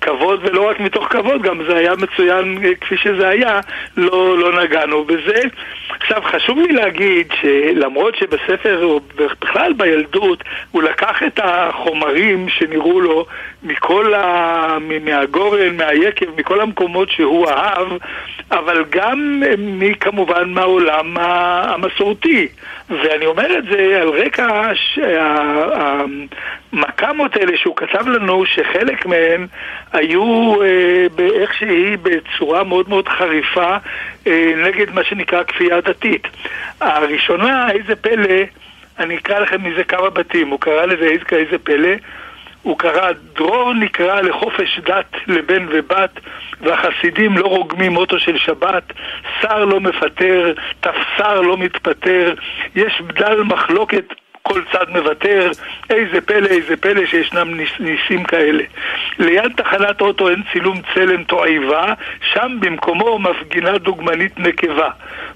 כבוד, 0.01 0.39
ולא 0.43 0.69
רק 0.69 0.79
מתוך 0.79 1.07
כבוד, 1.09 1.41
גם 1.41 1.63
זה 1.67 1.75
היה 1.75 1.93
מצוין 1.95 2.57
uh, 2.57 2.75
כפי 2.81 2.97
שזה 2.97 3.27
היה, 3.27 3.59
לא, 3.97 4.37
לא 4.37 4.63
נגענו 4.63 5.03
בזה. 5.03 5.41
עכשיו, 5.89 6.21
חשוב 6.21 6.57
לי 6.59 6.73
להגיד 6.73 7.33
שלמרות 7.41 8.15
שבספר, 8.15 8.97
בכלל 9.41 9.73
בילדות, 9.73 10.43
הוא 10.71 10.83
לקח 10.83 11.23
את 11.27 11.39
החומרים 11.43 12.49
שנראו 12.49 13.01
לו 13.01 13.25
מכל 13.63 14.13
ה... 14.13 14.77
מהגורן, 15.01 15.77
מהיקב, 15.77 16.25
מכל 16.37 16.61
המקומות 16.61 17.09
שהוא 17.09 17.49
אהב, 17.49 17.87
אבל 18.51 18.85
גם 18.89 19.43
אה, 19.45 19.53
מכמובן 19.57 20.49
מהעולם 20.49 21.17
המסורתי. 21.17 22.47
ואני 22.91 23.25
אומר 23.25 23.57
את 23.57 23.63
זה 23.63 24.01
על 24.01 24.09
רקע 24.09 24.71
המקאמות 26.73 27.35
האלה 27.35 27.57
שהוא 27.57 27.75
כתב 27.75 28.07
לנו, 28.07 28.45
שחלק 28.45 29.05
מהן 29.05 29.47
היו 29.93 30.55
אה, 30.63 31.05
באיך 31.15 31.53
שהיא 31.53 31.97
בצורה 32.01 32.63
מאוד 32.63 32.89
מאוד 32.89 33.07
חריפה 33.07 33.77
אה, 34.27 34.53
נגד 34.57 34.91
מה 34.91 35.03
שנקרא 35.03 35.43
כפייה 35.43 35.81
דתית. 35.81 36.27
הראשונה, 36.81 37.71
איזה 37.71 37.95
פלא, 37.95 38.43
אני 38.99 39.17
אקרא 39.17 39.39
לכם 39.39 39.63
מזה 39.63 39.83
כמה 39.83 40.09
בתים, 40.09 40.47
הוא 40.47 40.59
קרא 40.59 40.85
לזה 40.85 41.05
איזה 41.31 41.57
פלא, 41.63 41.93
הוא 42.61 42.77
קרא, 42.77 43.11
דרור 43.35 43.73
נקרא 43.73 44.21
לחופש 44.21 44.79
דת 44.79 45.15
לבן 45.27 45.65
ובת, 45.69 46.19
והחסידים 46.63 47.37
לא 47.37 47.47
רוגמים 47.47 47.97
אוטו 47.97 48.19
של 48.19 48.37
שבת, 48.37 48.93
שר 49.41 49.65
לא 49.65 49.79
מפטר, 49.79 50.53
תפסר 50.79 51.41
לא 51.41 51.57
מתפטר, 51.57 52.33
יש 52.75 53.01
בדל 53.01 53.41
מחלוקת 53.43 54.05
כל 54.41 54.61
צד 54.71 54.89
מוותר, 54.89 55.51
איזה 55.89 56.21
פלא, 56.21 56.47
איזה 56.47 56.77
פלא 56.77 57.05
שישנם 57.05 57.53
ניס, 57.53 57.69
ניסים 57.79 58.23
כאלה. 58.23 58.63
ליד 59.19 59.51
תחנת 59.57 60.01
אוטו 60.01 60.29
אין 60.29 60.41
צילום 60.51 60.81
צלם 60.93 61.23
תועבה, 61.23 61.93
שם 62.33 62.57
במקומו 62.59 63.19
מפגינה 63.19 63.77
דוגמנית 63.77 64.39
נקבה. 64.39 64.89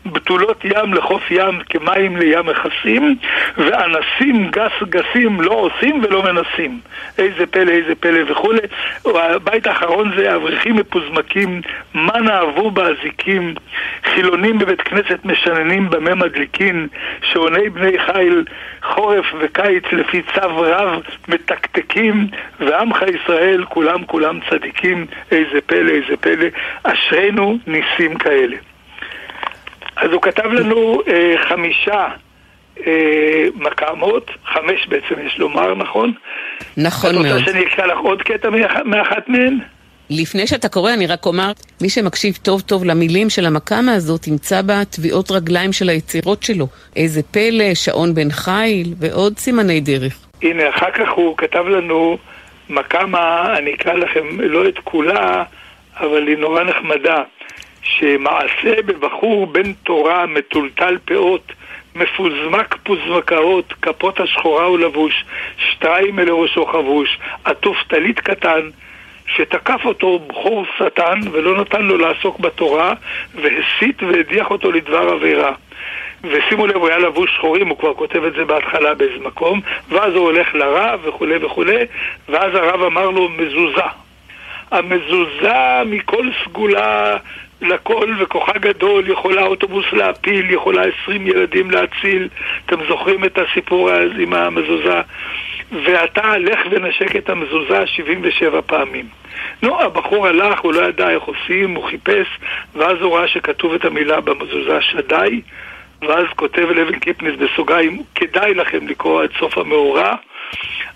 בתולות 0.06 0.66
ים 0.66 0.93
לחוף 0.93 1.32
ים 1.32 1.60
כמים 1.70 2.18
לים 2.18 2.45
מכסים, 2.45 3.16
ואנסים 3.58 4.51
גס 4.51 4.72
גסים 4.89 5.41
לא 5.41 5.51
עושים 5.51 6.01
ולא 6.03 6.24
מנסים. 6.24 6.80
איזה 7.18 7.45
פלא, 7.45 7.72
איזה 7.72 7.95
פלא 7.95 8.32
וכולי. 8.32 8.60
הבית 9.06 9.68
האחרון 9.68 10.12
זה 10.18 10.36
אברכים 10.36 10.76
מפוזמקים, 10.76 11.62
מה 11.93 12.20
נאהבו 12.20 12.72
באזיקים, 12.72 13.56
חילונים 14.06 14.60
בבית 14.60 14.82
כנסת 14.82 15.20
משננים 15.26 15.89
במה 15.89 16.16
מדליקין, 16.16 16.88
שעוני 17.22 17.70
בני 17.70 17.99
חיל 17.99 18.43
חורף 18.96 19.26
וקיץ 19.39 19.84
לפי 19.91 20.22
צו 20.22 20.50
רב 20.58 21.00
מתקתקים, 21.28 22.28
ועמך 22.60 23.02
ישראל 23.02 23.66
כולם 23.70 24.06
כולם 24.06 24.39
צדיקים, 24.50 25.06
איזה 25.32 25.62
פלא, 25.66 25.91
איזה 25.91 26.18
פלא, 26.22 26.46
אשרינו 26.84 27.58
ניסים 27.68 28.18
כאלה. 28.18 28.56
אז 29.98 30.12
הוא 30.12 30.22
כתב 30.22 30.46
לנו 30.54 31.02
אה, 31.08 31.36
חמישה 31.50 32.08
אה, 32.88 33.46
מקאמות, 33.56 34.32
חמש 34.46 34.88
בעצם 34.88 35.16
יש 35.26 35.39
לומר, 35.39 35.76
נכון? 35.76 36.14
נכון 36.78 37.10
את 37.10 37.16
מאוד. 37.16 37.26
רוצה 37.39 37.52
שאני 37.52 37.66
אקרא 37.66 37.86
לך 37.86 37.98
עוד 37.98 38.22
קטע 38.22 38.50
מאח- 38.50 38.82
מאחת 38.86 39.30
מהן? 39.30 39.60
לפני 40.10 40.47
שאתה 40.47 40.70
קורא, 40.70 40.93
אני 40.93 41.08
רק 41.08 41.26
אומר, 41.26 41.51
מי 41.82 41.89
שמקשיב 41.89 42.38
טוב 42.41 42.62
טוב 42.62 42.86
למילים 42.86 43.30
של 43.30 43.45
המקאמה 43.45 43.93
הזאת, 43.93 44.28
ימצא 44.28 44.62
בה 44.62 44.86
טביעות 44.86 45.32
רגליים 45.32 45.74
של 45.74 45.89
היצירות 45.89 46.43
שלו. 46.43 46.68
איזה 46.95 47.22
פלא, 47.24 47.74
שעון 47.74 48.16
בן 48.16 48.32
חיל, 48.32 48.93
ועוד 48.99 49.38
סימני 49.38 49.80
דרך. 49.80 50.14
הנה, 50.41 50.70
אחר 50.70 50.91
כך 50.91 51.10
הוא 51.16 51.38
כתב 51.38 51.66
לנו 51.68 52.18
מקאמה, 52.70 53.53
אני 53.58 53.74
אקרא 53.74 53.93
לכם 53.93 54.39
לא 54.39 54.68
את 54.68 54.80
כולה, 54.84 55.43
אבל 55.99 56.28
היא 56.28 56.38
נורא 56.38 56.64
נחמדה, 56.64 57.24
שמעשה 57.82 58.82
בבחור 58.86 59.47
בן 59.47 59.74
תורה 59.74 60.26
מטולטל 60.26 60.97
פאות, 61.06 61.51
מפוזמק 61.95 62.76
פוזמקאות, 62.84 63.74
כפות 63.82 64.20
השחורה 64.20 64.64
הוא 64.64 64.80
לבוש, 64.80 65.26
שטריימל 65.58 66.24
לראשו 66.24 66.66
חבוש, 66.66 67.18
עטוף 67.43 67.78
טלית 67.88 68.20
קטן, 68.20 68.70
שתקף 69.38 69.86
אותו 69.86 70.20
בכור 70.20 70.66
שטן 70.78 71.20
ולא 71.32 71.62
נתן 71.62 71.82
לו 71.82 71.98
לעסוק 71.98 72.40
בתורה, 72.40 72.94
והסית 73.36 74.04
והדיח 74.04 74.52
אותו 74.52 74.72
לדבר 74.72 75.10
עבירה. 75.10 75.52
ושימו 76.24 76.68
לב, 76.68 76.76
הוא 76.76 76.88
היה 76.88 76.98
לבוש 76.98 77.36
שחורים, 77.36 77.68
הוא 77.68 77.78
כבר 77.78 77.94
כותב 77.94 78.24
את 78.24 78.34
זה 78.34 78.46
בהתחלה 78.46 78.94
באיזה 78.94 79.20
מקום, 79.24 79.62
ואז 79.90 80.14
הוא 80.14 80.24
הולך 80.24 80.56
לרב 80.56 81.00
וכולי 81.04 81.46
וכולי, 81.46 81.86
ואז 82.30 82.56
הרב 82.56 82.82
אמר 82.82 83.10
לו 83.10 83.30
מזוזה. 83.30 83.82
המזוזה 84.72 85.84
מכל 85.86 86.30
סגולה 86.44 87.18
לכל 87.62 88.14
וכוחה 88.20 88.58
גדול, 88.60 89.10
יכולה 89.10 89.42
אוטובוס 89.42 89.86
להפיל, 89.94 90.52
יכולה 90.52 90.82
עשרים 90.82 91.28
ילדים 91.28 91.72
להציל. 91.72 92.30
אתם 92.66 92.76
זוכרים 92.88 93.26
את 93.26 93.38
הסיפור 93.38 93.92
עם 94.20 94.34
המזוזה? 94.34 95.02
ואתה 95.72 96.38
לך 96.38 96.59
ונשק 96.72 97.16
את 97.16 97.30
המזוזה 97.30 97.88
77 97.88 98.61
פעמים. 98.61 99.05
נו, 99.61 99.82
הבחור 99.82 100.28
הלך, 100.28 100.59
הוא 100.59 100.74
לא 100.74 100.88
ידע 100.88 101.09
איך 101.09 101.24
עושים, 101.24 101.76
הוא 101.76 101.86
חיפש, 101.86 102.28
ואז 102.76 102.97
הוא 103.01 103.18
ראה 103.18 103.28
שכתוב 103.28 103.74
את 103.74 103.86
המילה 103.86 104.22
במזוזה 104.22 104.82
שדי, 104.82 105.41
ואז 106.01 106.26
כותב 106.36 106.68
לוין 106.76 106.99
קיפניס 106.99 107.36
בסוגריים, 107.36 108.03
כדאי 108.16 108.53
לכם 108.53 108.88
לקרוא 108.88 109.24
את 109.24 109.30
סוף 109.39 109.57
המאורע. 109.57 110.16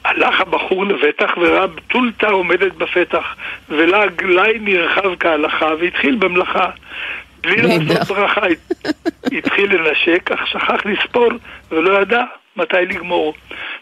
הלך 0.06 0.42
הבחור 0.42 0.86
לבטח 0.86 1.32
וראה 1.38 1.68
בתולתא 1.68 2.26
עומדת 2.26 2.74
בפתח, 2.74 3.36
ולעג 3.70 4.24
לי 4.24 4.60
נרחב 4.60 5.16
כהלכה, 5.20 5.70
והתחיל 5.80 6.16
במלאכה. 6.16 6.70
בלי. 7.42 7.80
לעשות 7.80 8.18
ברכה, 8.18 8.42
התחיל 9.32 9.76
לנשק, 9.76 10.32
אך 10.32 10.48
שכח 10.48 10.86
לספור, 10.86 11.30
ולא 11.72 12.02
ידע 12.02 12.24
מתי 12.60 12.86
לגמור. 12.86 13.34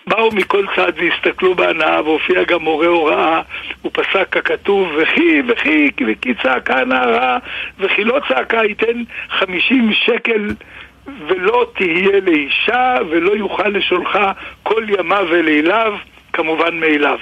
באו 0.07 0.32
מכל 0.32 0.65
צד 0.75 0.91
והסתכלו 0.95 1.55
בהנאה, 1.55 2.01
והופיע 2.01 2.43
גם 2.43 2.61
מורה 2.61 2.88
הוראה, 2.88 3.41
הוא 3.82 3.91
פסק 3.93 4.30
ככתוב, 4.30 4.89
וכי 4.97 5.41
וכי 5.47 5.89
וכי 6.07 6.34
צעקה 6.43 6.86
נערה, 6.86 7.38
וכי 7.80 8.03
לא 8.03 8.19
צעקה 8.28 8.63
ייתן 8.63 9.03
חמישים 9.30 9.93
שקל 9.93 10.53
ולא 11.28 11.71
תהיה 11.75 12.19
לאישה, 12.21 12.97
ולא 13.09 13.32
יוכל 13.32 13.67
לשולחה 13.67 14.32
כל 14.63 14.84
ימיו 14.99 15.25
וליליו, 15.30 15.93
כמובן 16.34 16.80
מאליו. 16.80 17.19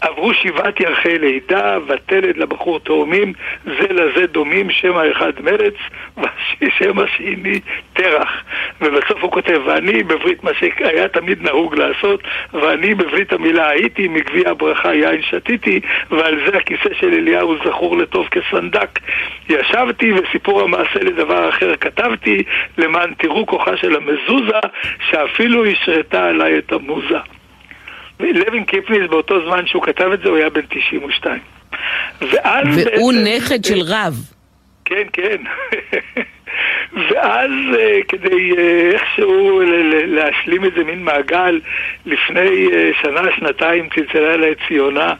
עברו 0.00 0.34
שבעת 0.34 0.80
ירחי 0.80 1.18
לידה, 1.18 1.78
ותלד 1.86 2.36
לבחור 2.36 2.80
תאומים, 2.80 3.32
זה 3.64 3.88
לזה 3.90 4.26
דומים, 4.26 4.70
שם 4.70 4.96
האחד 4.96 5.32
מרץ, 5.44 5.74
ושם 6.60 6.98
השני 6.98 7.60
תרח. 7.92 8.44
ובסוף 8.80 9.22
הוא 9.22 9.32
כותב, 9.32 9.60
ואני 9.66 10.02
בברית 10.02 10.44
מה 10.44 10.50
שהיה 10.54 11.08
תמיד 11.08 11.42
נהוג 11.42 11.74
לעשות, 11.74 12.20
ואני 12.52 12.94
בברית 12.94 13.32
המילה 13.32 13.68
הייתי, 13.68 14.08
מגביע 14.08 14.50
הברכה 14.50 14.94
יין 14.94 15.22
שתיתי, 15.22 15.80
ועל 16.10 16.40
זה 16.46 16.56
הכיסא 16.56 16.94
של 17.00 17.14
אליהו 17.14 17.56
זכור 17.64 17.96
לטוב 17.96 18.28
כסנדק. 18.28 18.98
ישבתי 19.48 20.12
וסיפור 20.12 20.62
המעשה 20.62 21.00
לדבר 21.00 21.48
אחר 21.48 21.76
כתבתי, 21.76 22.42
למען 22.78 23.14
תראו 23.18 23.46
כוחה 23.46 23.76
של 23.76 23.96
המזוזה, 23.96 24.60
שאפילו 25.10 25.64
השרתה 25.64 26.24
עליי 26.24 26.58
את 26.58 26.72
המוזה. 26.72 27.35
לוין 28.20 28.64
קיפניס 28.64 29.10
באותו 29.10 29.46
זמן 29.46 29.66
שהוא 29.66 29.82
כתב 29.82 30.10
את 30.14 30.20
זה 30.20 30.28
הוא 30.28 30.36
היה 30.36 30.50
בן 30.50 30.60
92. 30.68 31.38
ואז 32.20 32.66
והוא 32.76 33.12
בעצם- 33.12 33.26
נכד 33.36 33.64
של 33.64 33.80
רב. 33.86 34.14
כן, 34.84 35.02
כן. 35.12 35.36
ואז 37.10 37.50
אה, 37.78 37.98
כדי 38.08 38.50
אה, 38.58 38.90
איכשהו 38.92 39.62
להשלים 40.06 40.64
איזה 40.64 40.84
מין 40.84 41.02
מעגל, 41.04 41.60
לפני 42.06 42.68
אה, 42.72 42.90
שנה, 43.02 43.20
שנתיים 43.36 43.88
צלצלה 43.94 44.34
אליי 44.34 44.54
ציונה 44.68 45.14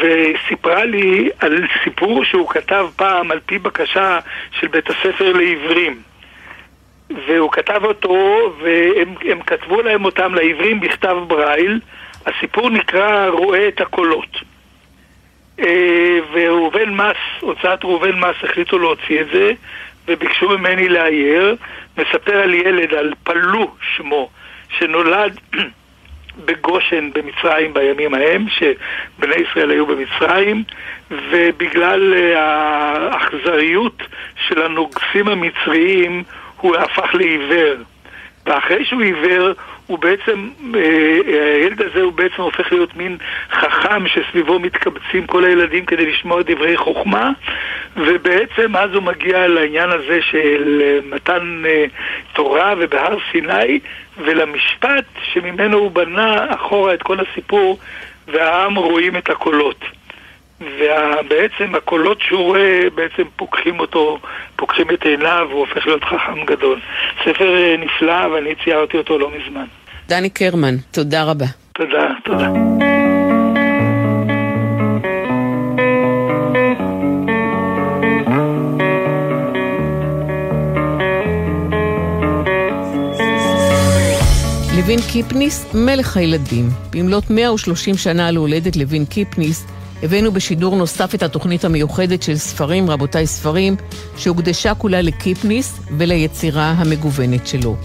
וסיפרה 0.00 0.84
לי 0.84 1.30
על 1.40 1.62
סיפור 1.84 2.24
שהוא 2.24 2.48
כתב 2.48 2.86
פעם 2.96 3.30
על 3.30 3.40
פי 3.46 3.58
בקשה 3.58 4.18
של 4.60 4.66
בית 4.66 4.90
הספר 4.90 5.32
לעיוורים. 5.32 5.96
והוא 7.28 7.52
כתב 7.52 7.80
אותו, 7.84 8.14
והם 8.62 9.14
הם 9.30 9.42
כתבו 9.42 9.82
להם 9.82 10.04
אותם 10.04 10.34
לעיוורים 10.34 10.80
בכתב 10.80 11.16
ברייל, 11.26 11.80
הסיפור 12.26 12.70
נקרא 12.70 13.28
רואה 13.28 13.68
את 13.68 13.80
הקולות. 13.80 14.36
אה, 15.60 16.18
וראובן 16.32 16.94
מס, 16.94 17.16
הוצאת 17.40 17.84
ראובן 17.84 18.18
מס 18.18 18.36
החליטו 18.42 18.78
להוציא 18.78 19.20
את 19.20 19.26
זה, 19.32 19.52
וביקשו 20.08 20.48
ממני 20.48 20.88
לאייר. 20.88 21.56
מספר 21.98 22.36
על 22.36 22.54
ילד, 22.54 22.94
על 22.94 23.12
פלו 23.24 23.74
שמו, 23.96 24.30
שנולד 24.78 25.40
בגושן 26.44 27.10
במצרים 27.14 27.74
בימים 27.74 28.14
ההם, 28.14 28.46
שבני 28.48 29.34
ישראל 29.34 29.70
היו 29.70 29.86
במצרים, 29.86 30.64
ובגלל 31.10 32.14
אה, 32.14 32.40
האכזריות 33.12 34.02
של 34.48 34.62
הנוגסים 34.62 35.28
המצריים 35.28 36.22
הוא 36.56 36.76
הפך 36.76 37.14
לעיוור. 37.14 37.76
ואחרי 38.46 38.84
שהוא 38.84 39.02
עיוור, 39.02 39.52
הוא 39.86 39.98
בעצם, 39.98 40.48
אה, 40.74 40.80
אה, 41.28 41.54
הילד 41.54 41.82
הזה 41.82 42.02
הוא 42.02 42.12
בעצם 42.12 42.42
הופך 42.42 42.72
להיות 42.72 42.96
מין 42.96 43.16
חכם 43.50 44.08
שסביבו 44.08 44.58
מתקבצים 44.58 45.26
כל 45.26 45.44
הילדים 45.44 45.86
כדי 45.86 46.06
לשמוע 46.06 46.42
דברי 46.42 46.76
חוכמה 46.76 47.30
ובעצם 47.96 48.76
אז 48.76 48.90
הוא 48.94 49.02
מגיע 49.02 49.48
לעניין 49.48 49.90
הזה 49.90 50.18
של 50.22 50.80
מתן 51.04 51.62
תורה 52.32 52.74
ובהר 52.78 53.16
סיני 53.32 53.78
ולמשפט 54.18 55.04
שממנו 55.32 55.78
הוא 55.78 55.90
בנה 55.90 56.54
אחורה 56.54 56.94
את 56.94 57.02
כל 57.02 57.16
הסיפור 57.20 57.78
והעם 58.28 58.74
רואים 58.74 59.16
את 59.16 59.30
הקולות. 59.30 59.84
ובעצם 60.78 61.74
הקולות 61.74 62.20
שהוא 62.20 62.42
רואה 62.42 62.80
בעצם 62.94 63.22
פוקחים 63.36 63.80
אותו, 63.80 64.18
פוקחים 64.56 64.90
את 64.90 65.02
עיניו, 65.02 65.46
והוא 65.50 65.60
הופך 65.60 65.86
להיות 65.86 66.04
חכם 66.04 66.44
גדול. 66.44 66.80
ספר 67.24 67.56
אה, 67.56 67.76
נפלא 67.78 68.26
ואני 68.26 68.54
ציירתי 68.64 68.96
אותו 68.96 69.18
לא 69.18 69.30
מזמן. 69.30 69.64
דני 70.08 70.30
קרמן, 70.30 70.74
תודה 70.90 71.24
רבה. 71.24 71.46
תודה, 71.72 72.08
תודה. 72.24 72.48
לוין 84.76 84.98
קיפניס, 85.12 85.74
מלך 85.74 86.16
הילדים. 86.16 86.64
במלאת 86.92 87.30
130 87.30 87.94
שנה 87.96 88.30
להולדת 88.30 88.76
לוין 88.76 89.04
קיפניס, 89.04 89.66
הבאנו 90.04 90.32
בשידור 90.32 90.76
נוסף 90.76 91.14
את 91.14 91.22
התוכנית 91.22 91.64
המיוחדת 91.64 92.22
של 92.22 92.36
ספרים, 92.36 92.90
רבותיי 92.90 93.26
ספרים, 93.26 93.76
שהוקדשה 94.16 94.74
כולה 94.74 95.02
לקיפניס 95.02 95.80
וליצירה 95.98 96.70
המגוונת 96.70 97.46
שלו. 97.46 97.76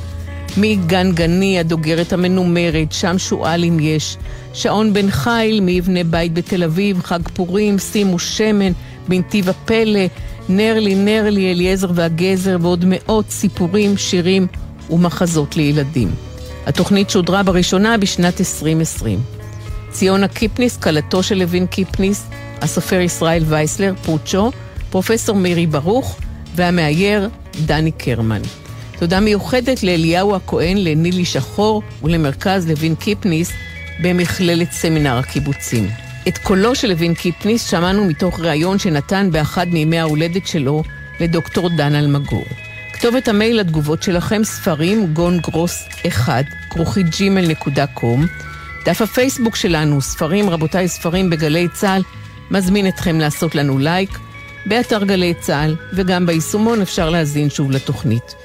מגן 0.57 1.11
גני, 1.11 1.59
הדוגרת 1.59 2.13
המנומרת, 2.13 2.91
שם 2.91 3.17
שועל 3.17 3.63
אם 3.63 3.77
יש, 3.79 4.17
שעון 4.53 4.93
בן 4.93 5.11
חיל, 5.11 5.61
מיבנה 5.61 6.03
בית 6.03 6.33
בתל 6.33 6.63
אביב, 6.63 7.01
חג 7.03 7.27
פורים, 7.33 7.79
שימו 7.79 8.19
שמן, 8.19 8.71
בנתיב 9.07 9.49
הפלא, 9.49 10.05
נר 10.49 10.79
לי, 10.79 10.95
נר 10.95 11.29
לי, 11.29 11.51
אליעזר 11.51 11.91
והגזר, 11.93 12.57
ועוד 12.61 12.85
מאות 12.87 13.29
סיפורים, 13.29 13.97
שירים 13.97 14.47
ומחזות 14.89 15.57
לילדים. 15.57 16.11
התוכנית 16.65 17.09
שודרה 17.09 17.43
בראשונה 17.43 17.97
בשנת 17.97 18.39
2020. 18.39 19.38
ציונה 19.91 20.27
קיפניס, 20.27 20.77
כלתו 20.77 21.23
של 21.23 21.35
לוין 21.35 21.67
קיפניס, 21.67 22.27
הסופר 22.61 22.99
ישראל 22.99 23.43
וייסלר, 23.45 23.93
פוצ'ו, 24.05 24.51
פרופסור 24.89 25.35
מירי 25.35 25.67
ברוך 25.67 26.17
והמאייר 26.55 27.29
דני 27.65 27.91
קרמן. 27.91 28.41
תודה 28.99 29.19
מיוחדת 29.19 29.83
לאליהו 29.83 30.35
הכהן, 30.35 30.77
לנילי 30.77 31.25
שחור 31.25 31.83
ולמרכז 32.03 32.67
לוין 32.67 32.95
קיפניס 32.95 33.51
במכללת 34.01 34.71
סמינר 34.71 35.17
הקיבוצים. 35.17 35.89
את 36.27 36.37
קולו 36.37 36.75
של 36.75 36.87
לוין 36.87 37.13
קיפניס 37.13 37.69
שמענו 37.69 38.05
מתוך 38.05 38.39
ראיון 38.39 38.79
שנתן 38.79 39.29
באחד 39.31 39.67
מימי 39.67 39.99
ההולדת 39.99 40.47
שלו 40.47 40.83
לדוקטור 41.19 41.69
דן 41.69 41.95
אלמגור. 41.95 42.45
כתובת 42.93 43.27
המייל 43.27 43.59
לתגובות 43.59 44.03
שלכם, 44.03 44.43
ספרים, 44.43 45.13
גון 45.13 45.39
גרוס 45.39 45.83
1, 46.07 46.45
כרוכית 46.69 47.05
קום. 47.93 48.25
דף 48.85 49.01
הפייסבוק 49.01 49.55
שלנו, 49.55 50.01
ספרים, 50.01 50.49
רבותיי, 50.49 50.87
ספרים 50.87 51.29
בגלי 51.29 51.67
צה"ל, 51.73 52.01
מזמין 52.51 52.87
אתכם 52.87 53.19
לעשות 53.19 53.55
לנו 53.55 53.77
לייק. 53.77 54.19
באתר 54.65 55.03
גלי 55.03 55.33
צה"ל, 55.33 55.75
וגם 55.93 56.25
ביישומון 56.25 56.81
אפשר 56.81 57.09
להזין 57.09 57.49
שוב 57.49 57.71
לתוכנית. 57.71 58.35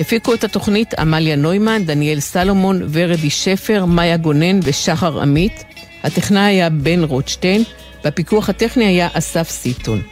הפיקו 0.00 0.34
את 0.34 0.44
התוכנית 0.44 0.94
עמליה 0.94 1.36
נוימן, 1.36 1.84
דניאל 1.84 2.20
סלומון, 2.20 2.82
ורדי 2.92 3.30
שפר, 3.30 3.84
מאיה 3.84 4.16
גונן 4.16 4.60
ושחר 4.62 5.20
עמית. 5.20 5.64
הטכנאי 6.02 6.42
היה 6.42 6.70
בן 6.70 7.04
רוטשטיין, 7.04 7.62
והפיקוח 8.04 8.48
הטכני 8.48 8.84
היה 8.84 9.08
אסף 9.12 9.50
סיטון. 9.50 10.02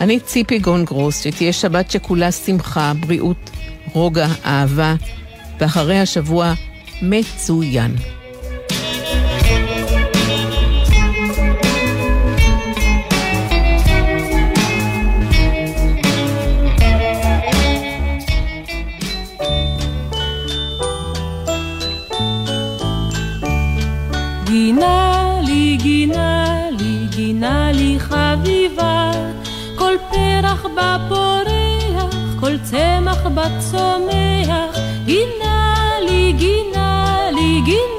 אני 0.00 0.20
ציפי 0.20 0.58
גון 0.58 0.84
גרוס, 0.84 1.22
שתהיה 1.24 1.52
שבת 1.52 1.90
שכולה 1.90 2.32
שמחה, 2.32 2.92
בריאות, 3.00 3.50
רוגע, 3.92 4.28
אהבה, 4.44 4.94
ואחרי 5.60 5.98
השבוע 5.98 6.52
מצוין. 7.02 7.96
חביבה 28.66 29.10
כל 29.78 29.94
פרח 30.10 30.66
בה 30.74 30.96
פורח, 31.08 32.14
כל 32.40 32.58
צמח 32.58 33.26
בה 33.34 33.44
צומח, 33.70 34.78
גינה 35.04 35.90
לי, 36.02 36.32
גינה 36.32 37.18
לי, 37.32 37.60
גינה 37.64 37.95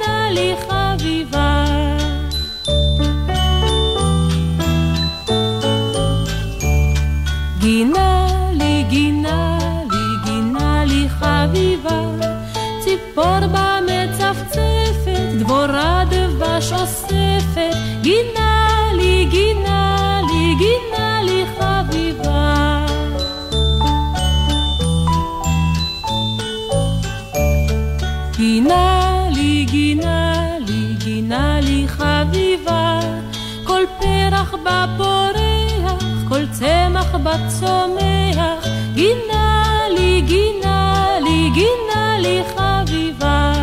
צמח 37.37 37.37
בה 37.37 37.49
צומח, 37.49 38.65
גינה 38.93 39.63
לי, 39.89 40.21
גינה 40.21 41.09
לי, 41.23 41.49
גינה 41.53 42.17
לי 42.19 42.41
חביבה. 42.55 43.53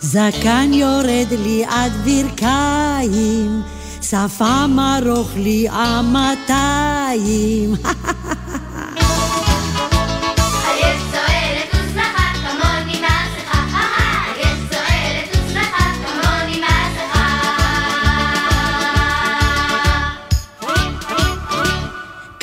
זקן 0.00 0.70
יורד 0.72 1.26
לי 1.30 1.64
עד 1.68 1.92
ברכיים, 2.04 3.62
שפם 4.02 4.78
ארוך 4.78 5.30
לי 5.36 5.66
אמתיים. 5.70 7.74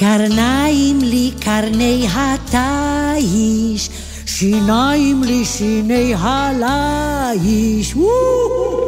קרניים 0.05 0.99
לי 1.01 1.31
קרני 1.39 2.07
התיש, 2.15 3.89
שיניים 4.25 5.23
לי 5.23 5.45
שיני 5.45 6.13
הליש. 6.17 7.95
וואו! 7.95 8.84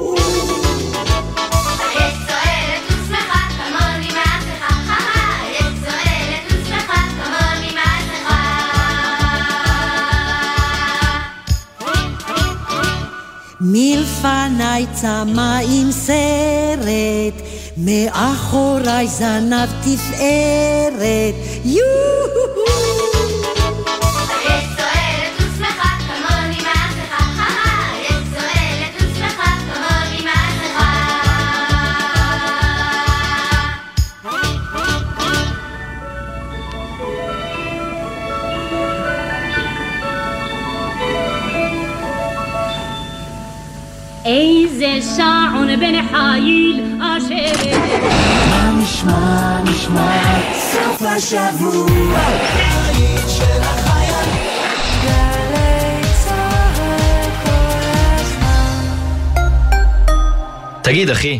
מלפניי 13.61 14.85
צמא 14.93 15.59
עם 15.69 15.91
סרט, 15.91 17.41
מאחוריי 17.77 19.07
זנב 19.07 19.69
תפארת, 19.81 21.35
יו-הו-הו. 21.65 23.16
שעון 45.01 45.67
בן 45.79 46.07
חיל 46.07 46.81
אשר... 46.99 47.69
מה 48.49 48.71
נשמע, 48.81 49.61
נשמע, 49.63 50.39
סוף 50.53 51.01
השבוע. 51.01 52.19
היית 52.85 53.29
של 53.29 53.61
החייל. 53.61 54.29
גלי 55.03 56.01
צהל 56.23 57.29
כל 57.43 57.87
הזמן. 58.15 59.37
תגיד 60.81 61.09
אחי, 61.09 61.39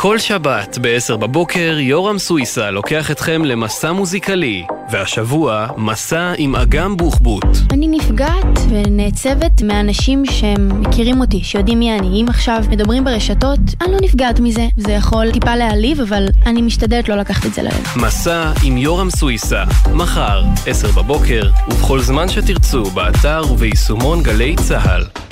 כל 0.00 0.18
שבת 0.18 0.78
ב-10 0.80 1.16
בבוקר 1.16 1.76
יורם 1.78 2.18
סוויסה 2.18 2.70
לוקח 2.70 3.10
אתכם 3.10 3.44
למסע 3.44 3.92
מוזיקלי, 3.92 4.64
והשבוע 4.90 5.66
מסע 5.76 6.32
עם 6.36 6.56
אגם 6.56 6.96
בוחבוט. 6.96 7.44
אני 7.72 7.88
נפגעת 7.88 8.58
ונעצבת 8.68 9.62
מאנשים 9.62 10.26
שהם 10.26 10.80
מכירים 10.80 11.20
אותי, 11.20 11.40
שיודעים 11.44 11.78
מי 11.78 11.98
אני. 11.98 12.22
אם 12.22 12.26
עכשיו 12.28 12.64
מדברים 12.70 13.04
ברשתות, 13.04 13.58
אני 13.80 13.92
לא 13.92 13.98
נפגעת 14.02 14.40
מזה. 14.40 14.66
זה 14.76 14.92
יכול 14.92 15.32
טיפה 15.32 15.56
להעליב, 15.56 16.00
אבל 16.00 16.26
אני 16.46 16.62
משתדלת 16.62 17.08
לא 17.08 17.14
לקחת 17.14 17.46
את 17.46 17.54
זה 17.54 17.62
ללב. 17.62 17.86
מסע 17.96 18.52
עם 18.64 18.76
יורם 18.76 19.10
סוויסה, 19.10 19.64
מחר, 19.94 20.42
10 20.66 20.90
בבוקר, 20.90 21.50
ובכל 21.68 22.00
זמן 22.00 22.28
שתרצו, 22.28 22.84
באתר 22.84 23.42
וביישומון 23.50 24.22
גלי 24.22 24.56
צה"ל. 24.56 25.27